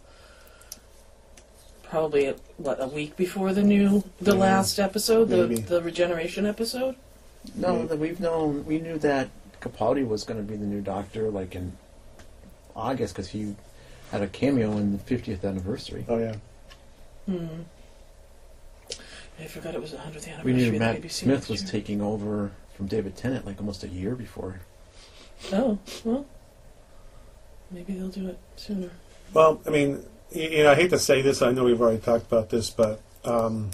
probably 1.85 2.35
what 2.59 2.83
a 2.83 2.87
week 2.87 3.17
before 3.17 3.53
the 3.55 3.63
new 3.63 4.03
the 4.21 4.33
Yeah, 4.35 4.39
last 4.41 4.79
episode, 4.79 5.29
the 5.31 5.47
maybe. 5.47 5.61
the 5.63 5.81
regeneration 5.83 6.45
episode. 6.45 6.97
No, 7.55 7.77
Maybe. 7.77 7.89
that 7.89 7.99
we've 7.99 8.21
known. 8.21 8.65
We 8.67 8.79
knew 8.79 8.99
that 8.99 9.29
Capaldi 9.63 10.07
was 10.07 10.25
going 10.25 10.45
to 10.45 10.47
be 10.47 10.57
the 10.57 10.67
new 10.67 10.81
Doctor, 10.81 11.31
like 11.31 11.55
in 11.55 11.73
August, 12.75 13.15
because 13.15 13.29
he 13.31 13.55
had 14.11 14.23
a 14.23 14.27
cameo 14.29 14.73
in 14.73 14.93
the 14.93 14.99
50th 14.99 15.45
anniversary. 15.45 16.05
Oh 16.09 16.19
yeah. 16.19 16.35
Hmm. 17.27 17.63
I 19.41 19.47
forgot 19.47 19.75
it 19.75 19.81
was 19.81 19.93
the 19.93 19.99
hundredth 19.99 20.29
anniversary. 20.29 20.53
We 20.53 20.63
anniversary 20.63 20.79
knew 20.79 20.87
of 20.87 20.97
the 20.97 21.03
Matt 21.03 21.13
Smith 21.13 21.49
was 21.49 21.63
year. 21.63 21.71
taking 21.71 22.03
over 22.03 22.53
from 22.77 22.87
David 22.87 23.17
Tennant 23.17 23.47
like 23.47 23.59
almost 23.59 23.85
a 23.85 23.89
year 23.89 24.15
before. 24.15 24.61
Oh 25.53 25.79
well, 26.05 26.27
maybe 27.71 27.95
they'll 27.95 28.09
do 28.09 28.29
it 28.29 28.39
sooner. 28.57 28.91
Well, 29.33 29.61
I 29.67 29.71
mean, 29.71 30.05
you 30.31 30.65
know, 30.65 30.73
I 30.73 30.75
hate 30.75 30.91
to 30.91 30.99
say 30.99 31.23
this. 31.23 31.41
I 31.43 31.53
know 31.53 31.65
we've 31.65 31.81
already 31.81 31.99
talked 31.99 32.27
about 32.27 32.51
this, 32.51 32.71
but 32.71 33.01
um, 33.25 33.71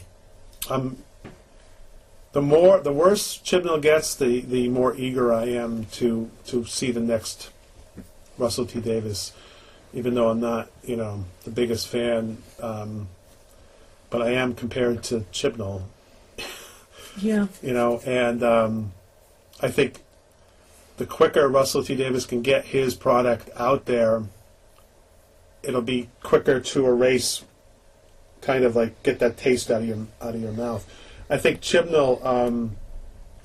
I'm 0.70 0.96
the 2.38 2.42
more 2.42 2.78
the 2.78 2.92
worse 2.92 3.38
Chibnall 3.38 3.82
gets, 3.82 4.14
the 4.14 4.42
the 4.42 4.68
more 4.68 4.94
eager 4.94 5.32
I 5.32 5.46
am 5.46 5.86
to 5.98 6.30
to 6.46 6.64
see 6.66 6.92
the 6.92 7.00
next 7.00 7.50
Russell 8.38 8.64
T 8.64 8.80
Davies. 8.80 9.32
Even 9.92 10.14
though 10.14 10.28
I'm 10.28 10.38
not, 10.38 10.70
you 10.84 10.94
know, 10.94 11.24
the 11.42 11.50
biggest 11.50 11.88
fan, 11.88 12.40
um, 12.62 13.08
but 14.08 14.22
I 14.22 14.34
am 14.34 14.54
compared 14.54 15.02
to 15.04 15.24
Chibnall. 15.32 15.82
Yeah. 17.20 17.48
you 17.60 17.72
know, 17.72 18.00
and 18.06 18.44
um, 18.44 18.92
I 19.60 19.72
think 19.72 20.04
the 20.98 21.06
quicker 21.06 21.48
Russell 21.48 21.82
T 21.82 21.96
Davies 21.96 22.24
can 22.26 22.42
get 22.42 22.66
his 22.66 22.94
product 22.94 23.50
out 23.56 23.86
there, 23.86 24.22
it'll 25.64 25.82
be 25.82 26.08
quicker 26.22 26.60
to 26.60 26.86
erase, 26.86 27.42
kind 28.40 28.62
of 28.62 28.76
like 28.76 29.02
get 29.02 29.18
that 29.18 29.36
taste 29.36 29.68
out 29.68 29.82
of 29.82 29.88
your 29.88 30.06
out 30.22 30.36
of 30.36 30.40
your 30.40 30.52
mouth. 30.52 30.88
I 31.30 31.36
think 31.38 31.60
Chibnall. 31.60 32.24
Um, 32.24 32.76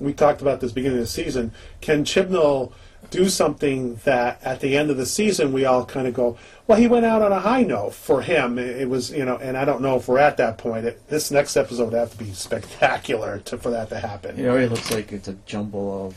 we 0.00 0.12
talked 0.12 0.42
about 0.42 0.60
this 0.60 0.72
beginning 0.72 0.98
of 0.98 1.04
the 1.04 1.10
season. 1.10 1.52
Can 1.80 2.04
Chibnall 2.04 2.72
do 3.10 3.28
something 3.28 4.00
that 4.04 4.42
at 4.42 4.60
the 4.60 4.76
end 4.76 4.90
of 4.90 4.96
the 4.96 5.06
season 5.06 5.52
we 5.52 5.64
all 5.64 5.84
kind 5.86 6.08
of 6.08 6.14
go, 6.14 6.36
well, 6.66 6.78
he 6.78 6.88
went 6.88 7.06
out 7.06 7.22
on 7.22 7.30
a 7.30 7.38
high 7.38 7.62
note 7.62 7.94
for 7.94 8.20
him. 8.22 8.58
It, 8.58 8.82
it 8.82 8.88
was, 8.88 9.12
you 9.12 9.24
know, 9.24 9.36
and 9.36 9.56
I 9.56 9.64
don't 9.64 9.82
know 9.82 9.96
if 9.96 10.08
we're 10.08 10.18
at 10.18 10.36
that 10.38 10.58
point. 10.58 10.84
It, 10.86 11.08
this 11.08 11.30
next 11.30 11.56
episode 11.56 11.84
would 11.84 11.92
have 11.94 12.10
to 12.10 12.18
be 12.18 12.32
spectacular 12.32 13.38
to, 13.40 13.56
for 13.58 13.70
that 13.70 13.88
to 13.90 14.00
happen. 14.00 14.38
It 14.38 14.46
already 14.48 14.68
looks 14.68 14.90
like 14.90 15.12
it's 15.12 15.28
a 15.28 15.34
jumble 15.46 16.06
of 16.08 16.16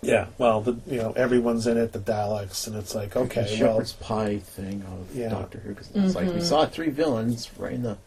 Yeah, 0.00 0.26
well, 0.38 0.62
the, 0.62 0.78
you 0.86 0.96
know, 0.98 1.12
everyone's 1.12 1.66
in 1.66 1.76
it, 1.76 1.92
the 1.92 1.98
Daleks, 1.98 2.66
and 2.66 2.76
it's 2.76 2.94
like, 2.94 3.14
a 3.14 3.20
okay, 3.20 3.42
well, 3.42 3.56
shepherd's 3.74 3.92
pie 3.94 4.38
thing 4.38 4.82
of 4.84 5.14
Yeah. 5.14 5.28
Doctor 5.28 5.58
Who. 5.58 5.70
Because 5.74 5.90
it's 5.94 6.14
like 6.14 6.28
we 6.28 6.40
Mhm. 6.40 6.42
saw 6.42 6.64
three 6.64 6.88
villains 6.90 7.50
right 7.58 7.74
in 7.74 7.82
the 7.82 7.98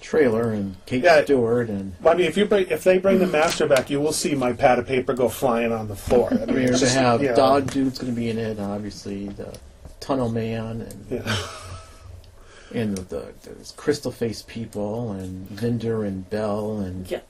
trailer, 0.00 0.52
and 0.52 0.76
Kate 0.86 1.02
Yeah. 1.04 1.24
Stewart, 1.24 1.68
and 1.68 1.94
I 2.04 2.14
mean, 2.14 2.26
if 2.26 2.36
you 2.36 2.44
bring, 2.44 2.66
if 2.68 2.84
they 2.84 2.98
bring 2.98 3.18
the 3.18 3.26
master 3.26 3.66
back, 3.66 3.90
you 3.90 4.00
will 4.00 4.12
see 4.12 4.34
my 4.34 4.52
pad 4.52 4.78
of 4.78 4.86
paper 4.86 5.12
go 5.14 5.28
flying 5.28 5.72
on 5.72 5.88
the 5.88 5.96
floor. 5.96 6.28
I 6.32 6.34
I 6.34 6.38
mean, 6.38 6.46
mean, 6.46 6.54
we're 6.56 6.60
it's 6.62 6.70
going 6.70 6.80
just, 6.80 6.94
to 6.94 7.00
have 7.00 7.22
you 7.22 7.28
know, 7.30 7.36
Dog 7.36 7.70
Dude's 7.70 7.98
going 7.98 8.12
to 8.14 8.16
be 8.20 8.30
in 8.30 8.38
it, 8.38 8.58
and 8.58 8.60
obviously 8.60 9.28
the 9.28 9.56
Tunnel 10.00 10.28
Man, 10.30 10.82
and 10.82 11.06
Yeah. 11.10 11.36
and 12.74 12.96
the, 12.96 13.02
the 13.02 13.32
there's 13.44 13.72
Crystal 13.76 14.12
Face 14.12 14.42
people, 14.42 15.12
and 15.12 15.48
Vinder 15.50 16.06
and 16.06 16.28
Bel, 16.30 16.78
and 16.80 17.10
Yeah. 17.10 17.20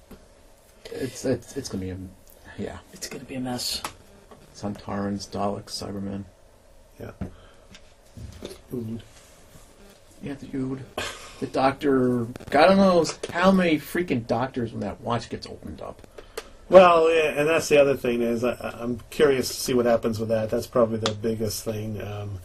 it's 0.92 1.24
it's 1.24 1.56
it's 1.56 1.68
going 1.68 1.80
to 1.80 1.86
be 1.86 1.90
a 1.92 2.62
yeah. 2.62 2.78
It's 2.92 3.08
going 3.08 3.20
to 3.20 3.26
be 3.26 3.36
a 3.36 3.40
mess. 3.40 3.82
Sontarans, 4.56 5.28
Daleks, 5.28 5.70
Cybermen. 5.70 6.24
yeah. 6.98 7.12
Food. 8.70 9.00
Yeah, 10.20 10.34
the 10.34 10.58
Ood. 10.58 10.84
The 11.40 11.46
Doctor. 11.46 12.26
God 12.50 12.76
knows 12.76 13.18
how 13.32 13.52
many 13.52 13.78
freaking 13.78 14.26
doctors 14.26 14.72
when 14.72 14.80
that 14.80 15.00
watch 15.00 15.30
gets 15.30 15.46
opened 15.46 15.80
up. 15.80 16.06
Well, 16.68 17.10
yeah, 17.10 17.30
and 17.30 17.48
that's 17.48 17.68
the 17.68 17.80
other 17.80 17.96
thing 17.96 18.20
is 18.22 18.44
I, 18.44 18.54
I'm 18.78 19.00
curious 19.10 19.48
to 19.48 19.54
see 19.54 19.74
what 19.74 19.86
happens 19.86 20.18
with 20.18 20.28
that. 20.28 20.50
That's 20.50 20.66
probably 20.66 20.98
the 20.98 21.14
biggest 21.14 21.64
thing. 21.64 22.02
Um, 22.02 22.40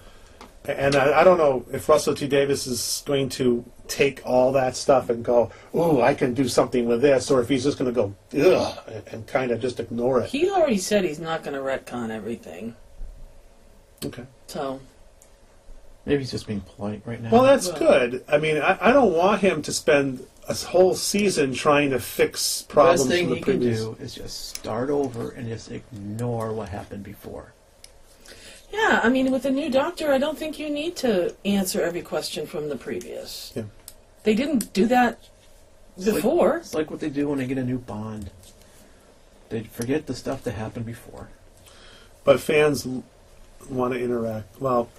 and 0.66 0.96
I, 0.96 1.22
I 1.22 1.24
don't 1.26 1.38
know 1.38 1.66
if 1.74 1.90
Russell 1.90 2.16
T 2.16 2.28
Davies 2.28 2.68
is 2.68 3.04
going 3.06 3.30
to 3.30 3.66
take 3.88 4.22
all 4.26 4.54
that 4.54 4.78
stuff 4.78 5.10
and 5.10 5.26
go, 5.26 5.52
"Ooh, 5.76 6.02
I 6.02 6.14
can 6.14 6.34
do 6.34 6.48
something 6.48 6.88
with 6.88 7.02
this," 7.02 7.30
or 7.30 7.42
if 7.42 7.50
he's 7.50 7.64
just 7.64 7.78
going 7.78 7.94
to 7.94 8.02
go, 8.02 8.16
"Ugh," 8.40 8.80
and, 8.88 9.04
and 9.08 9.28
kind 9.28 9.52
of 9.52 9.60
just 9.60 9.80
ignore 9.80 10.22
it. 10.22 10.30
He 10.30 10.50
already 10.50 10.78
said 10.78 11.04
he's 11.04 11.20
not 11.20 11.44
going 11.44 11.56
to 11.56 11.60
retcon 11.60 12.10
everything. 12.10 12.76
Okay. 14.06 14.24
So 14.48 14.80
Maybe 16.06 16.20
he's 16.22 16.32
just 16.32 16.48
being 16.48 16.62
polite 16.62 17.02
right 17.06 17.22
now. 17.22 17.32
Well, 17.32 17.44
that's 17.44 17.70
Well- 17.70 17.80
good. 17.80 18.26
I 18.28 18.38
mean, 18.38 18.58
I, 18.58 18.78
I 18.90 18.92
don't 18.92 19.14
want 19.14 19.42
him 19.42 19.62
to 19.62 19.72
spend 19.72 20.26
a 20.50 20.54
whole 20.54 20.94
season 20.96 21.54
trying 21.54 21.92
to 21.92 22.00
fix 22.00 22.64
the 22.64 22.74
problems 22.74 23.04
best 23.04 23.12
thing 23.12 23.24
from 23.26 23.30
the 23.30 23.36
he 23.38 23.42
can 23.42 23.60
previous. 23.60 23.80
do 23.80 23.98
is 24.02 24.14
just 24.14 24.50
start 24.56 24.90
over 24.90 25.30
and 25.32 25.48
just 25.48 25.72
ignore 25.72 26.52
what 26.52 26.68
happened 26.70 27.04
before. 27.04 27.54
yeah, 28.74 29.00
I 29.04 29.08
mean, 29.10 29.32
with 29.32 29.46
a 29.46 29.52
new 29.52 29.70
doctor, 29.70 30.12
I 30.12 30.18
don't 30.18 30.38
think 30.38 30.60
you 30.60 30.70
need 30.70 30.96
to 30.98 31.34
answer 31.46 31.82
every 31.82 32.02
question 32.02 32.46
from 32.48 32.68
the 32.70 32.76
previous. 32.76 33.54
Yeah. 33.56 33.64
They 34.24 34.34
didn't 34.36 34.74
do 34.74 34.86
that 34.88 35.20
like- 35.96 36.16
before. 36.16 36.58
It's 36.58 36.74
like 36.74 36.92
what 36.92 37.00
they 37.00 37.10
do 37.10 37.30
when 37.30 37.38
they 37.38 37.46
get 37.46 37.58
a 37.58 37.64
new 37.64 37.78
Bond. 37.78 38.30
They 39.50 39.64
forget 39.64 40.08
the 40.08 40.16
stuff 40.16 40.44
that 40.44 40.54
happened 40.54 40.86
before. 40.88 41.30
But 42.26 42.40
fans 42.42 42.86
l- 42.86 43.04
want 43.70 43.94
to 43.94 44.00
interact. 44.04 44.60
Well, 44.60 44.90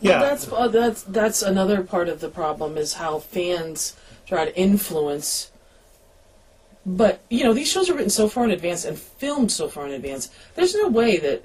yeah, 0.00 0.20
Well, 0.20 0.28
that's 0.28 0.52
uh, 0.52 0.68
that's 0.68 1.02
that's 1.02 1.42
another 1.42 1.82
part 1.82 2.08
of 2.08 2.20
the 2.20 2.28
problem 2.28 2.76
is 2.76 2.94
how 2.94 3.18
fans 3.18 3.96
try 4.26 4.44
to 4.44 4.56
influence. 4.58 5.50
But 6.86 7.20
you 7.28 7.44
know, 7.44 7.52
these 7.52 7.70
shows 7.70 7.90
are 7.90 7.94
written 7.94 8.10
so 8.10 8.28
far 8.28 8.44
in 8.44 8.50
advance 8.50 8.84
and 8.84 8.98
filmed 8.98 9.52
so 9.52 9.68
far 9.68 9.86
in 9.86 9.92
advance. 9.92 10.30
There's 10.54 10.74
no 10.74 10.88
way 10.88 11.18
that 11.18 11.44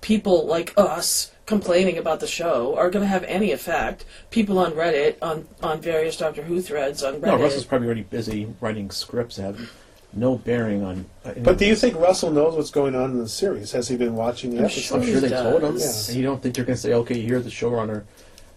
people 0.00 0.46
like 0.46 0.72
us 0.76 1.32
complaining 1.46 1.98
about 1.98 2.20
the 2.20 2.26
show 2.26 2.76
are 2.76 2.90
going 2.90 3.02
to 3.02 3.08
have 3.08 3.24
any 3.24 3.52
effect. 3.52 4.04
People 4.30 4.58
on 4.58 4.72
Reddit, 4.72 5.16
on 5.20 5.48
on 5.62 5.80
various 5.80 6.16
Doctor 6.16 6.42
Who 6.42 6.60
threads, 6.60 7.02
on 7.02 7.14
Reddit. 7.14 7.26
No, 7.26 7.38
Russell's 7.38 7.64
probably 7.64 7.86
already 7.86 8.02
busy 8.02 8.54
writing 8.60 8.90
scripts. 8.90 9.36
Have 9.36 9.72
no 10.12 10.36
bearing 10.36 10.82
on. 10.82 11.04
Uh, 11.24 11.32
But 11.42 11.58
do 11.58 11.66
you 11.66 11.76
think 11.76 11.96
Russell 11.96 12.30
knows 12.30 12.54
what's 12.56 12.70
going 12.70 12.94
on 12.94 13.10
in 13.12 13.18
the 13.18 13.28
series? 13.28 13.72
Has 13.72 13.88
he 13.88 13.96
been 13.96 14.14
watching 14.16 14.50
the 14.52 14.58
I'm 14.58 14.64
episodes? 14.64 14.92
I'm 14.92 15.02
sure 15.10 15.20
they 15.20 15.28
He 15.28 15.34
told 15.34 15.62
him. 15.62 15.74
does. 15.74 16.08
And 16.08 16.16
you 16.18 16.24
don't 16.24 16.42
think 16.42 16.54
they're 16.54 16.64
going 16.64 16.76
to 16.76 16.80
say, 16.80 16.94
"Okay, 16.94 17.18
you're 17.18 17.40
the 17.40 17.50
showrunner," 17.50 18.04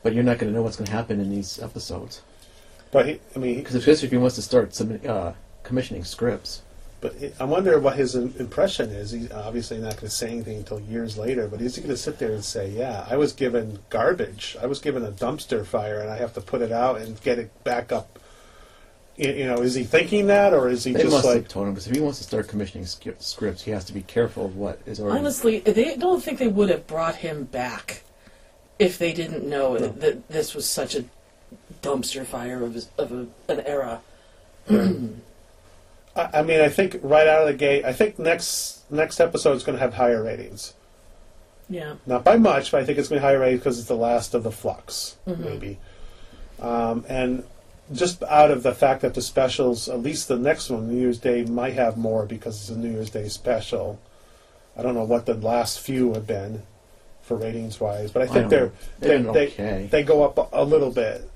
but 0.04 0.14
you're 0.14 0.24
not 0.24 0.38
going 0.39 0.52
to 0.52 0.56
know 0.58 0.64
what's 0.64 0.78
going 0.78 0.88
to 0.88 0.91
happen 0.93 1.20
in 1.20 1.30
these 1.30 1.60
episodes. 1.62 2.22
But 2.91 3.06
he, 3.06 3.20
I 3.36 3.39
mean, 3.39 3.56
Because 3.58 3.76
especially 3.76 4.08
if 4.08 4.12
he 4.12 4.18
wants 4.18 4.36
to 4.36 4.41
start 4.41 4.74
submit, 4.74 5.06
uh, 5.06 5.34
commissioning 5.64 6.04
scripts. 6.04 6.62
but 6.99 7.14
he, 7.16 7.32
I 7.39 7.45
wonder 7.45 7.80
what 7.80 7.95
his 7.95 8.16
impression 8.16 8.89
is. 8.89 9.12
He's 9.12 9.32
obviously 9.32 9.78
not 9.78 9.91
going 9.97 10.10
to 10.10 10.10
say 10.10 10.30
anything 10.32 10.58
until 10.58 10.80
years 10.82 11.18
later. 11.18 11.47
But 11.47 11.62
is 11.62 11.76
he 11.76 11.82
going 11.82 11.93
to 11.93 11.97
sit 11.97 12.18
there 12.20 12.32
and 12.32 12.43
say, 12.43 12.70
"Yeah, 12.70 13.06
I 13.10 13.18
was 13.18 13.34
given 13.34 13.80
garbage. 13.89 14.58
I 14.62 14.66
was 14.68 14.80
given 14.80 15.04
a 15.06 15.12
dumpster 15.12 15.66
fire, 15.66 15.99
and 15.99 16.10
I 16.10 16.18
have 16.18 16.34
to 16.36 16.41
put 16.41 16.62
it 16.62 16.72
out 16.72 16.99
and 17.02 17.22
get 17.22 17.39
it 17.39 17.52
back 17.64 17.91
up." 17.91 18.20
You, 19.18 19.30
you 19.32 19.45
know, 19.45 19.57
is 19.62 19.76
he 19.76 19.84
thinking 19.84 20.28
that, 20.28 20.53
or 20.53 20.70
is 20.70 20.84
he 20.84 20.93
They 20.93 21.01
just 21.03 21.12
must 21.14 21.26
like? 21.26 21.36
have 21.36 21.47
told 21.47 21.68
him 21.68 21.74
because 21.74 21.88
if 21.88 21.93
he 21.95 22.01
wants 22.01 22.18
to 22.20 22.24
start 22.24 22.47
commissioning 22.47 22.86
sk- 22.86 23.20
scripts, 23.20 23.62
he 23.62 23.72
has 23.72 23.84
to 23.86 23.93
be 23.93 24.01
careful 24.01 24.45
of 24.45 24.55
what 24.55 24.80
is 24.86 24.99
already. 24.99 25.20
Honestly, 25.20 25.59
they 25.59 25.95
don't 25.97 26.24
think 26.24 26.39
they 26.39 26.47
would 26.47 26.70
have 26.70 26.88
brought 26.88 27.16
him 27.16 27.43
back 27.43 28.03
if 28.80 28.97
they 28.97 29.12
didn't 29.14 29.47
know 29.47 29.74
No. 29.76 29.88
that 29.88 30.28
this 30.30 30.55
was 30.55 30.68
such 30.68 30.95
a 30.95 31.05
dumpster 31.82 32.26
fire 32.26 32.64
of, 32.64 32.78
of 32.97 33.12
a, 33.12 33.28
an 33.51 33.59
era. 33.62 34.01
I, 34.70 35.09
I 36.16 36.41
mean, 36.43 36.62
I 36.62 36.70
think 36.70 36.97
right 37.01 37.28
out 37.28 37.41
of 37.41 37.47
the 37.47 37.53
gate, 37.53 37.86
I 37.86 37.93
think 37.93 38.18
next 38.20 38.89
next 38.91 39.20
episode 39.20 39.53
is 39.55 39.64
going 39.64 39.78
to 39.78 39.82
have 39.82 39.93
higher 39.93 40.24
ratings. 40.24 40.74
Yeah. 41.70 41.95
Not 42.05 42.24
by 42.24 42.38
much, 42.38 42.72
but 42.72 42.82
I 42.82 42.86
think 42.86 42.97
it's 42.97 43.07
going 43.09 43.22
to 43.22 43.26
be 43.26 43.28
higher 43.28 43.39
ratings 43.39 43.62
because 43.62 43.80
it's 43.80 43.88
the 43.88 43.95
last 43.95 44.34
of 44.34 44.43
the 44.43 44.51
flux, 44.51 45.18
Mhm. 45.28 45.39
maybe. 45.39 45.80
Um, 46.59 47.05
and 47.07 47.43
just 47.94 48.24
out 48.24 48.52
of 48.52 48.64
the 48.64 48.74
fact 48.74 49.02
that 49.02 49.14
the 49.14 49.22
specials, 49.22 49.89
at 49.89 50.02
least 50.02 50.28
the 50.28 50.38
next 50.38 50.70
one, 50.70 50.89
New 50.89 51.00
Year's 51.00 51.20
Day, 51.20 51.44
might 51.44 51.74
have 51.74 51.98
more 51.98 52.26
because 52.26 52.60
it's 52.62 52.70
a 52.70 52.78
New 52.78 52.92
Year's 52.92 53.10
Day 53.10 53.28
special. 53.28 54.00
I 54.78 54.82
don't 54.82 54.96
know 54.96 55.04
what 55.04 55.26
the 55.26 55.34
last 55.34 55.80
few 55.80 56.14
have 56.14 56.26
been 56.26 56.64
for 57.22 57.38
ratings 57.38 57.80
wise, 57.80 58.12
but 58.12 58.22
I 58.22 58.26
I 58.26 58.28
think 58.28 58.50
don't 58.50 58.74
they're 59.00 59.20
they, 59.20 59.32
they, 59.32 59.48
okay. 59.48 59.88
they 59.92 60.04
go 60.04 60.24
up 60.24 60.50
a, 60.54 60.64
little 60.64 60.92
bit. 60.92 61.30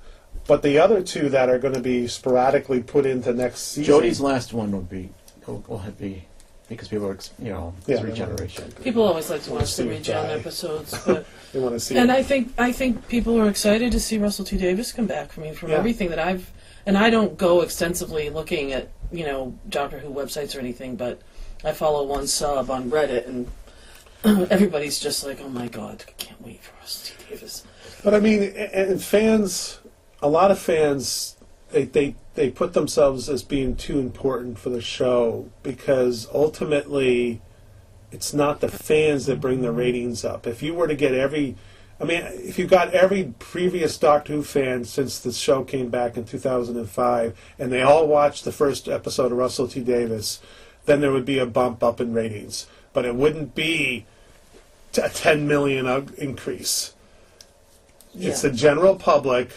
But 0.46 0.62
the 0.62 0.78
other 0.78 1.02
two 1.02 1.28
that 1.30 1.48
are 1.48 1.58
going 1.58 1.74
to 1.74 1.80
be 1.80 2.06
sporadically 2.06 2.82
put 2.82 3.04
into 3.04 3.32
next 3.32 3.60
season. 3.60 3.94
Jodie's 3.94 4.20
last 4.20 4.52
one 4.52 4.72
would 4.72 4.88
be 4.88 5.10
will, 5.46 5.64
will 5.68 5.82
be 5.98 6.24
because 6.68 6.88
people 6.88 7.06
are 7.06 7.18
you 7.38 7.50
know 7.52 7.74
Yeah, 7.86 7.96
they 7.96 8.02
wanna- 8.02 8.10
regeneration. 8.10 8.72
People 8.82 9.02
always 9.04 9.30
like 9.30 9.42
to 9.44 9.50
Wanna 9.50 9.62
watch 9.62 9.76
the 9.76 9.82
see 9.82 9.88
it 9.88 9.90
regen 9.90 10.14
die. 10.26 10.32
episodes, 10.32 10.98
but 11.06 11.26
They 11.52 11.60
want 11.60 11.74
to 11.74 11.80
see. 11.80 11.96
and 11.96 12.10
it. 12.10 12.14
I 12.16 12.22
think 12.22 12.52
I 12.58 12.72
think 12.72 13.06
people 13.08 13.38
are 13.40 13.48
excited 13.48 13.92
to 13.92 14.00
see 14.00 14.18
Russell 14.18 14.44
T 14.44 14.56
Davies 14.56 14.92
come 14.92 15.06
back. 15.06 15.36
I 15.38 15.40
mean, 15.40 15.54
from 15.54 15.70
Yeah. 15.70 15.76
everything 15.78 16.10
that 16.10 16.18
I've 16.18 16.50
and 16.86 16.96
I 16.96 17.10
don't 17.10 17.36
go 17.36 17.60
extensively 17.62 18.30
looking 18.30 18.72
at 18.72 18.88
you 19.12 19.24
know 19.24 19.56
Doctor 19.68 19.98
Who 19.98 20.10
websites 20.10 20.56
or 20.56 20.60
anything, 20.60 20.96
but 20.96 21.20
I 21.64 21.72
follow 21.72 22.04
one 22.04 22.26
sub 22.26 22.70
on 22.70 22.90
Reddit 22.90 23.26
and 23.26 23.46
everybody's 24.50 24.98
just 24.98 25.24
like, 25.24 25.40
oh 25.40 25.48
my 25.48 25.68
god, 25.68 26.04
I 26.08 26.10
can't 26.12 26.40
wait 26.42 26.62
for 26.62 26.72
Russell 26.80 27.14
T 27.18 27.34
Davies. 27.34 27.62
But 28.02 28.14
I 28.14 28.20
mean, 28.20 28.42
a- 28.42 28.74
and 28.90 29.02
fans, 29.02 29.78
a 30.22 30.28
lot 30.28 30.50
of 30.50 30.58
fans, 30.58 31.35
they, 31.70 31.84
they 31.84 32.14
they 32.34 32.50
put 32.50 32.74
themselves 32.74 33.28
as 33.28 33.42
being 33.42 33.76
too 33.76 33.98
important 33.98 34.58
for 34.58 34.70
the 34.70 34.80
show 34.80 35.48
because 35.62 36.28
ultimately, 36.32 37.40
it's 38.12 38.34
not 38.34 38.60
the 38.60 38.68
fans 38.68 39.26
that 39.26 39.40
bring 39.40 39.62
the 39.62 39.72
ratings 39.72 40.24
up. 40.24 40.46
If 40.46 40.62
you 40.62 40.74
were 40.74 40.86
to 40.86 40.94
get 40.94 41.14
every, 41.14 41.56
I 42.00 42.04
mean, 42.04 42.22
if 42.24 42.58
you 42.58 42.66
got 42.66 42.92
every 42.92 43.34
previous 43.38 43.96
Doctor 43.96 44.34
Who 44.34 44.42
fan 44.42 44.84
since 44.84 45.18
the 45.18 45.32
show 45.32 45.64
came 45.64 45.88
back 45.88 46.16
in 46.16 46.24
2005, 46.24 47.38
and 47.58 47.72
they 47.72 47.82
all 47.82 48.06
watched 48.06 48.44
the 48.44 48.52
first 48.52 48.86
episode 48.86 49.32
of 49.32 49.38
Russell 49.38 49.66
T 49.66 49.80
Davies, 49.80 50.40
then 50.84 51.00
there 51.00 51.12
would 51.12 51.24
be 51.24 51.38
a 51.38 51.46
bump 51.46 51.82
up 51.82 52.00
in 52.00 52.12
ratings. 52.12 52.66
But 52.92 53.06
it 53.06 53.14
wouldn't 53.14 53.54
be 53.54 54.06
a 55.02 55.08
10 55.08 55.48
million 55.48 55.86
increase. 56.16 56.94
It's 58.18 58.42
the 58.42 58.50
general 58.50 58.96
public, 58.96 59.50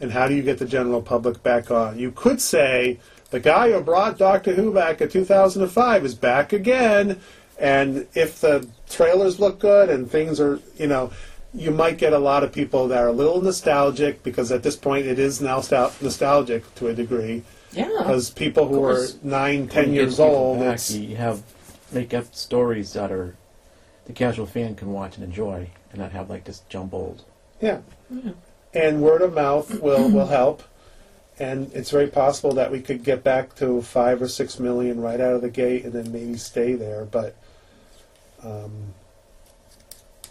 and 0.00 0.12
how 0.12 0.28
do 0.28 0.34
you 0.34 0.42
get 0.42 0.58
the 0.58 0.66
general 0.66 1.02
public 1.02 1.42
back 1.42 1.70
on? 1.70 1.98
You 1.98 2.12
could 2.12 2.40
say 2.40 2.98
the 3.30 3.40
guy 3.40 3.72
who 3.72 3.80
brought 3.80 4.18
Doctor 4.18 4.54
Who 4.54 4.72
back 4.72 5.00
in 5.00 5.08
2005 5.08 6.04
is 6.04 6.14
back 6.14 6.52
again, 6.52 7.20
and 7.58 8.06
if 8.14 8.40
the 8.40 8.68
trailers 8.88 9.40
look 9.40 9.58
good 9.58 9.88
and 9.90 10.10
things 10.10 10.40
are, 10.40 10.60
you 10.76 10.86
know, 10.86 11.10
you 11.54 11.70
might 11.70 11.96
get 11.96 12.12
a 12.12 12.18
lot 12.18 12.44
of 12.44 12.52
people 12.52 12.86
that 12.88 12.98
are 13.02 13.08
a 13.08 13.12
little 13.12 13.40
nostalgic 13.40 14.22
because 14.22 14.52
at 14.52 14.62
this 14.62 14.76
point 14.76 15.06
it 15.06 15.18
is 15.18 15.40
now 15.40 15.58
stal- 15.60 16.00
nostalgic 16.02 16.62
to 16.74 16.88
a 16.88 16.92
degree 16.94 17.42
Yeah, 17.72 17.88
because 17.98 18.28
people 18.28 18.68
who 18.68 18.84
are 18.84 18.94
course. 18.94 19.16
nine, 19.22 19.60
When 19.60 19.68
ten 19.68 19.88
you 19.88 19.94
get 19.94 20.00
years 20.02 20.20
old, 20.20 20.60
back, 20.60 20.74
it's, 20.74 20.90
you 20.92 21.16
have 21.16 21.42
make 21.92 22.12
up 22.12 22.34
stories 22.34 22.92
that 22.92 23.10
are 23.10 23.34
the 24.04 24.12
casual 24.12 24.44
fan 24.46 24.74
can 24.74 24.92
watch 24.92 25.16
and 25.16 25.24
enjoy, 25.24 25.70
and 25.92 26.00
not 26.00 26.12
have 26.12 26.28
like 26.28 26.44
this 26.44 26.60
jumbled. 26.68 27.24
yeah. 27.60 27.78
Yeah. 28.10 28.32
And 28.76 29.00
word 29.02 29.22
of 29.22 29.34
mouth 29.34 29.80
will 29.80 30.08
will 30.10 30.26
help. 30.26 30.62
And 31.38 31.70
it's 31.74 31.90
very 31.90 32.06
possible 32.06 32.52
that 32.54 32.70
we 32.72 32.80
could 32.80 33.04
get 33.04 33.22
back 33.22 33.54
to 33.56 33.82
five 33.82 34.22
or 34.22 34.28
six 34.28 34.58
million 34.58 35.00
right 35.02 35.20
out 35.20 35.34
of 35.34 35.42
the 35.42 35.50
gate, 35.50 35.84
and 35.84 35.92
then 35.92 36.10
maybe 36.10 36.36
stay 36.38 36.72
there, 36.74 37.04
but 37.04 37.36
um, 38.42 38.94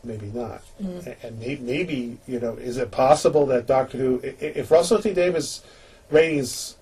maybe 0.04 0.28
not. 0.34 0.62
Mm. 0.82 1.16
And 1.24 1.40
maybe, 1.40 1.62
maybe 1.62 2.18
you 2.28 2.40
know, 2.40 2.54
is 2.54 2.78
it 2.78 2.90
possible 2.90 3.46
that 3.48 3.68
Doctor 3.68 3.98
Who, 4.00 4.20
i- 4.24 4.28
i- 4.28 4.54
if 4.56 4.72
Russell 4.72 5.00
T 5.00 5.14
Davies 5.14 5.62
ratings 6.10 6.76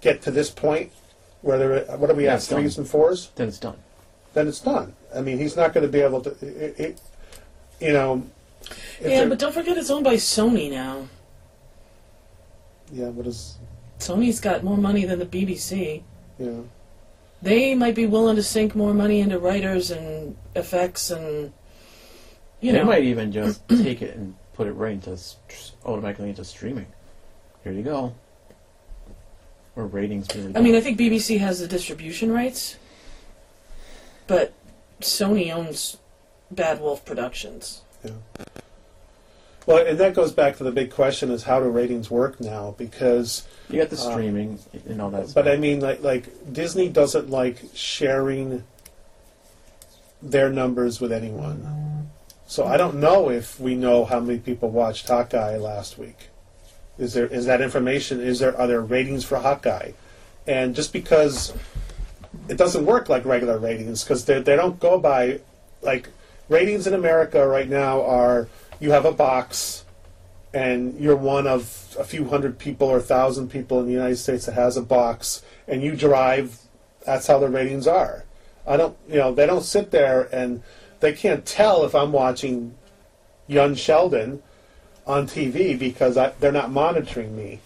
get 0.00 0.22
to 0.22 0.30
this 0.30 0.48
point, 0.48 0.90
where 1.42 1.58
they're 1.58 1.84
what 1.98 2.08
are 2.10 2.14
we 2.14 2.24
Yeah, 2.24 2.32
at 2.32 2.36
it's 2.36 2.48
done. 2.48 2.60
threes 2.60 2.78
and 2.78 2.88
fours, 2.88 3.30
Then 3.36 3.48
it's 3.48 3.58
done. 3.58 3.76
then 4.32 4.48
it's 4.48 4.60
done. 4.60 4.94
I 5.14 5.20
mean, 5.20 5.36
he's 5.38 5.54
not 5.56 5.74
going 5.74 5.84
to 5.86 5.92
be 5.92 6.00
able 6.00 6.22
to, 6.22 6.30
it, 6.40 6.80
it, 6.80 7.00
you 7.80 7.92
know. 7.92 8.22
If 9.00 9.10
yeah, 9.10 9.26
but 9.26 9.38
don't 9.38 9.52
forget 9.52 9.76
it's 9.76 9.90
owned 9.90 10.04
by 10.04 10.14
Sony 10.14 10.70
now. 10.70 11.08
yeah, 12.92 13.08
what 13.08 13.26
is 13.26 13.58
Sony's 13.98 14.40
got 14.40 14.62
more 14.62 14.76
money 14.76 15.04
than 15.04 15.18
the 15.18 15.26
BBC. 15.26 16.02
Yeah. 16.38 16.60
They 17.42 17.74
might 17.74 17.94
be 17.94 18.06
willing 18.06 18.36
to 18.36 18.42
sink 18.42 18.74
more 18.74 18.94
money 18.94 19.20
into 19.20 19.38
writers 19.38 19.90
and 19.90 20.36
effects 20.54 21.10
and 21.10 21.52
you 22.60 22.72
they 22.72 22.78
know. 22.78 22.84
They 22.84 22.90
might 22.90 23.04
even 23.04 23.30
just 23.32 23.68
take 23.68 24.02
it 24.02 24.16
and 24.16 24.34
put 24.54 24.66
it 24.66 24.72
right 24.72 24.92
into 24.92 25.18
automatically 25.84 26.30
into 26.30 26.44
streaming. 26.44 26.86
Here 27.62 27.72
you 27.72 27.82
go. 27.82 28.14
Or 29.76 29.86
ratings 29.86 30.26
really. 30.34 30.56
I 30.56 30.60
mean, 30.60 30.74
I 30.74 30.80
think 30.80 30.98
BBC 30.98 31.38
has 31.38 31.60
the 31.60 31.68
distribution 31.68 32.32
rights, 32.32 32.76
but 34.26 34.52
Sony 35.00 35.54
owns 35.54 35.98
Bad 36.50 36.80
Wolf 36.80 37.04
Productions. 37.04 37.82
Well, 39.68 39.86
and 39.86 39.98
that 39.98 40.14
goes 40.14 40.32
back 40.32 40.56
to 40.56 40.64
the 40.64 40.72
big 40.72 40.90
question: 40.90 41.30
is 41.30 41.42
how 41.42 41.60
do 41.60 41.66
ratings 41.66 42.10
work 42.10 42.40
now? 42.40 42.74
Because, 42.78 43.46
you 43.68 43.78
got 43.78 43.90
the 43.90 43.96
uh, 43.96 44.12
streaming 44.12 44.58
and 44.86 45.02
all 45.02 45.10
that. 45.10 45.34
but 45.34 45.46
I 45.46 45.58
mean, 45.58 45.80
like, 45.80 46.02
like 46.02 46.24
Disney 46.50 46.88
doesn't 46.88 47.28
like 47.28 47.58
sharing 47.74 48.64
their 50.22 50.48
numbers 50.48 51.02
with 51.02 51.12
anyone. 51.12 52.08
So 52.46 52.64
I 52.64 52.78
don't 52.78 52.94
know 52.94 53.28
if 53.28 53.60
we 53.60 53.74
know 53.74 54.06
how 54.06 54.20
many 54.20 54.38
people 54.38 54.70
watched 54.70 55.06
Hawkeye 55.06 55.58
last 55.58 55.98
week. 55.98 56.30
Is 56.96 57.12
there 57.12 57.26
is 57.26 57.44
that 57.44 57.60
information? 57.60 58.22
Is 58.22 58.38
there 58.38 58.56
are 58.56 58.66
there 58.66 58.80
ratings 58.80 59.26
for 59.26 59.36
Hawkeye? 59.36 59.92
And 60.46 60.74
just 60.74 60.94
because 60.94 61.52
it 62.48 62.56
doesn't 62.56 62.86
work 62.86 63.10
like 63.10 63.26
regular 63.26 63.58
ratings, 63.58 64.02
because 64.02 64.24
they 64.24 64.40
they 64.40 64.56
don't 64.56 64.80
go 64.80 64.98
by 64.98 65.40
like 65.82 66.08
ratings 66.48 66.86
in 66.86 66.94
America 66.94 67.46
right 67.46 67.68
now 67.68 68.02
are 68.02 68.48
you 68.80 68.90
have 68.92 69.04
a 69.04 69.12
box 69.12 69.84
and 70.54 70.98
you're 70.98 71.16
one 71.16 71.46
of 71.46 71.96
a 71.98 72.04
few 72.04 72.28
hundred 72.28 72.58
people 72.58 72.88
or 72.88 72.98
a 72.98 73.02
thousand 73.02 73.50
people 73.50 73.80
in 73.80 73.86
the 73.86 73.92
United 73.92 74.16
States 74.16 74.46
that 74.46 74.54
has 74.54 74.76
a 74.76 74.82
box, 74.82 75.42
and 75.66 75.82
you 75.82 75.94
drive. 75.94 76.58
That's 77.04 77.26
how 77.26 77.38
the 77.38 77.48
ratings 77.48 77.86
are. 77.86 78.24
I 78.66 78.76
don't, 78.76 78.96
you 79.08 79.16
know, 79.16 79.32
they 79.32 79.46
don't 79.46 79.62
sit 79.62 79.90
there 79.90 80.28
and 80.32 80.62
they 81.00 81.12
can't 81.12 81.46
tell 81.46 81.84
if 81.84 81.94
I'm 81.94 82.12
watching 82.12 82.74
Young 83.46 83.74
Sheldon 83.74 84.42
on 85.06 85.26
TV 85.26 85.78
because 85.78 86.18
I, 86.18 86.30
they're 86.40 86.52
not 86.52 86.70
monitoring 86.70 87.34
me. 87.34 87.60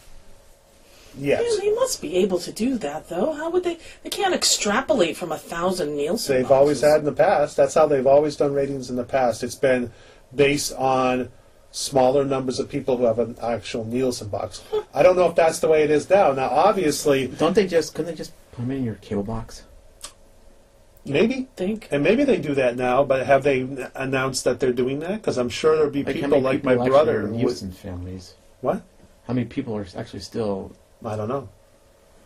Yes, 1.18 1.42
Yeah, 1.44 1.60
they 1.60 1.74
must 1.74 2.00
be 2.00 2.16
able 2.16 2.38
to 2.38 2.52
do 2.52 2.78
that, 2.78 3.08
though. 3.08 3.32
How 3.32 3.50
would 3.50 3.64
they? 3.64 3.78
They 4.02 4.10
can't 4.10 4.34
extrapolate 4.34 5.16
from 5.16 5.30
a 5.30 5.36
thousand 5.36 5.94
Nielsen. 5.96 6.36
they've 6.36 6.50
always 6.50 6.80
had 6.80 7.00
in 7.00 7.04
the 7.04 7.12
past. 7.12 7.56
That's 7.56 7.74
how 7.74 7.86
they've 7.86 8.06
always 8.06 8.36
done 8.36 8.54
ratings 8.54 8.88
in 8.88 8.96
the 8.96 9.04
past. 9.04 9.42
It's 9.42 9.54
been 9.54 9.92
based 10.34 10.72
on 10.74 11.30
smaller 11.70 12.24
numbers 12.24 12.58
of 12.58 12.68
people 12.68 12.96
who 12.98 13.04
have 13.04 13.18
an 13.18 13.36
actual 13.42 13.84
Nielsen 13.84 14.28
box. 14.28 14.62
I 14.94 15.02
don't 15.02 15.16
know 15.16 15.26
if 15.26 15.34
that's 15.34 15.58
the 15.60 15.68
way 15.68 15.82
it 15.84 15.90
is 15.90 16.08
now. 16.10 16.32
Now, 16.32 16.48
obviously, 16.50 17.26
don't 17.28 17.54
they 17.54 17.66
just 17.66 17.94
couldn't 17.94 18.10
they 18.12 18.16
just 18.16 18.32
put 18.52 18.62
them 18.62 18.70
in 18.70 18.84
your 18.84 18.96
cable 18.96 19.22
box? 19.22 19.64
maybe 21.04 21.48
think. 21.56 21.88
And 21.90 22.02
maybe 22.02 22.24
they 22.24 22.38
do 22.38 22.54
that 22.54 22.76
now, 22.76 23.02
but 23.04 23.26
have 23.26 23.42
they 23.42 23.66
announced 23.94 24.44
that 24.44 24.60
they're 24.60 24.72
doing 24.72 25.00
that? 25.00 25.14
Because 25.20 25.36
I'm 25.38 25.48
sure 25.48 25.74
there'll 25.76 25.90
be 25.90 26.04
Like 26.04 26.16
how 26.16 26.22
people 26.22 26.40
like 26.40 26.62
people 26.62 26.76
my 26.76 26.88
brother. 26.88 27.22
are 27.24 27.26
who 27.26 27.36
Nielsen 27.38 27.72
families? 27.72 28.34
What? 28.60 28.82
How 29.26 29.34
many 29.34 29.46
people 29.46 29.76
are 29.76 29.86
actually 29.96 30.20
still? 30.20 30.72
I 31.04 31.16
don't 31.16 31.28
know. 31.28 31.48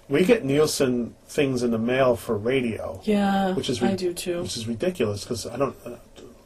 we 0.08 0.24
get 0.24 0.44
Nielsen 0.44 1.14
things 1.26 1.62
in 1.62 1.70
the 1.70 1.78
mail 1.78 2.16
for 2.16 2.36
radio, 2.36 3.00
Yeah, 3.04 3.54
Which 3.54 3.70
is 3.70 3.82
I 3.82 3.94
do 3.94 4.12
too. 4.12 4.42
which 4.42 4.56
is 4.56 4.68
ridiculous 4.68 5.24
because 5.24 5.46
I 5.46 5.56
don't 5.56 5.74
uh, 5.86 5.96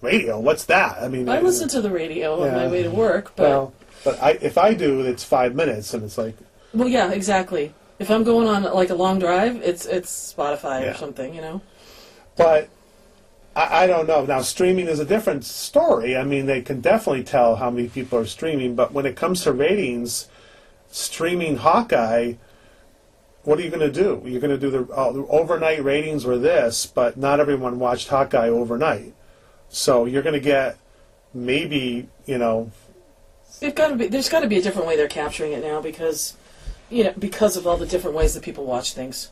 radio. 0.00 0.38
What's 0.38 0.64
that? 0.66 0.98
I 1.02 1.08
mean, 1.08 1.28
I 1.28 1.40
listen 1.40 1.68
to 1.68 1.80
the 1.80 1.90
radio 1.90 2.42
on 2.42 2.52
my 2.52 2.68
way 2.68 2.82
to 2.82 2.90
work, 2.90 3.32
but 3.36 3.48
well, 3.48 3.72
but 4.04 4.22
I, 4.22 4.30
if 4.40 4.58
I 4.58 4.74
do, 4.74 5.00
it's 5.00 5.24
five 5.24 5.54
minutes, 5.54 5.94
and 5.94 6.02
it's 6.04 6.18
like 6.18 6.36
well, 6.72 6.88
yeah, 6.88 7.10
exactly. 7.10 7.74
If 7.98 8.10
I'm 8.10 8.24
going 8.24 8.48
on 8.48 8.62
like 8.62 8.90
a 8.90 8.94
long 8.94 9.18
drive, 9.18 9.56
it's 9.56 9.86
it's 9.86 10.34
Spotify 10.34 10.82
Yeah. 10.82 10.90
or 10.92 10.94
something, 10.94 11.34
you 11.34 11.40
know. 11.42 11.60
But 12.36 12.70
I, 13.54 13.84
I 13.84 13.86
don't 13.86 14.06
know. 14.06 14.24
Now, 14.24 14.40
streaming 14.40 14.86
is 14.86 15.00
a 15.00 15.04
different 15.04 15.44
story. 15.44 16.16
I 16.16 16.24
mean, 16.24 16.46
they 16.46 16.62
can 16.62 16.80
definitely 16.80 17.24
tell 17.24 17.56
how 17.56 17.70
many 17.70 17.88
people 17.88 18.18
are 18.18 18.26
streaming. 18.26 18.74
But 18.74 18.92
when 18.92 19.04
it 19.04 19.16
comes 19.16 19.42
to 19.42 19.52
ratings, 19.52 20.28
streaming 20.90 21.56
Hawkeye, 21.56 22.34
what 23.42 23.58
are 23.58 23.62
you 23.62 23.70
going 23.70 23.80
to 23.80 23.92
do? 23.92 24.22
You're 24.24 24.40
going 24.40 24.50
to 24.50 24.58
do 24.58 24.70
the, 24.70 24.84
the 24.84 25.26
overnight 25.28 25.82
ratings 25.84 26.24
were 26.24 26.38
this, 26.38 26.86
but 26.86 27.16
not 27.16 27.40
everyone 27.40 27.78
watched 27.78 28.08
Hawkeye 28.08 28.48
overnight. 28.48 29.14
So 29.70 30.04
you're 30.04 30.22
going 30.22 30.34
to 30.34 30.40
get 30.40 30.76
maybe, 31.32 32.08
you 32.26 32.38
know, 32.38 32.70
They've 33.60 33.74
got 33.74 33.88
to 33.88 33.96
be. 33.96 34.06
There's 34.06 34.28
got 34.30 34.40
to 34.40 34.46
be 34.46 34.56
a 34.56 34.62
different 34.62 34.88
way 34.88 34.96
they're 34.96 35.06
capturing 35.08 35.52
it 35.52 35.62
now 35.62 35.82
because, 35.82 36.34
you 36.88 37.04
know, 37.04 37.12
because 37.18 37.56
of 37.58 37.66
all 37.66 37.76
the 37.76 37.84
different 37.86 38.16
ways 38.16 38.32
that 38.34 38.42
people 38.42 38.64
watch 38.64 38.94
things. 38.94 39.30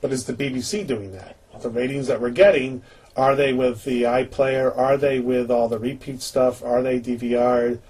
But 0.00 0.12
is 0.12 0.26
the 0.26 0.32
BBC 0.32 0.86
doing 0.86 1.12
that? 1.12 1.36
The 1.60 1.70
ratings 1.70 2.06
that 2.06 2.20
we're 2.20 2.30
getting, 2.30 2.82
are 3.16 3.34
they 3.34 3.52
with 3.52 3.82
the 3.82 4.02
iPlayer? 4.04 4.76
Are 4.76 4.96
they 4.96 5.18
with 5.18 5.50
all 5.50 5.68
the 5.68 5.78
repeat 5.80 6.22
stuff? 6.22 6.62
Are 6.62 6.82
they 6.82 7.00
DVR'd? 7.00 7.80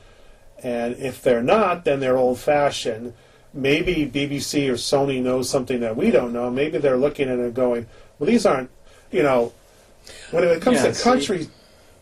And 0.62 0.96
if 0.96 1.20
they're 1.22 1.42
not, 1.42 1.84
then 1.84 2.00
they're 2.00 2.16
old 2.16 2.38
fashioned. 2.38 3.12
Maybe 3.52 4.10
BBC 4.10 4.68
or 4.70 4.74
Sony 4.74 5.22
knows 5.22 5.50
something 5.50 5.80
that 5.80 5.96
we 5.96 6.10
don't 6.10 6.32
know. 6.32 6.50
Maybe 6.50 6.78
they're 6.78 6.96
looking 6.96 7.28
at 7.28 7.38
it 7.38 7.44
and 7.44 7.54
going, 7.54 7.86
well, 8.18 8.28
these 8.30 8.46
aren't, 8.46 8.70
you 9.10 9.22
know, 9.22 9.52
when 10.30 10.44
it 10.44 10.62
comes 10.62 10.78
Yeah, 10.78 10.86
to 10.88 10.94
see. 10.94 11.02
country, 11.02 11.48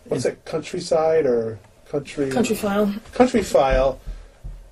what's 0.06 0.24
it, 0.24 0.44
countryside 0.44 1.26
or 1.26 1.58
country? 1.88 2.30
Country 2.30 2.56
File 2.56 2.94
Country 3.12 3.42
File. 3.42 4.00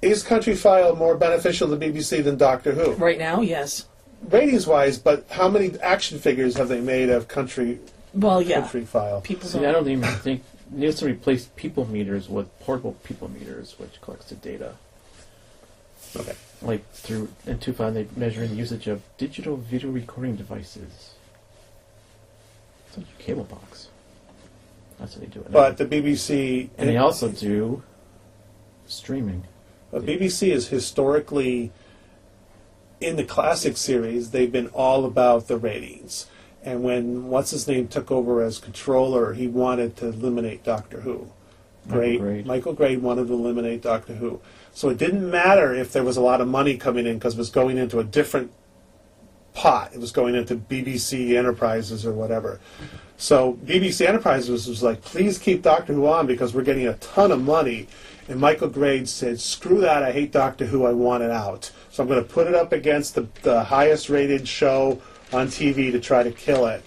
Is 0.02 0.22
Country 0.22 0.54
File 0.54 0.96
more 0.96 1.14
beneficial 1.16 1.68
to 1.68 1.76
BBC 1.76 2.24
than 2.24 2.36
Doctor 2.36 2.72
Who? 2.72 2.92
right 2.94 3.18
now, 3.18 3.42
yes. 3.42 3.86
ratings 4.30 4.66
wise, 4.66 4.98
but 4.98 5.26
how 5.30 5.48
many 5.48 5.78
action 5.80 6.18
figures 6.18 6.56
have 6.56 6.68
they 6.68 6.80
made 6.80 7.10
of 7.10 7.28
Country 7.28 7.78
Well, 8.14 8.40
yeah. 8.40 8.62
Country 8.62 8.84
File? 8.86 9.20
People 9.20 9.48
See, 9.48 9.58
don't. 9.58 9.68
I 9.68 9.72
don't 9.72 9.88
even 9.88 10.08
think 10.20 10.42
Nielsen 10.70 11.08
replaced 11.08 11.54
people 11.56 11.86
meters 11.86 12.28
with 12.28 12.48
portable 12.60 12.92
people 13.04 13.28
meters, 13.28 13.74
which 13.78 14.00
collects 14.00 14.26
the 14.30 14.36
data. 14.36 14.74
Okay. 16.16 16.34
Like 16.62 16.88
through 16.92 17.28
in 17.46 17.58
2000, 17.58 17.94
they 17.94 18.06
measure 18.20 18.46
the 18.46 18.54
usage 18.54 18.86
of 18.88 19.02
digital 19.18 19.56
video 19.56 19.90
recording 19.90 20.36
devices. 20.36 21.14
It's 22.88 22.96
like 22.96 23.06
your 23.06 23.18
cable 23.26 23.44
box. 23.44 23.88
That's 25.00 25.16
what 25.16 25.20
they 25.22 25.32
do. 25.32 25.40
It 25.40 25.50
But 25.50 25.78
the 25.78 25.86
BBC 25.86 26.70
and 26.78 26.88
they 26.88 26.96
also 26.98 27.28
do 27.28 27.82
streaming. 28.86 29.44
but 29.90 30.04
BBC 30.04 30.52
is 30.52 30.68
historically 30.68 31.72
in 33.00 33.16
the 33.16 33.24
classic 33.24 33.76
series. 33.76 34.30
They've 34.30 34.52
been 34.52 34.68
all 34.68 35.04
about 35.04 35.48
the 35.48 35.56
ratings. 35.56 36.26
And 36.62 36.82
when 36.82 37.28
what's 37.28 37.50
his 37.50 37.66
name 37.66 37.88
took 37.88 38.10
over 38.10 38.42
as 38.42 38.58
controller, 38.58 39.32
he 39.32 39.48
wanted 39.48 39.96
to 39.96 40.08
eliminate 40.08 40.62
Doctor 40.62 41.00
Who. 41.00 41.30
Michael 41.86 41.98
Grade, 41.98 42.20
Grade. 42.20 42.46
Michael 42.46 42.72
Grade 42.74 43.02
wanted 43.02 43.28
to 43.28 43.32
eliminate 43.32 43.80
Doctor 43.80 44.14
Who. 44.14 44.40
So 44.72 44.90
it 44.90 44.98
didn't 44.98 45.28
matter 45.28 45.74
if 45.74 45.92
there 45.92 46.04
was 46.04 46.18
a 46.18 46.20
lot 46.20 46.42
of 46.42 46.48
money 46.48 46.76
coming 46.76 47.06
in 47.06 47.14
because 47.14 47.34
it 47.34 47.38
was 47.38 47.48
going 47.48 47.78
into 47.78 47.98
a 47.98 48.04
different 48.04 48.52
pot. 49.54 49.92
It 49.94 50.00
was 50.00 50.12
going 50.12 50.34
into 50.34 50.54
BBC 50.56 51.36
Enterprises 51.36 52.04
or 52.04 52.12
whatever. 52.12 52.60
So 53.20 53.58
BBC 53.66 54.06
Enterprises 54.06 54.66
was 54.66 54.82
like, 54.82 55.02
please 55.02 55.38
keep 55.38 55.60
Doctor 55.60 55.92
Who 55.92 56.06
on 56.06 56.26
because 56.26 56.54
we're 56.54 56.62
getting 56.62 56.86
a 56.86 56.94
ton 56.94 57.30
of 57.30 57.42
money. 57.42 57.86
And 58.28 58.40
Michael 58.40 58.68
Grade 58.68 59.06
said, 59.10 59.38
screw 59.38 59.82
that, 59.82 60.02
I 60.02 60.10
hate 60.10 60.32
Doctor 60.32 60.64
Who, 60.64 60.86
I 60.86 60.92
want 60.92 61.22
it 61.22 61.30
out. 61.30 61.70
So 61.90 62.02
I'm 62.02 62.08
going 62.08 62.22
to 62.22 62.28
put 62.28 62.46
it 62.46 62.54
up 62.54 62.72
against 62.72 63.14
the, 63.14 63.28
the 63.42 63.62
highest 63.62 64.08
rated 64.08 64.48
show 64.48 65.02
on 65.34 65.48
TV 65.48 65.92
to 65.92 66.00
try 66.00 66.22
to 66.22 66.30
kill 66.30 66.64
it. 66.66 66.82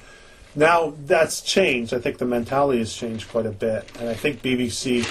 Now 0.56 0.96
that's 1.06 1.42
changed. 1.42 1.94
I 1.94 2.00
think 2.00 2.18
the 2.18 2.26
mentality 2.26 2.80
has 2.80 2.96
changed 2.96 3.30
quite 3.30 3.46
a 3.46 3.52
bit. 3.52 3.88
And 4.00 4.10
I 4.10 4.16
think 4.16 4.42
BBC 4.42 5.08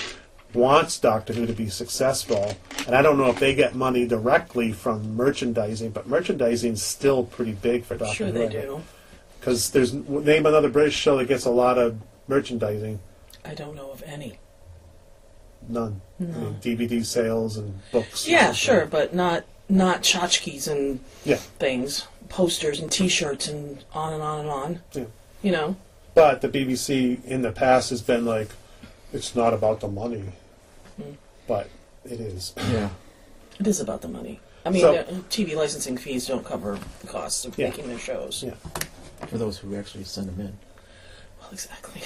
wants 0.54 0.98
Doctor 0.98 1.32
Who 1.34 1.46
to 1.46 1.52
be 1.52 1.68
successful. 1.68 2.52
And 2.88 2.96
I 2.96 3.02
don't 3.02 3.16
know 3.16 3.30
if 3.30 3.38
they 3.38 3.54
get 3.54 3.76
money 3.76 4.08
directly 4.08 4.72
from 4.72 5.14
merchandising, 5.14 5.92
but 5.92 6.08
merchandising's 6.08 6.82
still 6.82 7.22
pretty 7.22 7.52
big 7.52 7.84
for 7.84 7.96
Doctor 7.96 8.12
Sure, 8.12 8.26
Who. 8.26 8.32
they 8.32 8.48
do. 8.48 8.82
Because 9.43 9.70
there's 9.72 9.93
name 9.93 10.47
another 10.47 10.68
British 10.70 10.95
show 10.95 11.16
that 11.16 11.26
gets 11.26 11.47
a 11.47 11.51
lot 11.51 11.76
of 11.76 11.97
merchandising. 12.28 13.01
I 13.45 13.55
don't 13.55 13.74
know 13.74 13.90
of 13.90 14.01
any. 14.07 14.38
None. 15.68 16.01
I 16.20 16.22
mean, 16.22 16.55
DVD 16.62 17.05
sales 17.05 17.57
and 17.57 17.80
books. 17.90 18.28
Yeah, 18.28 18.47
stuff. 18.53 18.57
sure, 18.57 18.86
but 18.86 19.12
not 19.12 19.45
not 19.68 20.03
tchotchkes 20.03 20.68
and 20.70 21.01
Yeah, 21.24 21.36
things, 21.59 22.07
posters 22.28 22.78
and 22.78 22.88
T-shirts 22.93 23.49
and 23.49 23.84
on 23.93 24.12
and 24.12 24.22
on 24.22 24.40
and 24.40 24.49
on. 24.49 24.80
yeah. 24.93 25.05
You 25.43 25.51
know, 25.51 25.76
But 26.14 26.40
the 26.40 26.49
BBC 26.49 27.24
in 27.24 27.43
the 27.43 27.51
past 27.51 27.90
has 27.90 28.01
been 28.01 28.24
like, 28.24 28.51
it's 29.12 29.34
not 29.34 29.53
about 29.53 29.80
the 29.80 29.88
money, 29.88 30.22
Hmm. 30.97 31.14
but 31.49 31.68
it 32.05 32.20
is. 32.20 32.55
Yeah. 32.70 32.90
it 33.59 33.66
is 33.66 33.80
about 33.80 34.03
the 34.03 34.09
money. 34.09 34.38
I 34.64 34.70
mean, 34.70 34.82
So- 34.82 34.94
uh, 34.94 35.04
TV 35.30 35.54
licensing 35.56 35.96
fees 35.96 36.26
don't 36.26 36.44
cover 36.44 36.78
the 37.00 37.06
costs 37.08 37.44
of 37.44 37.56
Yeah. 37.58 37.68
making 37.68 37.88
their 37.88 37.98
shows. 37.98 38.42
Yeah. 38.46 38.54
For 39.26 39.38
those 39.38 39.58
who 39.58 39.74
actually 39.76 40.04
send 40.04 40.28
them 40.28 40.40
in. 40.40 40.56
Well, 41.40 41.50
exactly. 41.52 42.00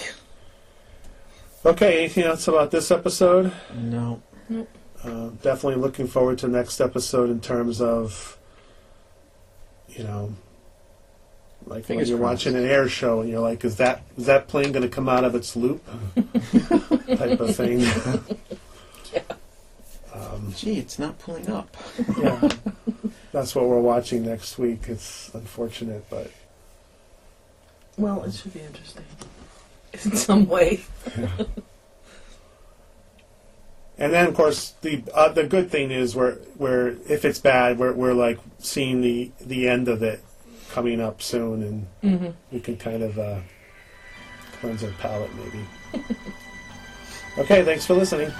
Okay, 1.65 1.99
anything 2.01 2.25
else 2.25 2.47
about 2.49 2.71
this 2.71 2.91
episode? 2.91 3.53
No. 3.75 4.23
Uh, 5.03 5.29
definitely 5.43 5.77
looking 5.81 6.07
forward 6.07 6.39
to 6.39 6.49
next 6.49 6.81
episode 6.81 7.29
in 7.31 7.41
terms 7.41 7.81
of, 7.81 8.39
you 9.89 10.05
know, 10.05 10.35
like 11.67 11.85
Fingers 11.85 12.09
when 12.09 12.19
you're 12.19 12.19
crossed. 12.27 12.47
watching 12.47 12.57
an 12.57 12.65
air 12.69 12.89
show 12.89 13.21
and 13.21 13.29
you're 13.31 13.41
like, 13.41 13.65
is 13.65 13.77
that 13.77 14.03
is 14.17 14.27
that 14.27 14.47
plane 14.49 14.71
going 14.73 14.83
to 14.83 14.89
come 14.89 15.09
out 15.09 15.25
of 15.25 15.35
its 15.35 15.57
loop? 15.57 15.83
type 17.17 17.41
of 17.41 17.55
thing. 17.57 17.81
um, 20.17 20.53
Gee, 20.57 20.79
it's 20.79 20.99
not 20.99 21.19
pulling 21.19 21.49
up. 21.51 21.77
yeah, 22.19 22.49
that's 23.33 23.55
what 23.55 23.67
we're 23.67 23.81
watching 23.81 24.25
next 24.25 24.59
week. 24.59 24.85
It's 24.89 25.31
unfortunate, 25.35 26.05
but 26.11 26.31
Well, 27.99 28.23
it 28.25 28.33
should 28.35 28.55
be 28.55 28.61
interesting 28.61 29.05
in 29.93 30.17
some 30.17 30.47
way. 30.49 30.81
and 33.99 34.13
then 34.13 34.27
of 34.27 34.35
course 34.35 34.75
the 34.83 35.03
uh, 35.15 35.29
the 35.31 35.45
good 35.45 35.71
thing 35.71 35.91
is 35.91 36.15
we're 36.15 36.39
we're 36.57 36.97
if 37.09 37.25
it's 37.25 37.39
bad 37.39 37.79
we're 37.79 37.93
we're 37.93 38.13
like 38.13 38.39
seeing 38.59 39.01
the 39.01 39.31
the 39.41 39.69
end 39.69 39.89
of 39.89 40.03
it 40.03 40.23
coming 40.71 41.01
up 41.01 41.23
soon 41.23 41.63
and 41.63 41.87
Mm-hmm. 42.03 42.31
we 42.53 42.61
can 42.61 42.77
kind 42.77 43.03
of 43.03 43.19
uh, 43.19 43.39
cleanse 44.61 44.85
our 44.85 44.91
palate 44.93 45.31
maybe. 45.35 46.05
okay, 47.39 47.65
thanks 47.65 47.85
for 47.87 47.95
listening. 47.95 48.31